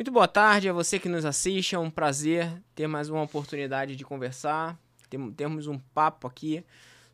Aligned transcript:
Muito 0.00 0.12
boa 0.12 0.26
tarde 0.26 0.66
a 0.66 0.72
você 0.72 0.98
que 0.98 1.10
nos 1.10 1.26
assiste. 1.26 1.74
É 1.74 1.78
um 1.78 1.90
prazer 1.90 2.50
ter 2.74 2.86
mais 2.86 3.10
uma 3.10 3.20
oportunidade 3.20 3.94
de 3.94 4.02
conversar. 4.02 4.80
Temos 5.36 5.66
um 5.66 5.78
papo 5.78 6.26
aqui 6.26 6.64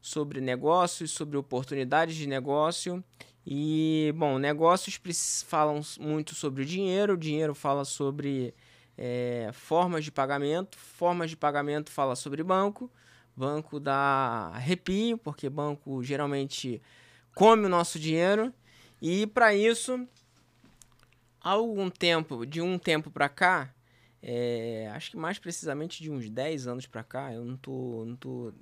sobre 0.00 0.40
negócios, 0.40 1.10
sobre 1.10 1.36
oportunidades 1.36 2.14
de 2.14 2.28
negócio. 2.28 3.02
E, 3.44 4.14
bom, 4.16 4.38
negócios 4.38 5.00
falam 5.48 5.80
muito 5.98 6.32
sobre 6.36 6.64
dinheiro, 6.64 7.16
dinheiro 7.16 7.56
fala 7.56 7.84
sobre 7.84 8.54
é, 8.96 9.50
formas 9.52 10.04
de 10.04 10.12
pagamento, 10.12 10.78
formas 10.78 11.28
de 11.30 11.36
pagamento 11.36 11.90
fala 11.90 12.14
sobre 12.14 12.44
banco, 12.44 12.88
banco 13.36 13.80
dá 13.80 14.52
arrepio, 14.54 15.18
porque 15.18 15.50
banco 15.50 16.04
geralmente 16.04 16.80
come 17.34 17.66
o 17.66 17.68
nosso 17.68 17.98
dinheiro. 17.98 18.54
E 19.02 19.26
para 19.26 19.52
isso, 19.52 20.06
algum 21.52 21.88
tempo, 21.90 22.44
de 22.44 22.60
um 22.60 22.78
tempo 22.78 23.10
para 23.10 23.28
cá, 23.28 23.72
é, 24.22 24.90
acho 24.94 25.12
que 25.12 25.16
mais 25.16 25.38
precisamente 25.38 26.02
de 26.02 26.10
uns 26.10 26.28
10 26.28 26.66
anos 26.66 26.86
para 26.86 27.04
cá, 27.04 27.32
eu 27.32 27.44
não 27.44 27.56
tô, 27.56 28.04
não 28.04 28.16
tô 28.16 28.52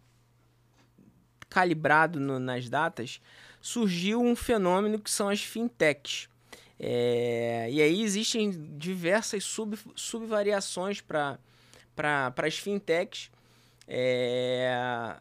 calibrado 1.48 2.20
no, 2.20 2.38
nas 2.38 2.68
datas, 2.68 3.20
surgiu 3.60 4.20
um 4.20 4.36
fenômeno 4.36 4.98
que 4.98 5.10
são 5.10 5.28
as 5.28 5.42
fintechs. 5.42 6.28
É, 6.78 7.68
e 7.70 7.80
aí 7.80 8.02
existem 8.02 8.50
diversas 8.76 9.44
sub, 9.44 9.78
subvariações 9.94 11.00
para 11.00 11.38
as 12.36 12.58
fintechs. 12.58 13.30
É, 13.86 15.16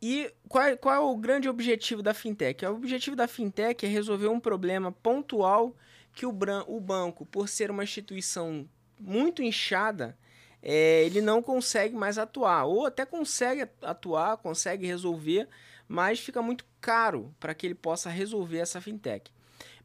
e 0.00 0.30
qual, 0.48 0.76
qual 0.76 0.94
é 0.94 0.98
o 1.00 1.16
grande 1.16 1.48
objetivo 1.48 2.02
da 2.02 2.14
fintech? 2.14 2.64
O 2.66 2.74
objetivo 2.74 3.16
da 3.16 3.26
fintech 3.26 3.84
é 3.84 3.88
resolver 3.88 4.28
um 4.28 4.38
problema 4.38 4.92
pontual 4.92 5.74
que 6.16 6.24
o, 6.24 6.34
o 6.66 6.80
banco, 6.80 7.26
por 7.26 7.46
ser 7.46 7.70
uma 7.70 7.84
instituição 7.84 8.66
muito 8.98 9.42
inchada, 9.42 10.16
é, 10.62 11.04
ele 11.04 11.20
não 11.20 11.42
consegue 11.42 11.94
mais 11.94 12.16
atuar. 12.16 12.64
Ou 12.64 12.86
até 12.86 13.04
consegue 13.04 13.68
atuar, 13.82 14.38
consegue 14.38 14.86
resolver, 14.86 15.46
mas 15.86 16.18
fica 16.18 16.40
muito 16.40 16.64
caro 16.80 17.34
para 17.38 17.54
que 17.54 17.66
ele 17.66 17.74
possa 17.74 18.08
resolver 18.08 18.58
essa 18.58 18.80
fintech. 18.80 19.30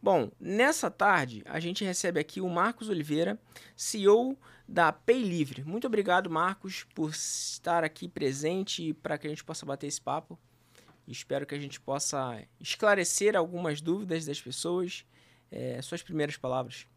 Bom, 0.02 0.32
nessa 0.40 0.90
tarde 0.90 1.44
a 1.46 1.60
gente 1.60 1.84
recebe 1.84 2.20
aqui 2.20 2.40
o 2.40 2.50
Marcos 2.50 2.90
Oliveira, 2.90 3.38
CEO 3.76 4.38
da 4.66 4.92
Pay 4.94 5.22
Livre. 5.22 5.66
Muito 5.66 5.86
obrigado, 5.86 6.30
Marcos, 6.30 6.86
por 6.95 7.12
estar 7.12 7.84
aqui 7.84 8.08
presente 8.08 8.94
para 8.94 9.18
que 9.18 9.28
a 9.28 9.30
gente 9.30 9.44
possa 9.44 9.66
bater 9.66 9.88
esse 9.88 10.02
papo. 10.02 10.40
Espero 11.06 11.45
que 11.45 11.54
a 11.54 11.60
gente 11.60 11.80
possa 11.80 12.42
esclarecer 12.58 13.36
algumas 13.36 13.82
dúvidas 13.82 14.26
das 14.26 14.40
pessoas. 14.40 15.06
É, 15.52 15.82
suas 15.82 16.02
primeiras 16.02 16.38
palavras. 16.38 16.88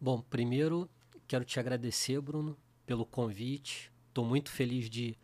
Bom, 0.00 0.22
primeiro 0.22 0.88
quero 1.26 1.44
te 1.44 1.60
agradecer, 1.60 2.20
Bruno, 2.20 2.56
pelo 2.86 3.04
convite. 3.04 3.92
Estou 4.08 4.24
muito 4.24 4.50
feliz 4.50 4.88
de 4.88 5.16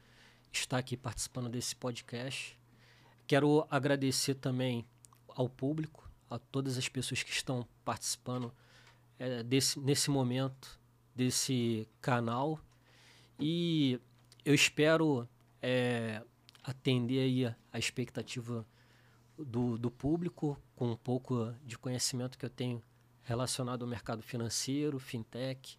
estar 0.52 0.78
aqui 0.78 0.96
participando 0.96 1.48
desse 1.48 1.74
podcast. 1.74 2.58
Quero 3.26 3.66
agradecer 3.70 4.34
também 4.34 4.84
ao 5.28 5.48
público 5.48 6.10
a 6.28 6.38
todas 6.38 6.76
as 6.76 6.88
pessoas 6.88 7.22
que 7.22 7.30
estão 7.30 7.66
participando 7.84 8.52
é, 9.18 9.42
desse, 9.42 9.78
nesse 9.78 10.10
momento 10.10 10.78
desse 11.14 11.88
canal 12.00 12.60
e 13.40 13.98
eu 14.44 14.54
espero 14.54 15.28
é, 15.62 16.22
atender 16.62 17.20
aí 17.20 17.46
a, 17.46 17.78
expectativa 17.78 18.66
do, 19.38 19.78
do 19.78 19.90
público 19.90 20.60
com 20.76 20.92
um 20.92 20.96
pouco 20.96 21.52
de 21.64 21.76
conhecimento 21.76 22.38
que 22.38 22.44
eu 22.44 22.50
tenho 22.50 22.82
relacionado 23.24 23.82
ao 23.82 23.88
mercado 23.88 24.22
financeiro, 24.22 24.98
fintech. 25.00 25.78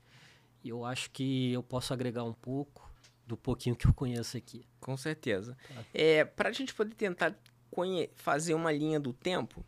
E 0.63 0.69
eu 0.69 0.83
acho 0.83 1.09
que 1.11 1.53
eu 1.53 1.63
posso 1.63 1.93
agregar 1.93 2.23
um 2.23 2.33
pouco 2.33 2.91
do 3.25 3.37
pouquinho 3.37 3.75
que 3.75 3.87
eu 3.87 3.93
conheço 3.93 4.35
aqui. 4.35 4.65
Com 4.81 4.97
certeza. 4.97 5.55
Tá. 5.67 5.85
É, 5.93 6.25
Para 6.25 6.49
a 6.49 6.51
gente 6.51 6.73
poder 6.73 6.95
tentar 6.95 7.37
fazer 8.15 8.55
uma 8.55 8.71
linha 8.71 8.99
do 8.99 9.13
tempo, 9.13 9.63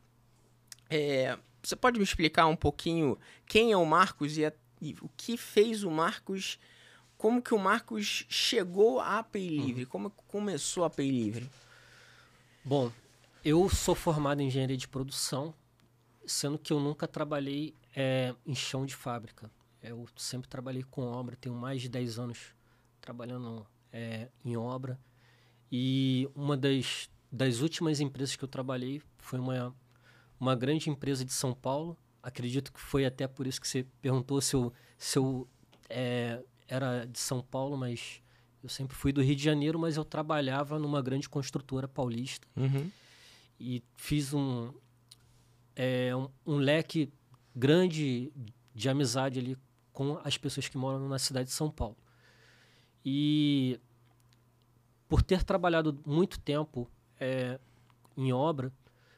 é, 0.89 1.37
você 1.61 1.75
pode 1.75 1.99
me 1.99 2.03
explicar 2.03 2.47
um 2.47 2.55
pouquinho 2.55 3.17
quem 3.45 3.71
é 3.71 3.77
o 3.77 3.85
Marcos 3.85 4.35
e, 4.35 4.45
a, 4.45 4.53
e, 4.81 4.95
o 4.99 5.09
que 5.15 5.37
fez 5.37 5.83
o 5.83 5.91
Marcos, 5.91 6.57
como 7.17 7.41
que 7.41 7.53
o 7.53 7.59
Marcos 7.59 8.25
chegou 8.27 8.99
à 8.99 9.21
Pay 9.21 9.47
Livre, 9.47 9.83
uhum. 9.83 9.89
como 9.89 10.09
começou 10.09 10.83
a 10.83 10.89
Pay 10.89 11.11
Livre? 11.11 11.49
Bom, 12.65 12.91
eu 13.49 13.69
sou 13.69 13.95
formado 13.95 14.41
em 14.41 14.47
engenharia 14.47 14.77
de 14.77 14.87
produção, 14.87 15.53
sendo 16.25 16.57
que 16.57 16.71
eu 16.71 16.79
nunca 16.79 17.07
trabalhei 17.07 17.75
é, 17.95 18.35
em 18.45 18.55
chão 18.55 18.85
de 18.85 18.95
fábrica. 18.95 19.49
Eu 19.81 20.05
sempre 20.15 20.47
trabalhei 20.47 20.83
com 20.83 21.01
obra, 21.03 21.35
tenho 21.35 21.55
mais 21.55 21.81
de 21.81 21.89
10 21.89 22.19
anos 22.19 22.55
trabalhando 22.99 23.65
é, 23.91 24.29
em 24.43 24.57
obra. 24.57 24.99
E 25.71 26.29
uma 26.35 26.57
das, 26.57 27.09
das 27.31 27.61
últimas 27.61 27.99
empresas 27.99 28.35
que 28.35 28.43
eu 28.43 28.47
trabalhei 28.47 29.01
foi 29.17 29.39
uma 29.39 29.75
uma 30.39 30.55
grande 30.55 30.89
empresa 30.89 31.25
de 31.25 31.33
São 31.33 31.53
Paulo. 31.53 31.97
Acredito 32.23 32.71
que 32.71 32.79
foi 32.79 33.05
até 33.05 33.27
por 33.27 33.45
isso 33.45 33.59
que 33.59 33.67
você 33.67 33.85
perguntou 34.01 34.39
se 34.41 34.55
eu, 34.55 34.73
se 34.97 35.17
eu 35.17 35.47
é, 35.89 36.41
era 36.67 37.05
de 37.05 37.19
São 37.19 37.41
Paulo, 37.41 37.75
mas 37.75 38.21
eu 38.63 38.69
sempre 38.69 38.95
fui 38.95 39.11
do 39.11 39.21
Rio 39.21 39.35
de 39.35 39.43
Janeiro, 39.43 39.77
mas 39.77 39.97
eu 39.97 40.05
trabalhava 40.05 40.79
numa 40.79 41.01
grande 41.01 41.27
construtora 41.27 41.87
paulista. 41.87 42.47
Uhum. 42.55 42.89
E 43.59 43.83
fiz 43.95 44.33
um, 44.33 44.73
é, 45.75 46.15
um, 46.15 46.29
um, 46.45 46.55
leque 46.55 47.11
grande 47.53 48.31
de 48.73 48.89
amizade 48.89 49.39
ali 49.39 49.57
com 49.91 50.19
as 50.23 50.37
pessoas 50.37 50.69
que 50.69 50.77
moram 50.77 51.09
na 51.09 51.19
cidade 51.19 51.49
de 51.49 51.55
São 51.55 51.69
Paulo. 51.69 51.97
E 53.03 53.79
por 55.07 55.21
ter 55.21 55.43
trabalhado 55.43 55.99
muito 56.05 56.39
tempo 56.39 56.89
é, 57.19 57.59
em 58.15 58.31
obra, 58.31 58.71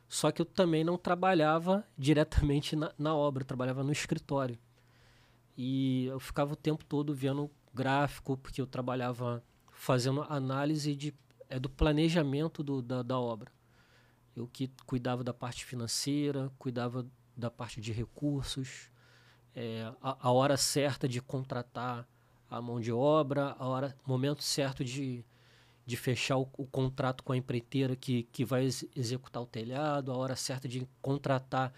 só 0.07 0.31
que 0.31 0.41
eu 0.41 0.45
também 0.45 0.83
não 0.83 0.97
trabalhava 0.97 1.85
diretamente 1.97 2.75
na, 2.75 2.91
na 2.97 3.15
obra, 3.15 3.45
trabalhava 3.45 3.83
no 3.83 3.91
escritório. 3.91 4.57
E 5.57 6.05
eu 6.05 6.19
ficava 6.19 6.53
o 6.53 6.55
tempo 6.55 6.83
todo 6.85 7.13
vendo 7.13 7.51
gráfico, 7.73 8.37
porque 8.37 8.61
eu 8.61 8.67
trabalhava 8.67 9.43
fazendo 9.71 10.21
análise 10.29 10.95
de, 10.95 11.13
é, 11.49 11.59
do 11.59 11.69
planejamento 11.69 12.63
do, 12.63 12.81
da, 12.81 13.03
da 13.03 13.19
obra. 13.19 13.51
Eu 14.35 14.47
que 14.47 14.71
cuidava 14.85 15.23
da 15.23 15.33
parte 15.33 15.65
financeira, 15.65 16.51
cuidava 16.57 17.05
da 17.35 17.51
parte 17.51 17.81
de 17.81 17.91
recursos, 17.91 18.89
é, 19.53 19.91
a, 20.01 20.27
a, 20.27 20.31
hora 20.31 20.55
certa 20.55 21.07
de 21.07 21.21
contratar 21.21 22.07
a 22.49 22.61
mão 22.61 22.79
de 22.79 22.91
obra, 22.91 23.55
a 23.59 23.67
hora, 23.67 23.95
momento 24.05 24.43
certo 24.43 24.83
de 24.83 25.25
de 25.85 25.97
fechar 25.97 26.37
o, 26.37 26.47
o, 26.57 26.65
contrato 26.65 27.23
com 27.23 27.33
a 27.33 27.37
empreiteira 27.37 27.95
que, 27.95 28.23
que 28.31 28.45
vai 28.45 28.63
ex 28.63 28.85
executar 28.95 29.41
o 29.41 29.45
telhado, 29.45 30.11
a 30.11 30.15
hora 30.15 30.35
certa 30.35 30.67
de 30.67 30.87
contratar 31.01 31.73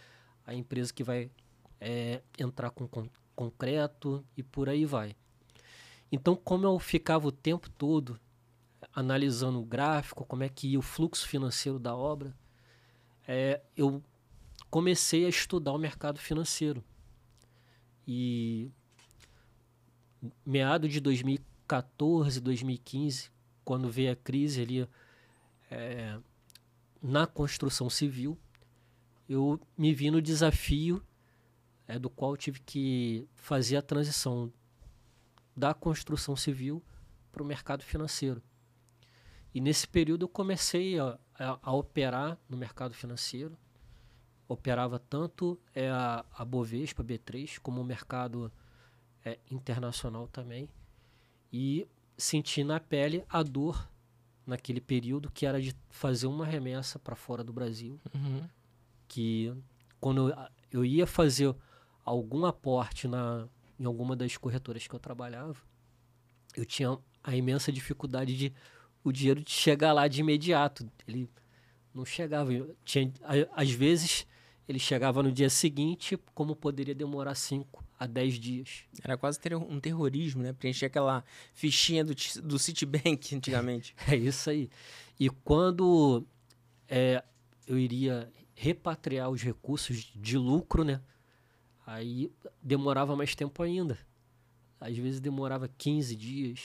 a 0.46 0.54
empresa 0.54 0.94
que 0.94 1.04
vai 1.04 1.32
é, 1.80 2.22
entrar 2.38 2.70
com, 2.70 2.88
com 2.88 3.10
concreto 3.36 4.24
e 4.38 4.44
por 4.44 4.70
aí 4.70 4.86
vai. 4.86 5.16
Então, 6.12 6.36
como 6.36 6.66
eu 6.66 6.78
ficava 6.78 7.28
o 7.28 7.32
tempo 7.32 7.70
todo 7.72 8.20
analisando 8.94 9.60
o 9.60 9.66
gráfico, 9.66 10.26
como 10.26 10.44
é 10.44 10.50
que 10.50 10.68
ia 10.68 10.80
o 10.80 10.84
fluxo 10.84 11.28
financeiro 11.28 11.80
da 11.80 11.96
obra, 11.96 12.36
é, 13.28 13.62
eu 13.76 14.04
comecei 14.70 15.26
a 15.26 15.30
estudar 15.30 15.72
o 15.72 15.78
mercado 15.78 16.20
financeiro. 16.20 16.84
E 18.08 18.72
meado 20.46 20.90
de 20.90 21.00
2014, 21.00 22.42
2015, 22.42 23.30
quando 23.64 23.90
veio 23.90 24.12
a 24.12 24.16
crise 24.16 24.62
ali 24.62 24.90
é, 25.72 26.18
na 27.02 27.26
construção 27.26 27.90
civil, 27.90 28.38
eu 29.28 29.60
me 29.78 29.94
vi 29.94 30.12
no 30.12 30.22
desafio 30.22 31.04
é, 31.88 31.98
do 31.98 32.10
qual 32.10 32.36
tive 32.36 32.60
que 32.60 33.28
fazer 33.36 33.78
a 33.78 33.82
transição 33.82 34.52
da 35.56 35.74
construção 35.74 36.36
civil 36.36 36.84
para 37.32 37.44
o 37.44 37.46
mercado 37.46 37.84
financeiro. 37.84 38.42
E 39.54 39.62
nesse 39.62 39.88
período 39.88 40.26
eu 40.26 40.30
comecei 40.30 41.00
a, 41.00 41.20
a, 41.38 41.60
a 41.62 41.74
operar 41.74 42.38
no 42.50 42.58
mercado 42.58 42.94
financeiro. 42.94 43.58
Operava 44.48 45.00
tanto 45.00 45.60
é, 45.74 45.90
a, 45.90 46.26
a 46.34 46.44
Bovespa, 46.44 47.04
B3, 47.04 47.60
como 47.60 47.82
o 47.82 47.84
mercado 47.84 48.52
é, 49.24 49.40
internacional 49.50 50.28
também. 50.28 50.68
E 51.52 51.88
senti 52.18 52.64
na 52.64 52.80
pele 52.80 53.24
a 53.30 53.44
dor 53.44 53.90
naquele 54.46 54.82
período 54.82 55.32
que 55.32 55.46
era 55.46 55.62
de 55.62 55.76
fazer 55.90 56.28
uma 56.28 56.46
remessa 56.46 57.00
para 57.00 57.16
fora 57.16 57.44
do 57.44 57.54
Brasil. 57.54 58.00
Uhum. 58.14 58.48
Que 59.08 59.56
quando 60.00 60.30
eu, 60.30 60.38
eu, 60.72 60.86
ia 60.86 61.08
fazer 61.08 61.56
algum 62.04 62.46
aporte 62.46 63.08
na, 63.08 63.48
em 63.80 63.86
alguma 63.86 64.16
das 64.16 64.36
corretoras 64.36 64.86
que 64.88 64.94
eu 64.94 65.00
trabalhava, 65.00 65.56
eu 66.56 66.66
tinha 66.66 66.98
a 67.24 67.36
imensa 67.36 67.72
dificuldade 67.72 68.36
de 68.36 68.54
o 69.04 69.12
dinheiro 69.12 69.42
de 69.42 69.52
chegar 69.52 69.94
lá 69.94 70.08
de 70.08 70.22
imediato. 70.22 70.90
Ele 71.08 71.30
não 71.94 72.06
chegava. 72.06 72.52
Tinha, 72.84 73.12
às 73.56 73.72
vezes 73.72 74.26
ele 74.68 74.80
chegava 74.80 75.22
no 75.22 75.32
dia 75.32 75.50
seguinte, 75.50 76.18
como 76.34 76.56
poderia 76.56 76.96
demorar 76.96 77.36
5 77.36 77.84
a 78.00 78.08
10 78.08 78.34
dias. 78.40 78.84
Era 79.04 79.18
quase 79.18 79.40
ter 79.40 79.56
um 79.56 79.80
terrorismo, 79.80 80.42
né? 80.42 80.54
Preencher 80.54 80.86
aquela 80.86 81.24
fichinha 81.54 82.04
do, 82.04 82.14
do 82.44 82.58
Citibank 82.58 83.34
antigamente. 83.36 83.96
é 84.08 84.16
isso 84.16 84.50
aí. 84.50 84.70
E 85.20 85.30
quando 85.30 86.26
é, 86.88 87.24
eu 87.68 87.78
iria 87.78 88.32
repatriar 88.56 89.30
os 89.30 89.42
recursos 89.42 90.12
de 90.16 90.38
lucro, 90.38 90.84
né? 90.84 91.02
Aí 91.86 92.32
demorava 92.62 93.16
mais 93.16 93.36
tempo 93.36 93.62
ainda. 93.62 93.98
Às 94.80 94.98
vezes 94.98 95.20
demorava 95.20 95.68
15 95.68 96.16
dias. 96.16 96.60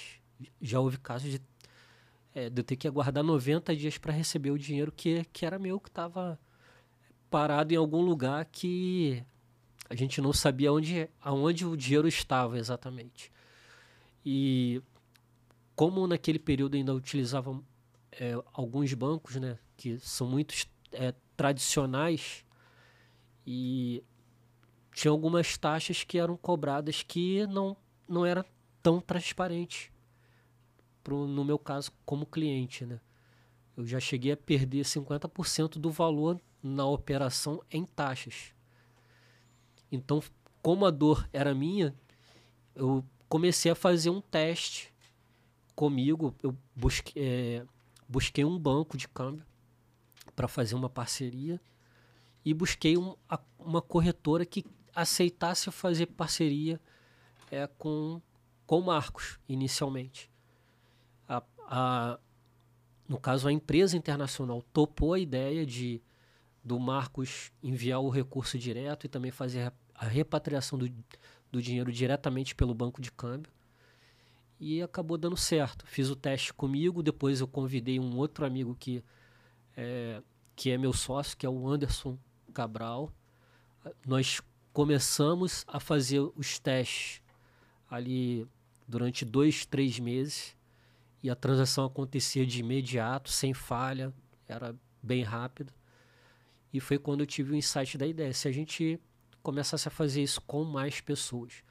Já 0.60 0.78
houve 0.78 0.98
casos 0.98 1.30
de, 1.30 1.40
é, 2.38 2.48
de 2.48 2.60
eu 2.60 2.64
ter 2.64 2.76
que 2.76 2.86
aguardar 2.86 3.24
90 3.24 3.74
dias 3.74 3.98
para 3.98 4.12
receber 4.12 4.52
o 4.52 4.58
dinheiro 4.58 4.92
que, 4.92 5.24
que 5.32 5.44
era 5.44 5.58
meu, 5.58 5.80
que 5.80 5.88
estava 5.88 6.38
parado 7.28 7.74
em 7.74 7.76
algum 7.76 8.00
lugar 8.00 8.44
que 8.44 9.22
a 9.90 9.94
gente 9.94 10.20
não 10.20 10.32
sabia 10.32 10.72
onde, 10.72 11.10
aonde 11.20 11.66
o 11.66 11.76
dinheiro 11.76 12.06
estava 12.06 12.58
exatamente. 12.58 13.32
E 14.24 14.80
como 15.74 16.06
naquele 16.06 16.38
período 16.38 16.76
ainda 16.76 16.94
utilizavam 16.94 17.64
é, 18.12 18.32
alguns 18.52 18.94
bancos, 18.94 19.36
né, 19.36 19.58
que 19.76 19.98
são 19.98 20.28
muito 20.28 20.54
é, 20.92 21.12
tradicionais 21.36 22.44
e 23.46 24.02
tinha 24.92 25.10
algumas 25.10 25.56
taxas 25.56 26.04
que 26.04 26.18
eram 26.18 26.36
cobradas 26.36 27.02
que 27.02 27.46
não, 27.46 27.76
não 28.08 28.24
era 28.24 28.44
tão 28.82 29.00
transparente 29.00 29.92
pro, 31.08 31.26
no 31.26 31.42
meu 31.42 31.58
caso 31.58 31.90
como 32.04 32.26
cliente, 32.26 32.84
né? 32.84 33.00
Eu 33.74 33.86
já 33.86 33.98
cheguei 33.98 34.32
a 34.32 34.36
perder 34.36 34.84
50% 34.84 35.78
do 35.78 35.90
valor 35.90 36.38
na 36.62 36.84
operação 36.84 37.62
em 37.70 37.86
taxas. 37.86 38.52
Então, 39.90 40.22
como 40.60 40.84
a 40.84 40.90
dor 40.90 41.26
era 41.32 41.54
minha, 41.54 41.94
eu 42.74 43.02
comecei 43.26 43.72
a 43.72 43.74
fazer 43.74 44.10
um 44.10 44.20
teste 44.20 44.92
comigo. 45.74 46.34
Eu 46.42 46.54
busquei, 46.76 47.22
é, 47.22 47.66
busquei 48.06 48.44
um 48.44 48.58
banco 48.58 48.98
de 48.98 49.08
câmbio 49.08 49.46
para 50.36 50.46
fazer 50.46 50.74
uma 50.74 50.90
parceria 50.90 51.58
e 52.44 52.52
busquei 52.52 52.98
um, 52.98 53.16
a, 53.26 53.40
uma 53.58 53.80
corretora 53.80 54.44
que 54.44 54.62
aceitasse 54.94 55.70
fazer 55.70 56.04
parceria 56.06 56.78
é, 57.50 57.66
com 57.66 58.20
com 58.66 58.82
Marcos 58.82 59.38
inicialmente. 59.48 60.30
A, 61.70 62.18
no 63.06 63.20
caso, 63.20 63.46
a 63.46 63.52
empresa 63.52 63.94
internacional 63.94 64.62
topou 64.72 65.12
a 65.12 65.18
ideia 65.18 65.66
de 65.66 66.02
do 66.64 66.78
Marcos 66.78 67.52
enviar 67.62 68.00
o 68.00 68.10
recurso 68.10 68.58
direto 68.58 69.06
e 69.06 69.08
também 69.08 69.30
fazer 69.30 69.72
a 69.94 70.06
repatriação 70.06 70.78
do, 70.78 70.90
do 71.50 71.62
dinheiro 71.62 71.90
diretamente 71.92 72.54
pelo 72.54 72.74
banco 72.74 73.00
de 73.00 73.12
câmbio. 73.12 73.50
E 74.60 74.82
acabou 74.82 75.16
dando 75.16 75.36
certo. 75.36 75.86
Fiz 75.86 76.10
o 76.10 76.16
teste 76.16 76.52
comigo, 76.52 77.02
depois 77.02 77.40
eu 77.40 77.48
convidei 77.48 78.00
um 78.00 78.16
outro 78.16 78.44
amigo 78.44 78.74
que 78.74 79.04
é, 79.76 80.22
que 80.56 80.70
é 80.70 80.76
meu 80.76 80.92
sócio, 80.92 81.36
que 81.36 81.46
é 81.46 81.48
o 81.48 81.68
Anderson 81.68 82.18
Cabral. 82.52 83.12
Nós 84.06 84.42
começamos 84.72 85.64
a 85.68 85.78
fazer 85.78 86.20
os 86.36 86.58
testes 86.58 87.22
ali 87.88 88.46
durante 88.86 89.24
dois, 89.24 89.64
três 89.64 89.98
meses 89.98 90.57
e 91.22 91.30
a 91.30 91.34
transação 91.34 91.84
acontecia 91.84 92.46
de 92.46 92.60
imediato, 92.60 93.30
sem 93.30 93.52
falha, 93.52 94.12
era 94.46 94.74
bem 95.02 95.22
rápido. 95.22 95.72
E 96.72 96.80
foi 96.80 96.98
quando 96.98 97.20
eu 97.20 97.26
tive 97.26 97.52
o 97.52 97.56
insight 97.56 97.96
da 97.98 98.06
ideia. 98.06 98.32
Se 98.32 98.46
a 98.46 98.52
gente 98.52 99.00
começasse 99.42 99.88
a 99.88 99.90
fazer 99.90 100.22
isso 100.22 100.40
com 100.42 100.64
mais 100.64 101.00
pessoas. 101.00 101.62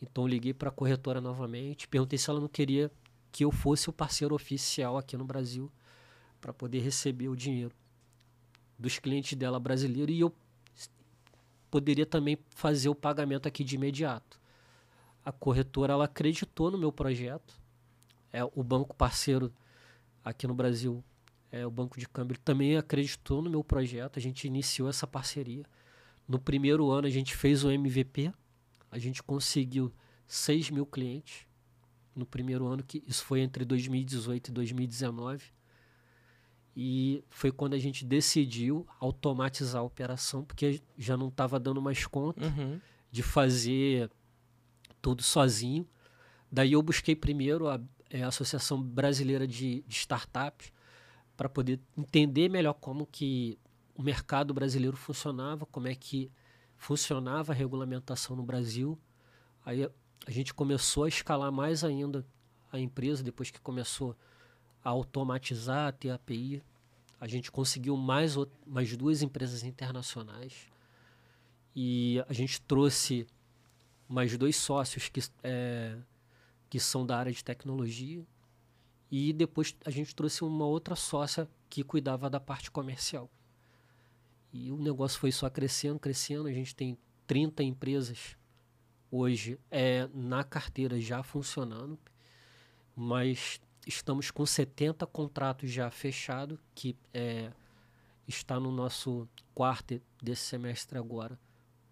Então 0.00 0.26
liguei 0.26 0.54
para 0.54 0.68
a 0.68 0.72
corretora 0.72 1.20
novamente, 1.20 1.88
perguntei 1.88 2.18
se 2.18 2.30
ela 2.30 2.40
não 2.40 2.48
queria 2.48 2.90
que 3.32 3.44
eu 3.44 3.50
fosse 3.50 3.90
o 3.90 3.92
parceiro 3.92 4.34
oficial 4.34 4.96
aqui 4.96 5.16
no 5.16 5.24
Brasil 5.24 5.70
para 6.40 6.52
poder 6.52 6.80
receber 6.80 7.28
o 7.28 7.36
dinheiro 7.36 7.74
dos 8.78 8.98
clientes 8.98 9.36
dela 9.36 9.60
brasileiros 9.60 10.14
e 10.14 10.20
eu 10.20 10.34
poderia 11.70 12.06
também 12.06 12.38
fazer 12.48 12.88
o 12.88 12.94
pagamento 12.94 13.46
aqui 13.46 13.62
de 13.62 13.74
imediato. 13.74 14.40
A 15.24 15.30
corretora 15.30 15.92
ela 15.92 16.06
acreditou 16.06 16.70
no 16.70 16.78
meu 16.78 16.90
projeto. 16.90 17.60
É 18.32 18.44
o 18.44 18.62
banco 18.62 18.94
parceiro 18.94 19.52
aqui 20.24 20.46
no 20.46 20.54
Brasil 20.54 21.02
é, 21.52 21.66
o 21.66 21.70
Banco 21.70 21.98
de 21.98 22.08
Câmbio 22.08 22.38
também 22.38 22.76
acreditou 22.76 23.42
no 23.42 23.50
meu 23.50 23.64
projeto, 23.64 24.18
a 24.18 24.22
gente 24.22 24.46
iniciou 24.46 24.88
essa 24.88 25.06
parceria. 25.06 25.64
No 26.26 26.38
primeiro 26.38 26.90
ano 26.90 27.06
a 27.06 27.10
gente 27.10 27.34
fez 27.34 27.64
o 27.64 27.70
MVP, 27.70 28.32
a 28.90 28.98
gente 28.98 29.22
conseguiu 29.22 29.92
6 30.26 30.70
mil 30.70 30.86
clientes 30.86 31.46
no 32.14 32.24
primeiro 32.24 32.66
ano, 32.66 32.84
que 32.84 33.02
isso 33.06 33.24
foi 33.24 33.40
entre 33.40 33.64
2018 33.64 34.48
e 34.48 34.52
2019. 34.52 35.44
E 36.76 37.24
foi 37.28 37.50
quando 37.50 37.74
a 37.74 37.78
gente 37.78 38.04
decidiu 38.04 38.86
automatizar 39.00 39.80
a 39.80 39.84
operação, 39.84 40.44
porque 40.44 40.80
já 40.96 41.16
não 41.16 41.28
estava 41.28 41.58
dando 41.58 41.82
mais 41.82 42.06
conta 42.06 42.46
uhum. 42.46 42.80
de 43.10 43.24
fazer 43.24 44.08
tudo 45.02 45.22
sozinho. 45.22 45.86
Daí 46.50 46.72
eu 46.72 46.82
busquei 46.82 47.16
primeiro 47.16 47.66
a, 47.68 47.80
é, 48.10 48.22
a 48.22 48.28
Associação 48.28 48.82
Brasileira 48.82 49.46
de, 49.46 49.82
de 49.86 49.94
Startups, 49.94 50.72
para 51.36 51.48
poder 51.48 51.80
entender 51.96 52.48
melhor 52.50 52.74
como 52.74 53.06
que 53.06 53.58
o 53.94 54.02
mercado 54.02 54.52
brasileiro 54.52 54.96
funcionava, 54.96 55.64
como 55.64 55.88
é 55.88 55.94
que 55.94 56.30
funcionava 56.76 57.52
a 57.52 57.54
regulamentação 57.54 58.36
no 58.36 58.42
Brasil. 58.42 58.98
Aí 59.64 59.88
a 60.26 60.30
gente 60.30 60.52
começou 60.52 61.04
a 61.04 61.08
escalar 61.08 61.50
mais 61.50 61.84
ainda 61.84 62.26
a 62.72 62.78
empresa 62.78 63.22
depois 63.22 63.50
que 63.50 63.60
começou 63.60 64.16
a 64.82 64.90
automatizar, 64.90 65.88
a 65.88 65.92
ter 65.92 66.10
API. 66.10 66.62
A 67.20 67.26
gente 67.26 67.50
conseguiu 67.50 67.96
mais, 67.96 68.34
mais 68.66 68.96
duas 68.96 69.22
empresas 69.22 69.62
internacionais 69.62 70.68
e 71.74 72.22
a 72.28 72.32
gente 72.32 72.60
trouxe 72.62 73.26
mais 74.08 74.36
dois 74.36 74.56
sócios 74.56 75.08
que, 75.08 75.20
é, 75.42 75.96
que 76.70 76.80
são 76.80 77.04
da 77.04 77.18
área 77.18 77.32
de 77.32 77.44
tecnologia 77.44 78.24
e 79.10 79.32
depois 79.32 79.76
a 79.84 79.90
gente 79.90 80.14
trouxe 80.14 80.44
uma 80.44 80.64
outra 80.64 80.94
sócia 80.94 81.48
que 81.68 81.82
cuidava 81.82 82.30
da 82.30 82.38
parte 82.38 82.70
comercial. 82.70 83.28
E 84.52 84.70
o 84.70 84.76
negócio 84.76 85.18
foi 85.18 85.32
só 85.32 85.50
crescendo, 85.50 85.98
crescendo. 85.98 86.46
A 86.46 86.52
gente 86.52 86.74
tem 86.74 86.96
30 87.26 87.62
empresas 87.64 88.36
hoje 89.10 89.58
é, 89.70 90.08
na 90.14 90.44
carteira 90.44 91.00
já 91.00 91.22
funcionando, 91.22 91.98
mas 92.94 93.60
estamos 93.86 94.30
com 94.30 94.46
70 94.46 95.06
contratos 95.06 95.70
já 95.70 95.90
fechados, 95.90 96.58
que 96.74 96.96
é, 97.12 97.50
está 98.28 98.60
no 98.60 98.70
nosso 98.70 99.28
quarto 99.52 100.00
desse 100.22 100.42
semestre 100.42 100.98
agora, 100.98 101.38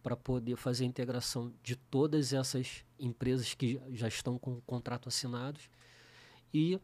para 0.03 0.17
poder 0.17 0.57
fazer 0.57 0.85
a 0.85 0.89
integração 0.89 1.53
de 1.63 1.77
todas 1.77 2.33
essas 2.33 2.85
empresas 2.99 3.55
que 3.55 3.81
já 3.91 4.09
estão 4.09 4.39
com 4.39 4.55
o 4.55 4.63
contrato 4.63 5.09
assinados. 5.09 5.69
E 6.53 6.81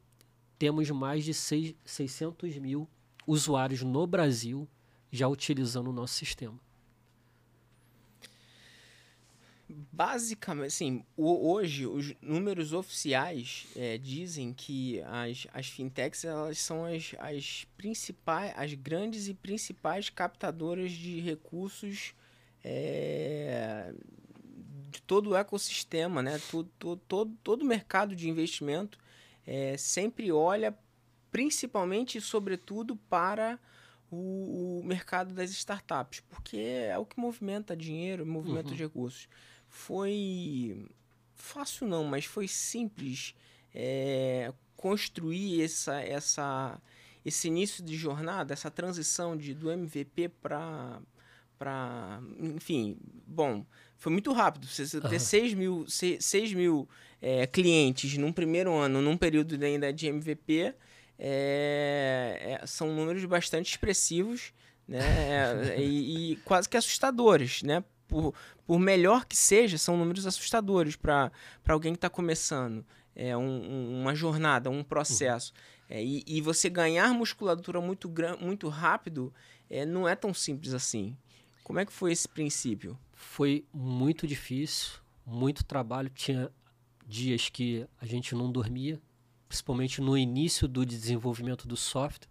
temos 0.59 0.90
mais 0.90 1.25
de 1.25 1.35
6, 1.35 1.75
600 1.85 2.59
mil 2.59 2.88
usuários 3.26 3.83
no 3.83 4.06
Brasil 4.06 4.68
já 5.11 5.28
utilizando 5.28 5.88
o 5.88 5.92
nosso 5.92 6.14
sistema. 6.14 6.59
Basicamente, 9.66 10.66
assim, 10.66 11.04
hoje 11.16 11.87
os 11.87 12.14
números 12.21 12.73
oficiais 12.73 13.66
é, 13.75 13.97
dizem 13.97 14.52
que 14.52 15.00
as, 15.02 15.47
as 15.52 15.68
fintechs 15.68 16.25
elas 16.25 16.59
são 16.59 16.85
as, 16.85 17.14
as 17.18 17.66
principais, 17.76 18.52
as 18.56 18.75
grandes 18.75 19.26
e 19.26 19.35
principais 19.35 20.11
captadoras 20.11 20.92
de 20.92 21.21
recursos 21.21 22.14
é, 22.64 23.92
de 24.90 25.02
todo 25.02 25.30
o 25.30 25.37
ecossistema, 25.37 26.23
né? 26.23 26.40
Todo, 26.50 26.71
todo, 26.78 27.00
todo, 27.06 27.37
todo 27.42 27.62
o 27.62 27.66
mercado 27.66 28.16
de 28.16 28.28
investimento 28.28 28.99
é, 29.47 29.76
sempre 29.76 30.33
olha 30.33 30.76
principalmente 31.30 32.18
e 32.18 32.21
sobretudo 32.21 32.97
para 32.97 33.59
o, 34.11 34.80
o, 34.80 34.85
mercado 34.85 35.35
das 35.35 35.50
startups, 35.50 36.21
porque 36.21 36.56
é 36.56 36.97
o 36.97 37.04
que 37.04 37.18
movimenta 37.18 37.76
dinheiro, 37.76 38.25
movimenta 38.25 38.68
uhum. 38.68 38.75
de 38.75 38.83
recursos. 38.83 39.28
Foi 39.68 40.87
fácil 41.35 41.87
não, 41.88 42.04
mas 42.04 42.25
foi 42.25 42.47
simples 42.47 43.35
é, 43.75 44.52
construir 44.76 45.62
essa, 45.62 46.00
essa, 46.00 46.80
esse 47.25 47.49
início 47.49 47.85
de 47.85 47.97
jornada, 47.97 48.52
essa 48.52 48.71
transição 48.71 49.37
de, 49.37 49.52
do 49.52 49.71
MVP 49.71 50.28
para 50.40 51.00
para 51.58 52.20
enfim 52.40 52.96
bom 53.26 53.64
foi 53.96 54.12
muito 54.12 54.32
rápido 54.32 54.66
você 54.66 55.00
ter 55.00 55.12
uhum. 55.12 55.18
6 55.18 55.54
mil 55.54 55.84
6, 55.88 56.25
6 56.25 56.52
mil 56.54 56.88
é, 57.25 57.46
clientes 57.46 58.18
num 58.18 58.30
primeiro 58.30 58.70
ano, 58.75 59.00
num 59.00 59.16
período 59.16 59.62
ainda 59.64 59.90
de 59.90 60.06
MVP, 60.06 60.75
é, 61.18 62.58
é, 62.61 62.66
são 62.66 62.94
números 62.94 63.25
bastante 63.25 63.70
expressivos 63.70 64.52
né? 64.87 65.00
e, 65.78 66.32
e, 66.32 66.37
quase 66.37 66.68
que 66.68 66.76
assustadores, 66.76 67.62
né? 67.62 67.82
Por, 68.06 68.34
por 68.66 68.78
melhor 68.78 69.25
que 69.25 69.34
seja, 69.34 69.78
são 69.78 69.96
números 69.96 70.26
assustadores 70.26 70.96
para 70.96 71.32
alguém 71.66 71.94
que 71.94 71.96
está 71.96 72.11
começando. 72.11 72.84
É 73.16 73.34
um, 73.34 73.42
um, 73.42 74.02
uma 74.02 74.14
jornada, 74.14 74.68
um 74.68 74.84
processo. 74.84 75.54
Uhum. 75.88 75.96
É, 75.96 76.04
e, 76.04 76.23
e, 76.26 76.42
você 76.42 76.68
ganhar 76.68 77.08
musculatura 77.14 77.80
muito, 77.80 78.12
muito 78.38 78.68
rápido 78.68 79.32
é, 79.70 79.87
não 79.87 80.06
é 80.06 80.14
tão 80.14 80.34
simples 80.34 80.75
assim. 80.75 81.16
Como 81.64 81.78
é 81.78 81.87
que 81.87 81.92
foi 81.92 82.12
esse 82.12 82.28
princípio? 82.28 82.99
Foi 83.14 83.64
muito 83.73 84.26
difícil, 84.26 85.00
muito 85.25 85.64
trabalho. 85.64 86.11
Tinha 86.11 86.52
dias 87.06 87.49
que 87.49 87.87
a 87.99 88.04
gente 88.04 88.35
não 88.35 88.52
dormia, 88.52 89.00
principalmente 89.49 90.02
no 90.02 90.16
início 90.16 90.68
do 90.68 90.85
desenvolvimento 90.85 91.66
do 91.66 91.75
software, 91.75 92.28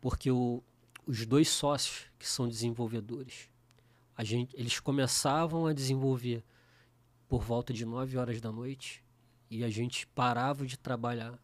porque 0.00 0.30
o, 0.30 0.62
os 1.06 1.26
dois 1.26 1.50
sócios 1.50 2.06
que 2.18 2.26
são 2.26 2.48
desenvolvedores, 2.48 3.50
a 4.16 4.24
gente, 4.24 4.56
eles 4.56 4.80
começavam 4.80 5.66
a 5.66 5.74
desenvolver 5.74 6.42
por 7.28 7.42
volta 7.42 7.74
de 7.74 7.84
9 7.84 8.16
horas 8.16 8.40
da 8.40 8.50
noite 8.50 9.04
e 9.50 9.62
a 9.62 9.68
gente 9.68 10.06
parava 10.06 10.66
de 10.66 10.78
trabalhar 10.78 11.38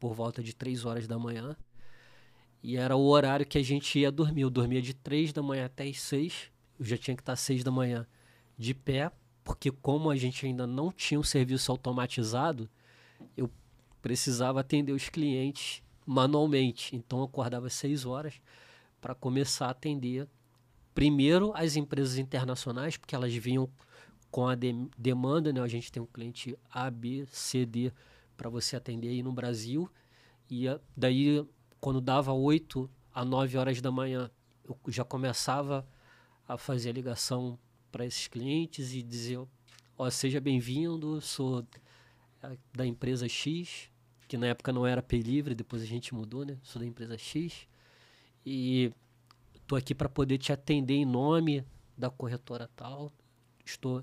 por 0.00 0.14
volta 0.14 0.42
de 0.42 0.54
3 0.54 0.86
horas 0.86 1.06
da 1.06 1.18
manhã. 1.18 1.54
E 2.62 2.76
era 2.76 2.96
o 2.96 3.06
horário 3.06 3.46
que 3.46 3.58
a 3.58 3.62
gente 3.62 3.98
ia 3.98 4.10
dormir. 4.10 4.42
Eu 4.42 4.50
dormia 4.50 4.82
de 4.82 4.94
3 4.94 5.32
da 5.32 5.42
manhã 5.42 5.66
até 5.66 5.84
as 5.84 6.00
6. 6.00 6.50
Eu 6.78 6.84
já 6.84 6.96
tinha 6.96 7.16
que 7.16 7.22
estar 7.22 7.32
às 7.32 7.40
6 7.40 7.62
da 7.62 7.70
manhã 7.70 8.06
de 8.58 8.74
pé, 8.74 9.10
porque 9.44 9.70
como 9.70 10.10
a 10.10 10.16
gente 10.16 10.46
ainda 10.46 10.66
não 10.66 10.90
tinha 10.90 11.20
um 11.20 11.22
serviço 11.22 11.70
automatizado, 11.70 12.68
eu 13.36 13.50
precisava 14.02 14.60
atender 14.60 14.92
os 14.92 15.08
clientes 15.08 15.82
manualmente. 16.04 16.94
Então 16.96 17.18
eu 17.20 17.24
acordava 17.24 17.66
às 17.66 17.74
6 17.74 18.04
horas 18.06 18.40
para 19.00 19.14
começar 19.14 19.66
a 19.66 19.70
atender 19.70 20.28
primeiro 20.94 21.52
as 21.54 21.76
empresas 21.76 22.16
internacionais, 22.18 22.96
porque 22.96 23.14
elas 23.14 23.34
vinham 23.34 23.68
com 24.30 24.46
a 24.46 24.54
de 24.54 24.72
demanda, 24.98 25.52
né? 25.52 25.60
A 25.60 25.68
gente 25.68 25.92
tem 25.92 26.02
um 26.02 26.06
cliente 26.06 26.58
A, 26.70 26.90
B, 26.90 27.26
C, 27.30 27.64
D 27.64 27.92
para 28.36 28.50
você 28.50 28.76
atender 28.76 29.08
aí 29.08 29.22
no 29.22 29.32
Brasil. 29.32 29.90
E 30.50 30.66
daí, 30.96 31.44
quando 31.86 32.00
dava 32.00 32.32
8 32.32 32.90
a 33.14 33.24
9 33.24 33.56
horas 33.56 33.80
da 33.80 33.92
manhã, 33.92 34.28
eu 34.64 34.76
já 34.88 35.04
começava 35.04 35.86
a 36.48 36.58
fazer 36.58 36.90
a 36.90 36.92
ligação 36.92 37.56
para 37.92 38.04
esses 38.04 38.26
clientes 38.26 38.92
e 38.92 39.04
dizer: 39.04 39.38
Ó, 39.96 40.10
seja 40.10 40.40
bem-vindo, 40.40 41.20
sou 41.20 41.64
da 42.74 42.84
empresa 42.84 43.28
X, 43.28 43.88
que 44.26 44.36
na 44.36 44.48
época 44.48 44.72
não 44.72 44.84
era 44.84 45.00
Pay 45.00 45.20
Livre, 45.20 45.54
depois 45.54 45.80
a 45.80 45.86
gente 45.86 46.12
mudou, 46.12 46.44
né? 46.44 46.58
Sou 46.60 46.80
da 46.82 46.86
empresa 46.88 47.16
X. 47.16 47.68
E 48.44 48.92
estou 49.54 49.78
aqui 49.78 49.94
para 49.94 50.08
poder 50.08 50.38
te 50.38 50.52
atender 50.52 50.94
em 50.94 51.04
nome 51.04 51.64
da 51.96 52.10
corretora 52.10 52.68
tal. 52.74 53.12
Estou, 53.64 54.02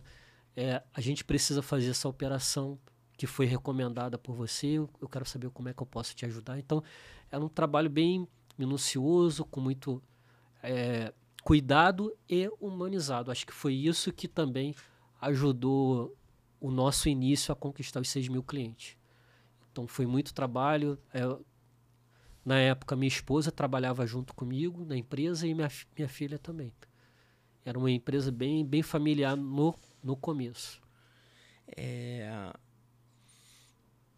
é, 0.55 0.81
a 0.93 1.01
gente 1.01 1.25
precisa 1.25 1.61
fazer 1.61 1.89
essa 1.89 2.07
operação 2.07 2.79
que 3.17 3.27
foi 3.27 3.45
recomendada 3.45 4.17
por 4.17 4.33
você. 4.33 4.67
Eu, 4.67 4.89
eu 5.01 5.09
quero 5.09 5.25
saber 5.25 5.49
como 5.49 5.67
é 5.67 5.73
que 5.73 5.81
eu 5.81 5.85
posso 5.85 6.15
te 6.15 6.25
ajudar. 6.25 6.57
Então, 6.57 6.81
é 7.33 7.37
um 7.39 7.49
trabalho 7.49 7.89
bem 7.89 8.27
minucioso, 8.55 9.43
com 9.43 9.59
muito 9.59 9.99
é, 10.61 11.11
cuidado 11.43 12.15
e 12.29 12.47
humanizado. 12.61 13.31
Acho 13.31 13.47
que 13.47 13.51
foi 13.51 13.73
isso 13.73 14.13
que 14.13 14.27
também 14.27 14.75
ajudou 15.19 16.15
o 16.61 16.69
nosso 16.69 17.09
início 17.09 17.51
a 17.51 17.55
conquistar 17.55 18.01
os 18.01 18.09
6 18.09 18.27
mil 18.27 18.43
clientes. 18.43 18.95
Então, 19.71 19.87
foi 19.87 20.05
muito 20.05 20.31
trabalho. 20.31 20.99
É, 21.11 21.21
na 22.45 22.59
época, 22.59 22.95
minha 22.95 23.07
esposa 23.07 23.51
trabalhava 23.51 24.05
junto 24.05 24.35
comigo 24.35 24.85
na 24.85 24.95
empresa 24.95 25.47
e 25.47 25.55
minha, 25.55 25.71
minha 25.97 26.07
filha 26.07 26.37
também. 26.37 26.71
Era 27.65 27.79
uma 27.79 27.89
empresa 27.89 28.31
bem, 28.31 28.63
bem 28.63 28.83
familiar 28.83 29.35
no, 29.35 29.73
no 30.03 30.15
começo. 30.15 30.79
É... 31.75 32.53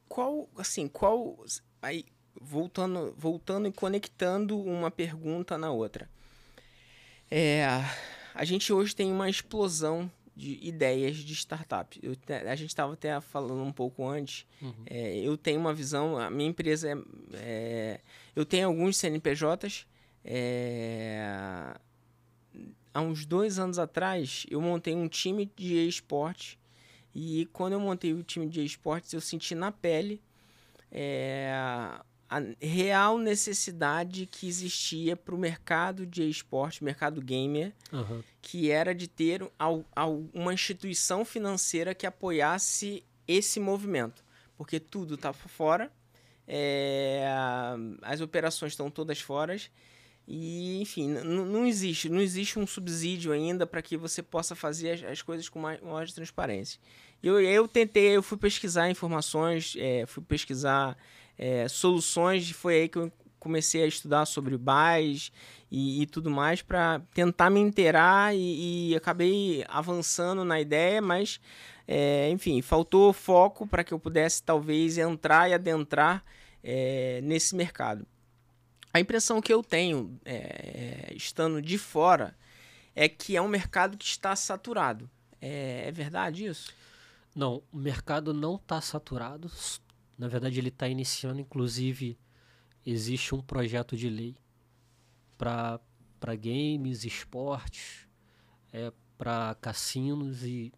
Qual, 0.10 0.50
assim, 0.58 0.90
qual... 0.90 1.46
Aí, 1.82 2.04
voltando, 2.40 3.14
voltando 3.18 3.68
e 3.68 3.72
conectando 3.72 4.60
uma 4.60 4.92
pergunta 4.92 5.58
na 5.58 5.72
outra. 5.72 6.10
É, 7.30 7.66
a 8.34 8.46
gente 8.46 8.72
hoje 8.72 8.96
tem 8.96 9.12
uma 9.12 9.30
explosão 9.30 10.12
de 10.36 10.60
ideias 10.62 11.18
de 11.18 11.34
startup. 11.34 11.98
Eu, 12.04 12.16
a 12.50 12.56
gente 12.56 12.70
estava 12.70 12.94
até 12.94 13.20
falando 13.22 13.64
um 13.64 13.72
pouco 13.72 14.08
antes. 14.08 14.46
Uhum. 14.62 14.74
É, 14.86 15.18
eu 15.20 15.38
tenho 15.38 15.60
uma 15.60 15.74
visão, 15.74 16.18
a 16.18 16.30
minha 16.30 16.50
empresa 16.50 16.90
é. 16.90 16.98
é 17.34 18.00
eu 18.36 18.46
tenho 18.46 18.68
alguns 18.68 18.98
CNPJs. 18.98 19.88
É, 20.24 21.76
há 22.94 23.02
uns 23.02 23.26
dois 23.26 23.58
anos 23.58 23.80
atrás, 23.80 24.46
eu 24.50 24.60
montei 24.60 24.94
um 24.94 25.08
time 25.08 25.50
de 25.56 25.88
esporte. 25.88 26.60
E 27.14 27.48
quando 27.54 27.74
eu 27.74 27.80
montei 27.80 28.12
o 28.14 28.22
time 28.22 28.46
de 28.48 28.64
esportes, 28.66 29.14
eu 29.14 29.22
senti 29.22 29.56
na 29.56 29.72
pele 29.72 30.22
é, 30.92 31.54
a 32.30 32.42
real 32.60 33.18
necessidade 33.18 34.26
que 34.26 34.48
existia 34.48 35.16
para 35.16 35.36
o 35.36 35.38
mercado 35.38 36.06
de 36.06 36.28
esporte, 36.28 36.84
mercado 36.84 37.22
gamer, 37.22 37.74
uhum. 37.92 38.24
que 38.42 38.72
era 38.72 38.96
de 38.96 39.08
ter 39.08 39.48
al, 39.60 39.86
al, 39.96 40.24
uma 40.34 40.54
instituição 40.54 41.24
financeira 41.24 41.94
que 41.94 42.06
apoiasse 42.06 43.04
esse 43.28 43.60
movimento. 43.60 44.24
Porque 44.58 44.80
tudo 44.80 45.16
está 45.16 45.34
fora, 45.34 45.92
é, 46.48 47.28
as 48.02 48.22
operações 48.22 48.72
estão 48.72 48.90
todas 48.90 49.20
fora. 49.20 49.56
E, 50.28 50.82
enfim, 50.82 51.10
não 51.10 51.68
existe, 51.68 52.10
não 52.10 52.20
existe 52.20 52.58
um 52.58 52.66
subsídio 52.66 53.32
ainda 53.32 53.68
para 53.68 53.82
que 53.82 53.96
você 53.96 54.24
possa 54.24 54.56
fazer 54.56 54.92
as, 54.92 55.04
as 55.04 55.22
coisas 55.22 55.48
com 55.48 55.60
mais, 55.60 55.80
maior 55.82 56.10
transparência. 56.10 56.80
Eu, 57.22 57.40
eu 57.40 57.68
tentei, 57.68 58.16
eu 58.16 58.24
fui 58.24 58.38
pesquisar 58.38 58.90
informações, 58.90 59.76
é, 59.78 60.06
fui 60.08 60.24
pesquisar 60.24 60.98
é, 61.38 61.68
soluções. 61.68 62.50
Foi 62.52 62.76
aí 62.76 62.90
que 62.90 62.98
eu 62.98 63.12
comecei 63.40 63.84
a 63.84 63.88
estudar 63.88 64.26
sobre 64.26 64.58
BAS 64.58 65.32
e, 65.70 66.02
e 66.02 66.06
tudo 66.08 66.32
mais 66.32 66.62
para 66.62 67.02
tentar 67.14 67.50
me 67.50 67.60
inteirar 67.60 68.36
e, 68.36 68.90
e, 68.90 68.96
acabei 68.96 69.64
avançando 69.68 70.44
na 70.44 70.60
ideia, 70.60 71.00
mas 71.02 71.40
é, 71.88 72.30
enfim, 72.32 72.62
faltou 72.62 73.14
foco 73.14 73.68
para 73.68 73.84
que 73.84 73.94
eu 73.94 74.00
pudesse 74.00 74.42
talvez 74.42 74.98
entrar 74.98 75.50
e 75.50 75.54
adentrar 75.54 76.24
é, 76.64 77.20
nesse 77.22 77.56
mercado. 77.56 78.08
A 78.92 79.00
impressão 79.00 79.42
que 79.42 79.54
eu 79.54 79.62
tenho, 79.62 80.20
é, 80.26 81.12
estando 81.14 81.62
de 81.62 81.78
fora, 81.78 82.36
é 82.96 83.08
que 83.10 83.36
é 83.36 83.42
um 83.42 83.48
mercado 83.48 83.98
que 83.98 84.06
está 84.06 84.36
saturado. 84.36 85.10
É, 85.42 85.84
é 85.88 85.92
verdade 85.92 86.46
isso? 86.46 86.74
Não, 87.36 87.62
o 87.72 87.78
mercado 87.78 88.34
não 88.34 88.56
está 88.56 88.80
saturado, 88.80 89.52
na 90.18 90.28
verdade, 90.28 90.60
ele 90.60 90.70
está 90.70 90.88
iniciando, 90.88 91.42
inclusive, 91.42 92.18
existe 92.86 93.36
um 93.36 93.42
projeto 93.42 93.98
de 93.98 94.10
lei 94.10 94.36
para 95.38 95.80
games, 96.40 97.04
esportes, 97.04 98.08
é, 98.72 98.92
para 99.18 99.56
cassinos 99.56 100.44
e 100.44 100.72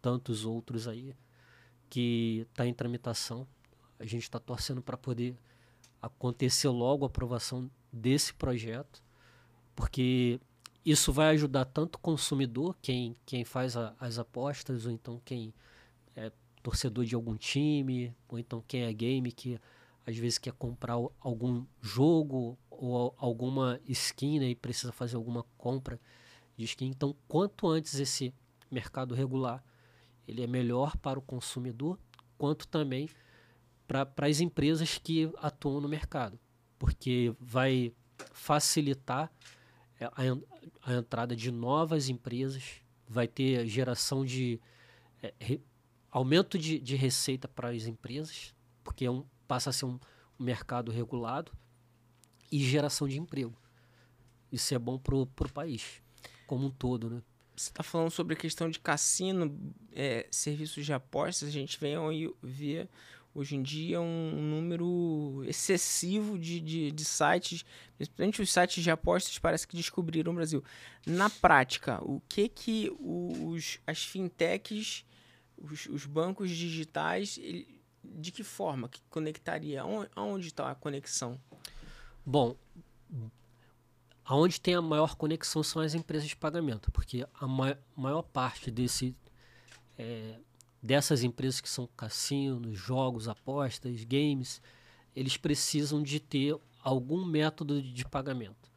tantos 0.00 0.44
outros 0.44 0.88
aí, 0.88 1.14
que 1.90 2.46
está 2.50 2.66
em 2.66 2.72
tramitação. 2.72 3.46
A 3.98 4.04
gente 4.04 4.22
está 4.22 4.38
torcendo 4.38 4.80
para 4.80 4.96
poder 4.96 5.36
acontecer 6.00 6.68
logo 6.68 7.04
a 7.04 7.08
aprovação 7.08 7.70
desse 7.92 8.32
projeto, 8.32 9.02
porque 9.74 10.40
isso 10.84 11.12
vai 11.12 11.28
ajudar 11.30 11.64
tanto 11.66 11.96
o 11.96 12.00
consumidor, 12.00 12.76
quem, 12.80 13.14
quem 13.26 13.44
faz 13.44 13.76
a, 13.76 13.94
as 13.98 14.18
apostas, 14.18 14.86
ou 14.86 14.92
então 14.92 15.20
quem 15.24 15.52
torcedor 16.68 17.06
de 17.06 17.14
algum 17.14 17.34
time, 17.34 18.14
ou 18.28 18.38
então 18.38 18.62
quem 18.68 18.82
é 18.82 18.92
game 18.92 19.32
que 19.32 19.58
às 20.06 20.14
vezes 20.18 20.36
quer 20.36 20.52
comprar 20.52 20.96
algum 21.18 21.64
jogo 21.80 22.58
ou 22.68 23.14
alguma 23.16 23.80
skin 23.88 24.38
né, 24.38 24.50
e 24.50 24.54
precisa 24.54 24.92
fazer 24.92 25.16
alguma 25.16 25.44
compra 25.56 25.98
de 26.58 26.66
skin. 26.66 26.88
Então, 26.88 27.16
quanto 27.26 27.66
antes 27.66 27.94
esse 27.94 28.34
mercado 28.70 29.14
regular, 29.14 29.64
ele 30.26 30.42
é 30.42 30.46
melhor 30.46 30.94
para 30.98 31.18
o 31.18 31.22
consumidor, 31.22 31.98
quanto 32.36 32.68
também 32.68 33.08
para 33.86 34.06
as 34.18 34.40
empresas 34.40 34.98
que 34.98 35.32
atuam 35.38 35.80
no 35.80 35.88
mercado, 35.88 36.38
porque 36.78 37.34
vai 37.40 37.94
facilitar 38.30 39.32
é, 39.98 40.04
a, 40.04 40.12
a 40.82 40.94
entrada 40.96 41.34
de 41.34 41.50
novas 41.50 42.10
empresas, 42.10 42.82
vai 43.08 43.26
ter 43.26 43.66
geração 43.66 44.22
de 44.22 44.60
é, 45.22 45.32
aumento 46.10 46.58
de, 46.58 46.78
de 46.78 46.96
receita 46.96 47.48
para 47.48 47.70
as 47.70 47.86
empresas, 47.86 48.54
porque 48.82 49.04
é 49.04 49.10
um, 49.10 49.24
passa 49.46 49.70
a 49.70 49.72
ser 49.72 49.84
um, 49.84 49.98
um 50.38 50.44
mercado 50.44 50.90
regulado, 50.90 51.52
e 52.50 52.60
geração 52.60 53.06
de 53.06 53.18
emprego. 53.18 53.54
Isso 54.50 54.74
é 54.74 54.78
bom 54.78 54.98
para 54.98 55.14
o 55.14 55.26
país 55.52 56.02
como 56.46 56.66
um 56.66 56.70
todo, 56.70 57.10
né? 57.10 57.22
Você 57.54 57.70
está 57.70 57.82
falando 57.82 58.10
sobre 58.10 58.34
a 58.34 58.36
questão 58.36 58.70
de 58.70 58.78
cassino, 58.78 59.74
é, 59.92 60.26
serviços 60.30 60.86
de 60.86 60.92
apostas, 60.92 61.48
a 61.48 61.52
gente 61.52 61.78
vem 61.78 61.96
ver 62.40 62.88
hoje 63.34 63.56
em 63.56 63.62
dia 63.62 64.00
um 64.00 64.40
número 64.40 65.44
excessivo 65.46 66.38
de, 66.38 66.60
de, 66.60 66.90
de 66.90 67.04
sites, 67.04 67.64
principalmente 67.96 68.40
os 68.40 68.50
sites 68.50 68.82
de 68.82 68.90
apostas 68.90 69.38
parece 69.38 69.66
que 69.66 69.76
descobriram 69.76 70.32
o 70.32 70.36
Brasil. 70.36 70.62
Na 71.04 71.28
prática, 71.28 72.00
o 72.02 72.22
que 72.28 72.48
que 72.48 72.92
os, 72.98 73.80
as 73.86 74.04
fintechs, 74.04 75.04
os, 75.60 75.86
os 75.86 76.06
bancos 76.06 76.50
digitais, 76.50 77.38
de 78.04 78.32
que 78.32 78.42
forma 78.42 78.88
que 78.88 79.00
conectaria? 79.10 79.82
Aonde 80.14 80.48
está 80.48 80.70
a 80.70 80.74
conexão? 80.74 81.40
Bom, 82.24 82.56
aonde 84.24 84.60
tem 84.60 84.74
a 84.74 84.82
maior 84.82 85.16
conexão 85.16 85.62
são 85.62 85.80
as 85.80 85.94
empresas 85.94 86.28
de 86.28 86.36
pagamento, 86.36 86.90
porque 86.92 87.26
a 87.34 87.46
ma 87.46 87.76
maior 87.96 88.22
parte 88.22 88.70
desse 88.70 89.16
é, 89.96 90.38
dessas 90.82 91.24
empresas 91.24 91.60
que 91.60 91.68
são 91.68 91.88
cassinos, 91.96 92.78
jogos, 92.78 93.28
apostas, 93.28 94.04
games, 94.04 94.62
eles 95.14 95.36
precisam 95.36 96.02
de 96.02 96.20
ter 96.20 96.56
algum 96.82 97.24
método 97.24 97.82
de 97.82 98.04
pagamento. 98.04 98.70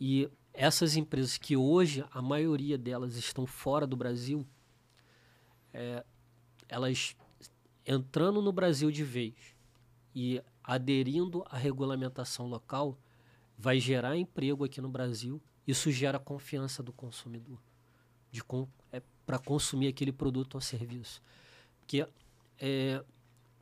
E 0.00 0.30
essas 0.52 0.96
empresas 0.96 1.36
que 1.36 1.56
hoje 1.56 2.04
a 2.12 2.22
maioria 2.22 2.78
delas 2.78 3.16
estão 3.16 3.46
fora 3.46 3.86
do 3.86 3.96
Brasil, 3.96 4.46
é, 5.74 6.04
elas 6.68 7.14
entrando 7.84 8.40
no 8.40 8.52
Brasil 8.52 8.90
de 8.90 9.04
vez 9.04 9.34
e 10.14 10.40
aderindo 10.62 11.44
à 11.50 11.58
regulamentação 11.58 12.46
local, 12.46 12.96
vai 13.58 13.78
gerar 13.78 14.16
emprego 14.16 14.64
aqui 14.64 14.80
no 14.80 14.88
Brasil. 14.88 15.42
Isso 15.66 15.90
gera 15.90 16.18
confiança 16.18 16.82
do 16.82 16.92
consumidor 16.92 17.58
de 18.30 18.42
é, 18.90 19.02
para 19.24 19.38
consumir 19.38 19.88
aquele 19.88 20.12
produto 20.12 20.56
ou 20.56 20.60
serviço. 20.60 21.22
Porque 21.78 22.06
é, 22.58 23.04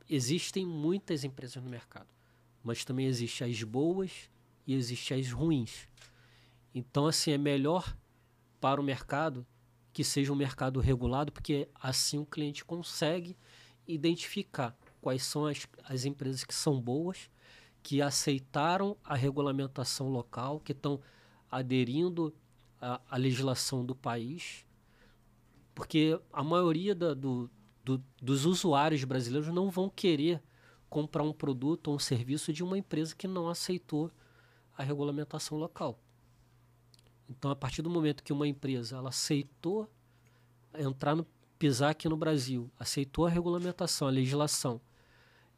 existem 0.09 0.65
muitas 0.65 1.23
empresas 1.23 1.61
no 1.61 1.69
mercado, 1.69 2.07
mas 2.63 2.83
também 2.83 3.05
existem 3.05 3.49
as 3.49 3.61
boas 3.63 4.29
e 4.65 4.73
existem 4.73 5.19
as 5.19 5.31
ruins. 5.31 5.87
Então, 6.73 7.05
assim, 7.05 7.31
é 7.31 7.37
melhor 7.37 7.95
para 8.59 8.81
o 8.81 8.83
mercado 8.83 9.45
que 9.93 10.03
seja 10.03 10.33
um 10.33 10.35
mercado 10.35 10.79
regulado, 10.79 11.31
porque 11.31 11.69
assim 11.75 12.17
o 12.17 12.25
cliente 12.25 12.65
consegue 12.65 13.37
identificar 13.87 14.75
quais 14.99 15.23
são 15.23 15.45
as, 15.45 15.67
as 15.83 16.03
empresas 16.03 16.43
que 16.43 16.53
são 16.53 16.81
boas, 16.81 17.29
que 17.83 18.01
aceitaram 18.01 18.97
a 19.03 19.13
regulamentação 19.13 20.09
local, 20.09 20.59
que 20.59 20.71
estão 20.71 20.99
aderindo 21.51 22.33
à, 22.81 23.17
legislação 23.17 23.85
do 23.85 23.93
país, 23.93 24.65
porque 25.75 26.19
a 26.31 26.43
maioria 26.43 26.95
da, 26.95 27.13
do, 27.13 27.49
do, 27.83 28.03
dos 28.21 28.45
usuários 28.45 29.03
brasileiros 29.03 29.53
não 29.53 29.69
vão 29.69 29.89
querer 29.89 30.41
comprar 30.89 31.23
um 31.23 31.33
produto 31.33 31.89
ou 31.89 31.95
um 31.95 31.99
serviço 31.99 32.53
de 32.53 32.63
uma 32.63 32.77
empresa 32.77 33.15
que 33.15 33.27
não 33.27 33.49
aceitou 33.49 34.09
a 34.77 34.83
regulamentação 34.83 35.57
local. 35.57 35.99
Então, 37.29 37.49
a 37.51 37.55
partir 37.55 37.81
do 37.81 37.89
momento 37.89 38.23
que 38.23 38.33
uma 38.33 38.47
empresa 38.47 38.97
ela 38.97 39.09
aceitou 39.09 39.89
entrar 40.77 41.15
no 41.15 41.25
pisar 41.57 41.91
aqui 41.91 42.09
no 42.09 42.17
Brasil, 42.17 42.69
aceitou 42.77 43.25
a 43.25 43.29
regulamentação, 43.29 44.07
a 44.07 44.11
legislação, 44.11 44.81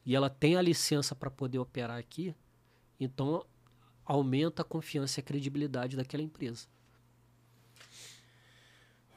e 0.06 0.16
ela 0.16 0.30
tem 0.30 0.56
a 0.56 0.62
licença 0.62 1.16
para 1.16 1.32
poder 1.32 1.58
operar 1.58 1.98
aqui, 1.98 2.36
então 3.00 3.44
aumenta 4.06 4.62
a 4.62 4.66
confiança 4.66 5.20
e 5.20 5.22
a 5.22 5.24
credibilidade 5.24 5.96
daquela 5.96 6.22
empresa. 6.22 6.68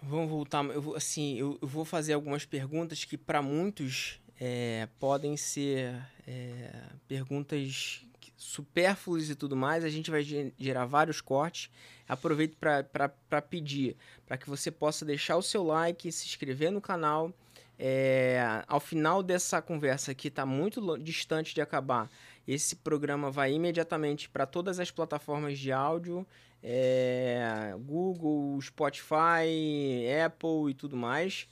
Vamos 0.02 0.30
voltar, 0.30 0.64
eu 0.66 0.80
vou, 0.80 0.96
assim, 0.96 1.36
eu, 1.36 1.58
eu 1.60 1.68
vou 1.68 1.84
fazer 1.84 2.14
algumas 2.14 2.46
perguntas 2.46 3.04
que 3.04 3.18
para 3.18 3.42
muitos 3.42 4.20
é, 4.40 4.88
podem 4.98 5.36
ser 5.36 5.94
é, 6.26 6.84
perguntas 7.06 8.06
supérfluas 8.38 9.28
e 9.28 9.34
tudo 9.34 9.54
mais. 9.54 9.84
A 9.84 9.90
gente 9.90 10.10
vai 10.10 10.22
gerar 10.56 10.86
vários 10.86 11.20
cortes. 11.20 11.70
Aproveito 12.08 12.56
para 12.56 13.42
pedir 13.42 13.96
para 14.26 14.38
que 14.38 14.48
você 14.48 14.70
possa 14.70 15.04
deixar 15.04 15.36
o 15.36 15.42
seu 15.42 15.62
like, 15.62 16.10
se 16.10 16.26
inscrever 16.26 16.70
no 16.70 16.80
canal. 16.80 17.32
É, 17.78 18.64
ao 18.66 18.80
final 18.80 19.22
dessa 19.22 19.60
conversa 19.60 20.14
que 20.14 20.28
está 20.28 20.46
muito 20.46 20.96
distante 20.98 21.54
de 21.54 21.60
acabar, 21.60 22.10
esse 22.46 22.74
programa 22.76 23.30
vai 23.30 23.52
imediatamente 23.52 24.28
para 24.28 24.46
todas 24.46 24.80
as 24.80 24.90
plataformas 24.90 25.58
de 25.58 25.70
áudio, 25.70 26.26
é, 26.62 27.74
Google, 27.78 28.60
Spotify, 28.60 30.08
Apple 30.24 30.70
e 30.70 30.74
tudo 30.74 30.96
mais. 30.96 31.46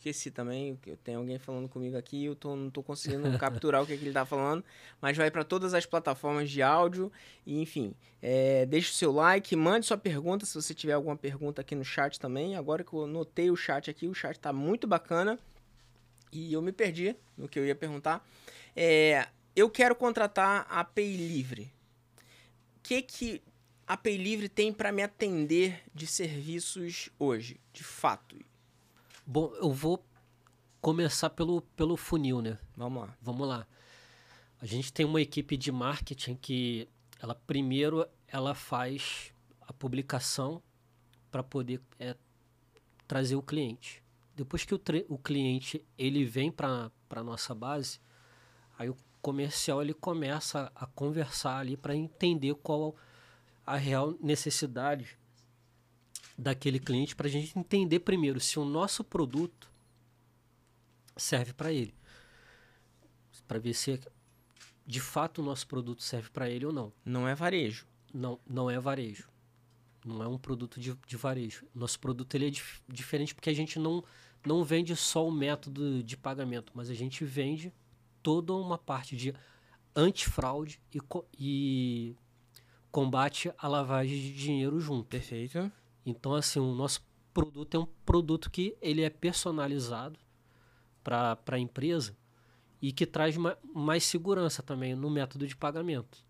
Esqueci 0.00 0.30
também, 0.30 0.76
que 0.76 0.96
tem 0.96 1.14
alguém 1.14 1.38
falando 1.38 1.68
comigo 1.68 1.94
aqui, 1.94 2.24
eu 2.24 2.34
tô, 2.34 2.56
não 2.56 2.70
tô 2.70 2.82
conseguindo 2.82 3.28
capturar 3.36 3.82
o 3.82 3.86
que, 3.86 3.92
é 3.92 3.96
que 3.98 4.02
ele 4.02 4.14
tá 4.14 4.24
falando, 4.24 4.64
mas 4.98 5.14
vai 5.14 5.30
para 5.30 5.44
todas 5.44 5.74
as 5.74 5.84
plataformas 5.84 6.48
de 6.48 6.62
áudio 6.62 7.12
e 7.44 7.60
enfim, 7.60 7.94
é, 8.22 8.64
deixe 8.64 8.90
o 8.92 8.94
seu 8.94 9.12
like, 9.12 9.54
mande 9.54 9.84
sua 9.84 9.98
pergunta 9.98 10.46
se 10.46 10.54
você 10.54 10.72
tiver 10.72 10.94
alguma 10.94 11.18
pergunta 11.18 11.60
aqui 11.60 11.74
no 11.74 11.84
chat 11.84 12.18
também. 12.18 12.56
Agora 12.56 12.82
que 12.82 12.94
eu 12.94 13.06
notei 13.06 13.50
o 13.50 13.56
chat 13.56 13.90
aqui, 13.90 14.08
o 14.08 14.14
chat 14.14 14.40
tá 14.40 14.54
muito 14.54 14.86
bacana 14.86 15.38
e 16.32 16.50
eu 16.50 16.62
me 16.62 16.72
perdi 16.72 17.14
no 17.36 17.46
que 17.46 17.58
eu 17.58 17.66
ia 17.66 17.74
perguntar. 17.74 18.26
É, 18.74 19.28
eu 19.54 19.68
quero 19.68 19.94
contratar 19.94 20.66
a 20.70 20.82
Pay 20.82 21.14
Livre. 21.14 21.70
O 22.78 22.80
que 22.82 23.02
que 23.02 23.42
a 23.86 23.98
Pay 23.98 24.16
Livre 24.16 24.48
tem 24.48 24.72
para 24.72 24.92
me 24.92 25.02
atender 25.02 25.82
de 25.94 26.06
serviços 26.06 27.10
hoje, 27.18 27.60
de 27.70 27.84
fato? 27.84 28.38
Bom, 29.32 29.54
eu 29.60 29.72
vou 29.72 30.04
começar 30.80 31.30
pelo, 31.30 31.62
pelo 31.76 31.96
funil, 31.96 32.42
né? 32.42 32.58
Vamos 32.76 33.02
lá. 33.02 33.16
Vamos 33.22 33.46
lá. 33.46 33.64
A 34.60 34.66
gente 34.66 34.92
tem 34.92 35.06
uma 35.06 35.20
equipe 35.20 35.56
de 35.56 35.70
marketing 35.70 36.34
que 36.34 36.88
ela 37.22 37.36
primeiro 37.36 38.04
ela 38.26 38.56
faz 38.56 39.32
a 39.60 39.72
publicação 39.72 40.60
para 41.30 41.44
poder 41.44 41.80
é, 42.00 42.16
trazer 43.06 43.36
o 43.36 43.42
cliente. 43.42 44.02
Depois 44.34 44.64
que 44.64 44.74
o, 44.74 44.80
o 45.08 45.16
cliente 45.16 45.86
ele 45.96 46.24
vem 46.24 46.50
para 46.50 46.90
a 47.10 47.22
nossa 47.22 47.54
base, 47.54 48.00
aí 48.76 48.90
o 48.90 48.96
comercial 49.22 49.80
ele 49.80 49.94
começa 49.94 50.72
a 50.74 50.86
conversar 50.86 51.58
ali 51.58 51.76
para 51.76 51.94
entender 51.94 52.56
qual 52.56 52.96
a 53.64 53.76
real 53.76 54.12
necessidade 54.20 55.19
daquele 56.40 56.78
cliente 56.78 57.14
para 57.14 57.26
a 57.26 57.30
gente 57.30 57.56
entender 57.58 58.00
primeiro 58.00 58.40
se 58.40 58.58
o 58.58 58.64
nosso 58.64 59.04
produto 59.04 59.70
serve 61.16 61.52
para 61.52 61.70
ele. 61.70 61.94
Para 63.46 63.58
ver 63.58 63.74
se 63.74 64.00
de 64.86 65.00
fato 65.00 65.42
o 65.42 65.44
nosso 65.44 65.66
produto 65.66 66.02
serve 66.02 66.30
para 66.30 66.48
ele 66.48 66.64
ou 66.64 66.72
não. 66.72 66.92
Não 67.04 67.28
é 67.28 67.34
varejo. 67.34 67.86
Não, 68.12 68.40
não 68.48 68.70
é 68.70 68.80
varejo. 68.80 69.28
Não 70.04 70.22
é 70.22 70.26
um 70.26 70.38
produto 70.38 70.80
de, 70.80 70.96
de 71.06 71.16
varejo. 71.16 71.66
Nosso 71.74 72.00
produto 72.00 72.34
ele 72.34 72.46
é 72.46 72.50
dif 72.50 72.80
diferente 72.88 73.34
porque 73.34 73.50
a 73.50 73.54
gente 73.54 73.78
não, 73.78 74.02
não 74.44 74.64
vende 74.64 74.96
só 74.96 75.26
o 75.28 75.30
método 75.30 76.02
de 76.02 76.16
pagamento, 76.16 76.72
mas 76.74 76.88
a 76.88 76.94
gente 76.94 77.22
vende 77.22 77.70
toda 78.22 78.54
uma 78.54 78.78
parte 78.78 79.14
de 79.14 79.34
antifraude 79.94 80.80
e, 80.92 81.00
co 81.00 81.26
e 81.38 82.16
combate 82.90 83.52
à 83.58 83.68
lavagem 83.68 84.18
de 84.18 84.32
dinheiro 84.32 84.80
junto. 84.80 85.06
Perfeito. 85.06 85.70
Então, 86.10 86.34
assim, 86.34 86.58
o 86.58 86.74
nosso 86.74 87.02
produto 87.32 87.76
é 87.76 87.80
um 87.80 87.86
produto 88.04 88.50
que 88.50 88.76
ele 88.82 89.02
é 89.02 89.10
personalizado 89.10 90.18
para 91.02 91.38
a 91.46 91.58
empresa 91.58 92.16
e 92.82 92.92
que 92.92 93.06
traz 93.06 93.36
ma 93.36 93.56
mais 93.74 94.04
segurança 94.04 94.62
também 94.62 94.94
no 94.94 95.08
método 95.08 95.46
de 95.46 95.56
pagamento. 95.56 96.24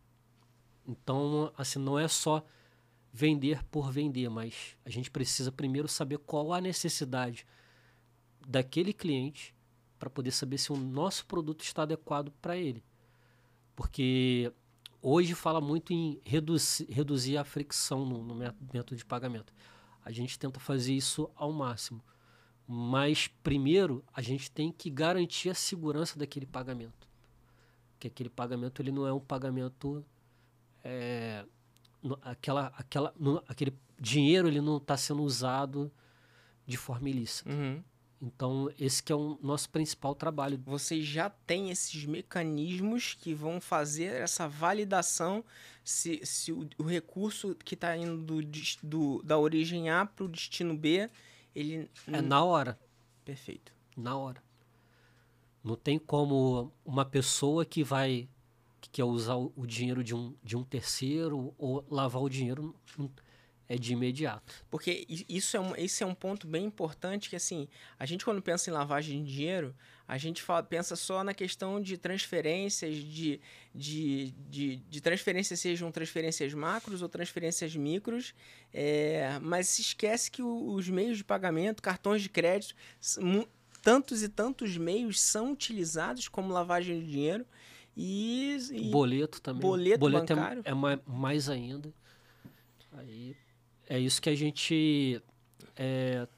Então, 0.86 1.52
assim, 1.56 1.78
não 1.78 1.98
é 1.98 2.08
só 2.08 2.44
vender 3.12 3.64
por 3.64 3.90
vender, 3.90 4.28
mas 4.28 4.76
a 4.84 4.90
gente 4.90 5.10
precisa 5.10 5.50
primeiro 5.50 5.88
saber 5.88 6.18
qual 6.18 6.52
a 6.52 6.60
necessidade 6.60 7.46
daquele 8.46 8.92
cliente 8.92 9.54
para 9.98 10.10
poder 10.10 10.30
saber 10.30 10.58
se 10.58 10.72
o 10.72 10.76
nosso 10.76 11.26
produto 11.26 11.62
está 11.62 11.82
adequado 11.82 12.30
para 12.40 12.56
ele. 12.56 12.84
Porque 13.74 14.52
hoje 15.02 15.34
fala 15.34 15.60
muito 15.60 15.92
em 15.92 16.20
reduzir, 16.24 16.86
reduzir 16.90 17.36
a 17.36 17.44
fricção 17.44 18.04
no, 18.04 18.22
no 18.22 18.34
método 18.34 18.96
de 18.96 19.04
pagamento. 19.04 19.52
A 20.04 20.10
gente 20.10 20.38
tenta 20.38 20.58
fazer 20.58 20.94
isso 20.94 21.30
ao 21.34 21.52
máximo. 21.52 22.02
Mas 22.66 23.26
primeiro 23.42 24.04
a 24.12 24.22
gente 24.22 24.50
tem 24.50 24.70
que 24.70 24.88
garantir 24.88 25.50
a 25.50 25.54
segurança 25.54 26.18
daquele 26.18 26.46
pagamento. 26.46 27.08
Que 27.98 28.06
aquele 28.06 28.30
pagamento 28.30 28.80
ele 28.80 28.92
não 28.92 29.06
é 29.06 29.12
um 29.12 29.20
pagamento. 29.20 30.04
É, 30.82 31.44
aquela, 32.22 32.68
aquela, 32.76 33.12
no, 33.18 33.42
aquele 33.48 33.76
dinheiro 33.98 34.48
ele 34.48 34.60
não 34.60 34.76
está 34.76 34.96
sendo 34.96 35.22
usado 35.22 35.92
de 36.66 36.76
forma 36.76 37.10
ilícita. 37.10 37.50
Uhum. 37.50 37.82
Então, 38.22 38.70
esse 38.78 39.02
que 39.02 39.10
é 39.10 39.16
o 39.16 39.38
nosso 39.42 39.70
principal 39.70 40.14
trabalho. 40.14 40.60
Vocês 40.66 41.06
já 41.06 41.30
têm 41.30 41.70
esses 41.70 42.04
mecanismos 42.04 43.14
que 43.14 43.32
vão 43.32 43.60
fazer 43.60 44.14
essa 44.14 44.46
validação 44.46 45.42
se, 45.82 46.20
se 46.24 46.52
o, 46.52 46.68
o 46.78 46.82
recurso 46.82 47.54
que 47.64 47.74
está 47.74 47.96
indo 47.96 48.18
do, 48.18 48.40
do, 48.82 49.22
da 49.22 49.38
origem 49.38 49.88
A 49.88 50.04
para 50.04 50.24
o 50.24 50.28
destino 50.28 50.76
B, 50.76 51.08
ele... 51.54 51.90
É 52.06 52.20
na 52.20 52.44
hora. 52.44 52.78
Perfeito. 53.24 53.72
Na 53.96 54.16
hora. 54.16 54.42
Não 55.64 55.76
tem 55.76 55.98
como 55.98 56.70
uma 56.84 57.04
pessoa 57.04 57.64
que 57.64 57.82
vai 57.82 58.28
que 58.80 58.88
quer 58.88 59.04
usar 59.04 59.36
o 59.36 59.66
dinheiro 59.66 60.02
de 60.02 60.14
um, 60.14 60.34
de 60.42 60.56
um 60.56 60.64
terceiro 60.64 61.54
ou 61.58 61.84
lavar 61.90 62.22
o 62.22 62.30
dinheiro 62.30 62.74
é 63.70 63.78
de 63.78 63.92
imediato. 63.92 64.52
Porque 64.68 65.06
isso 65.28 65.56
é 65.56 65.60
um, 65.60 65.76
esse 65.76 66.02
é 66.02 66.06
um 66.06 66.14
ponto 66.14 66.44
bem 66.44 66.64
importante 66.64 67.30
que, 67.30 67.36
assim, 67.36 67.68
a 68.00 68.04
gente 68.04 68.24
quando 68.24 68.42
pensa 68.42 68.68
em 68.68 68.72
lavagem 68.72 69.22
de 69.22 69.32
dinheiro, 69.32 69.72
a 70.08 70.18
gente 70.18 70.42
fala, 70.42 70.60
pensa 70.60 70.96
só 70.96 71.22
na 71.22 71.32
questão 71.32 71.80
de 71.80 71.96
transferências, 71.96 72.96
de, 72.96 73.40
de, 73.72 74.34
de, 74.50 74.76
de 74.76 75.00
transferências 75.00 75.60
sejam 75.60 75.92
transferências 75.92 76.52
macros 76.52 77.00
ou 77.00 77.08
transferências 77.08 77.76
micros, 77.76 78.34
é, 78.74 79.38
mas 79.40 79.68
se 79.68 79.82
esquece 79.82 80.32
que 80.32 80.42
os 80.42 80.88
meios 80.88 81.18
de 81.18 81.22
pagamento, 81.22 81.80
cartões 81.80 82.22
de 82.22 82.28
crédito, 82.28 82.74
tantos 83.80 84.24
e 84.24 84.28
tantos 84.28 84.76
meios 84.76 85.20
são 85.20 85.52
utilizados 85.52 86.26
como 86.26 86.52
lavagem 86.52 86.98
de 86.98 87.06
dinheiro. 87.06 87.46
E, 87.96 88.58
e 88.72 88.90
boleto 88.90 89.40
também. 89.40 89.62
Boleto, 89.62 90.00
boleto 90.00 90.32
é 90.32 90.36
bancário. 90.36 90.62
É, 90.64 90.70
é 90.70 91.00
mais 91.06 91.48
ainda. 91.48 91.94
Aí 92.92 93.36
é 93.90 93.98
isso 93.98 94.22
que 94.22 94.30
a 94.30 94.36
gente 94.36 95.20
é, 95.76 96.28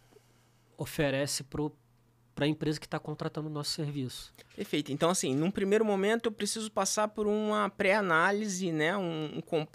oferece 0.79 1.45
para 1.45 2.47
a 2.47 2.49
empresa 2.49 2.81
que 2.81 2.87
está 2.87 2.99
contratando 2.99 3.49
o 3.49 3.53
nosso 3.53 3.73
serviço. 3.73 4.33
Perfeito. 4.57 4.91
Então, 4.91 5.11
assim, 5.11 5.35
num 5.35 5.51
primeiro 5.51 5.85
momento 5.85 6.27
eu 6.27 6.33
preciso 6.33 6.71
passar 6.73 7.09
por 7.09 7.27
uma 7.27 7.69
pré-análise, 7.69 8.73
né? 8.73 8.97
Um, 8.97 9.43
um, 9.53 9.67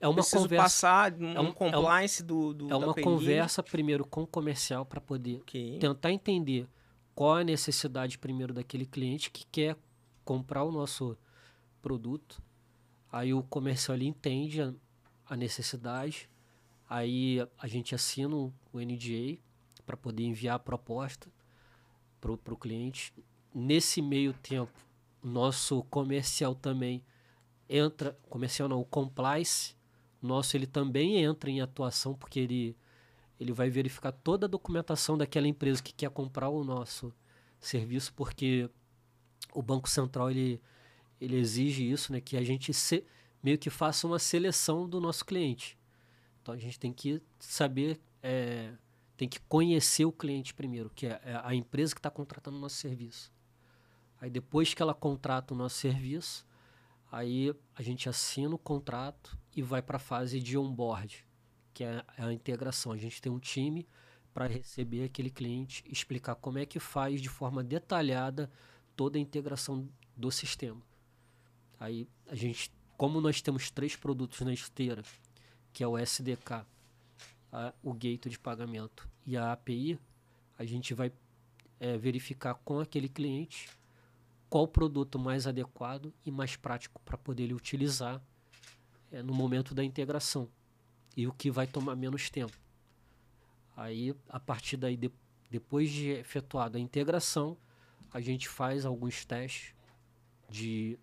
é 0.00 0.08
uma 0.08 0.14
preciso 0.14 0.44
conversa, 0.44 0.62
passar 0.62 1.12
um, 1.12 1.32
é 1.34 1.40
um 1.40 1.52
compliance 1.52 2.22
é 2.22 2.24
um, 2.24 2.26
do, 2.26 2.54
do 2.54 2.72
É 2.72 2.76
uma 2.76 2.94
conversa 2.94 3.62
primeiro 3.62 4.06
com 4.06 4.22
o 4.22 4.26
comercial 4.26 4.86
para 4.86 4.98
poder 5.00 5.40
okay. 5.42 5.78
tentar 5.78 6.10
entender 6.10 6.66
qual 7.14 7.34
a 7.34 7.44
necessidade 7.44 8.16
primeiro 8.18 8.54
daquele 8.54 8.86
cliente 8.86 9.30
que 9.30 9.44
quer 9.44 9.76
comprar 10.24 10.64
o 10.64 10.72
nosso 10.72 11.18
produto. 11.82 12.42
Aí 13.12 13.34
o 13.34 13.42
comercial 13.42 13.94
ele 13.94 14.06
entende 14.06 14.62
a, 14.62 14.72
a 15.28 15.36
necessidade, 15.36 16.30
aí 16.90 17.38
a 17.56 17.66
gente 17.66 17.94
assina 17.94 18.36
o 18.36 18.52
NDA 18.74 19.38
para 19.86 19.96
poder 19.96 20.24
enviar 20.24 20.56
a 20.56 20.58
proposta 20.58 21.30
para 22.20 22.32
o 22.32 22.56
cliente. 22.56 23.14
Nesse 23.54 24.02
meio 24.02 24.34
tempo, 24.34 24.72
nosso 25.22 25.82
comercial 25.84 26.54
também 26.54 27.02
entra, 27.68 28.18
comercial 28.28 28.68
não, 28.68 28.80
o 28.80 28.84
compliance 28.84 29.74
nosso 30.20 30.56
ele 30.56 30.66
também 30.66 31.22
entra 31.22 31.50
em 31.50 31.60
atuação 31.60 32.14
porque 32.14 32.40
ele 32.40 32.76
ele 33.38 33.52
vai 33.54 33.70
verificar 33.70 34.12
toda 34.12 34.44
a 34.44 34.48
documentação 34.48 35.16
daquela 35.16 35.48
empresa 35.48 35.82
que 35.82 35.94
quer 35.94 36.10
comprar 36.10 36.50
o 36.50 36.62
nosso 36.62 37.10
serviço, 37.58 38.12
porque 38.12 38.68
o 39.54 39.62
Banco 39.62 39.88
Central 39.88 40.30
ele, 40.30 40.60
ele 41.18 41.36
exige 41.36 41.90
isso, 41.90 42.12
né, 42.12 42.20
que 42.20 42.36
a 42.36 42.42
gente 42.42 42.74
se, 42.74 43.02
meio 43.42 43.56
que 43.56 43.70
faça 43.70 44.06
uma 44.06 44.18
seleção 44.18 44.86
do 44.86 45.00
nosso 45.00 45.24
cliente. 45.24 45.78
Então 46.42 46.54
a 46.54 46.58
gente 46.58 46.78
tem 46.78 46.92
que 46.92 47.22
saber, 47.38 48.00
é, 48.22 48.72
tem 49.16 49.28
que 49.28 49.40
conhecer 49.40 50.04
o 50.04 50.12
cliente 50.12 50.54
primeiro, 50.54 50.90
que 50.90 51.06
é, 51.06 51.20
é 51.24 51.40
a 51.42 51.54
empresa 51.54 51.94
que 51.94 51.98
está 51.98 52.10
contratando 52.10 52.56
o 52.56 52.60
nosso 52.60 52.76
serviço. 52.76 53.32
Aí 54.20 54.30
depois 54.30 54.74
que 54.74 54.82
ela 54.82 54.94
contrata 54.94 55.54
o 55.54 55.56
nosso 55.56 55.76
serviço, 55.76 56.46
aí 57.10 57.54
a 57.74 57.82
gente 57.82 58.08
assina 58.08 58.54
o 58.54 58.58
contrato 58.58 59.38
e 59.54 59.62
vai 59.62 59.82
para 59.82 59.96
a 59.96 60.00
fase 60.00 60.40
de 60.40 60.56
onboard 60.56 61.24
que 61.80 61.84
é 61.84 62.04
a 62.18 62.30
integração. 62.30 62.92
A 62.92 62.96
gente 62.96 63.22
tem 63.22 63.32
um 63.32 63.38
time 63.38 63.88
para 64.34 64.46
receber 64.46 65.04
aquele 65.04 65.30
cliente, 65.30 65.82
explicar 65.88 66.34
como 66.34 66.58
é 66.58 66.66
que 66.66 66.78
faz 66.78 67.22
de 67.22 67.28
forma 67.30 67.64
detalhada 67.64 68.50
toda 68.94 69.16
a 69.16 69.20
integração 69.20 69.88
do 70.16 70.30
sistema. 70.30 70.82
Aí 71.78 72.06
a 72.28 72.34
gente, 72.34 72.70
como 72.96 73.18
nós 73.18 73.40
temos 73.40 73.70
três 73.70 73.96
produtos 73.96 74.40
na 74.42 74.52
esteira, 74.52 75.02
que 75.72 75.82
é 75.82 75.86
o 75.86 75.98
SDK, 75.98 76.66
a, 77.52 77.72
o 77.82 77.92
gate 77.92 78.26
de 78.26 78.38
pagamento 78.38 79.08
e 79.26 79.36
a 79.36 79.52
API, 79.52 79.98
a 80.58 80.64
gente 80.64 80.94
vai 80.94 81.12
é, 81.78 81.96
verificar 81.96 82.54
com 82.54 82.80
aquele 82.80 83.08
cliente 83.08 83.68
qual 84.48 84.66
produto 84.66 85.18
mais 85.18 85.46
adequado 85.46 86.12
e 86.26 86.30
mais 86.30 86.56
prático 86.56 87.00
para 87.02 87.16
poder 87.16 87.44
ele 87.44 87.54
utilizar 87.54 88.20
é, 89.12 89.22
no 89.22 89.32
momento 89.32 89.74
da 89.74 89.84
integração 89.84 90.48
e 91.16 91.26
o 91.26 91.32
que 91.32 91.50
vai 91.50 91.66
tomar 91.66 91.96
menos 91.96 92.28
tempo. 92.30 92.56
Aí, 93.76 94.14
a 94.28 94.38
partir 94.38 94.76
daí, 94.76 94.96
de, 94.96 95.10
depois 95.50 95.90
de 95.90 96.10
efetuada 96.10 96.78
a 96.78 96.80
integração, 96.80 97.56
a 98.12 98.20
gente 98.20 98.48
faz 98.48 98.84
alguns 98.84 99.24
testes 99.24 99.74
de 100.48 100.98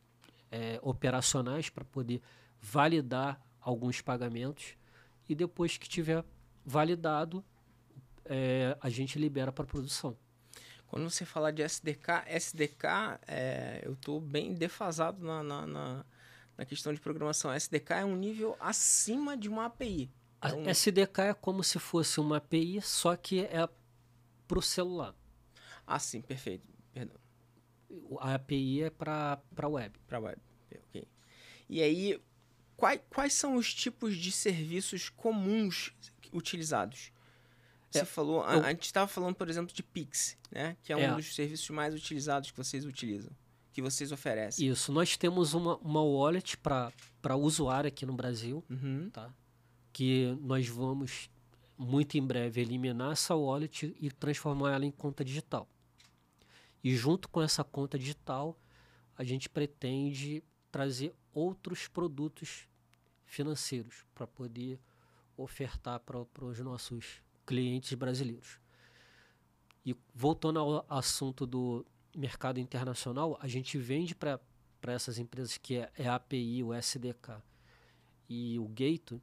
é, 0.51 0.79
operacionais 0.81 1.69
para 1.69 1.85
poder 1.85 2.21
validar 2.61 3.41
alguns 3.69 4.01
pagamentos 4.01 4.75
e 5.27 5.35
depois 5.35 5.77
que 5.77 5.89
tiver 5.89 6.23
validado, 6.65 7.43
é, 8.25 8.77
a 8.79 8.89
gente 8.89 9.19
libera 9.19 9.51
para 9.51 9.65
produção. 9.65 10.17
Quando 10.87 11.09
você 11.09 11.25
fala 11.25 11.51
de 11.51 11.61
SDK, 11.61 12.23
SDK, 12.27 13.19
é, 13.27 13.81
eu 13.83 13.93
estou 13.93 14.21
bem 14.21 14.53
defasado 14.53 15.25
na, 15.25 15.43
na, 15.43 15.67
na 15.67 16.05
na 16.57 16.65
questão 16.65 16.91
de 16.91 16.99
programação. 16.99 17.53
SDK 17.53 17.91
é 17.91 18.05
um 18.05 18.15
nível 18.15 18.57
acima 18.59 19.37
de 19.37 19.47
uma 19.47 19.65
API. 19.65 20.11
A 20.41 20.49
então, 20.49 20.69
SDK 20.69 21.19
é 21.19 21.33
como 21.33 21.63
se 21.63 21.77
fosse 21.77 22.19
uma 22.19 22.37
API, 22.37 22.81
só 22.81 23.15
que 23.15 23.41
é 23.41 23.69
para 24.47 24.59
o 24.59 24.61
celular. 24.61 25.13
Ah, 25.85 25.99
sim, 25.99 26.21
perfeito. 26.21 26.67
Perdão. 26.91 27.17
A 28.19 28.33
API 28.33 28.83
é 28.83 28.89
para 28.89 29.39
a 29.55 29.67
web. 29.67 29.99
Para 30.07 30.19
web, 30.19 30.41
ok. 30.89 31.07
E 31.69 31.81
aí, 31.81 32.19
quais, 32.77 33.01
quais 33.09 33.33
são 33.33 33.55
os 33.55 33.73
tipos 33.73 34.15
de 34.15 34.31
serviços 34.31 35.09
comuns 35.09 35.91
utilizados? 36.31 37.11
Você 37.91 37.99
é, 37.99 38.05
falou, 38.05 38.41
eu, 38.43 38.63
a, 38.63 38.69
gente 38.69 38.85
estava 38.85 39.07
falando, 39.07 39.35
por 39.35 39.49
exemplo, 39.49 39.73
de 39.73 39.83
Pix, 39.83 40.37
né? 40.51 40.77
Que 40.83 40.93
é, 40.93 41.01
é 41.01 41.11
um 41.11 41.17
dos 41.17 41.35
serviços 41.35 41.69
mais 41.71 41.93
utilizados 41.93 42.51
que 42.51 42.57
vocês 42.57 42.85
utilizam 42.85 43.31
que 43.73 43.81
vocês 43.83 44.11
oferecem. 44.11 44.67
Isso, 44.67 44.91
nós 44.91 45.15
temos 45.17 45.53
uma, 45.53 45.77
uma 45.77 46.01
wallet 46.01 46.57
para 46.57 47.35
usuário 47.35 47.87
aqui 47.87 48.07
no 48.07 48.13
Brasil, 48.13 48.63
uhum. 48.67 49.07
tá? 49.11 49.31
que 49.97 50.37
nós 50.41 50.67
vamos 50.67 51.27
muito 51.75 52.19
em 52.19 52.25
breve 52.25 52.61
eliminar 52.61 53.13
essa 53.13 53.35
wallet 53.35 53.95
e 53.99 54.11
transformar 54.11 54.73
ela 54.73 54.85
em 54.85 54.91
conta 54.91 55.25
digital. 55.25 55.67
E 56.83 56.95
junto 56.95 57.27
com 57.29 57.41
essa 57.41 57.63
conta 57.63 57.97
digital, 57.97 58.55
a 59.15 59.23
gente 59.23 59.49
pretende 59.49 60.43
trazer 60.71 61.13
outros 61.33 61.87
produtos 61.87 62.67
financeiros 63.25 64.05
para 64.13 64.25
poder 64.25 64.79
ofertar 65.35 65.99
para 65.99 66.45
os 66.45 66.59
nossos 66.59 67.21
clientes 67.45 67.93
brasileiros. 67.93 68.59
E 69.85 69.95
voltando 70.13 70.59
ao 70.59 70.85
assunto 70.89 71.45
do, 71.45 71.85
mercado 72.17 72.59
internacional, 72.59 73.37
a 73.39 73.47
gente 73.47 73.77
vende 73.77 74.15
para 74.15 74.39
essas 74.87 75.19
empresas 75.19 75.57
que 75.57 75.75
é, 75.75 75.91
é 75.95 76.07
a 76.07 76.15
API, 76.15 76.63
o 76.63 76.73
SDK 76.73 77.41
e 78.27 78.57
o 78.59 78.67
Gate, 78.67 79.13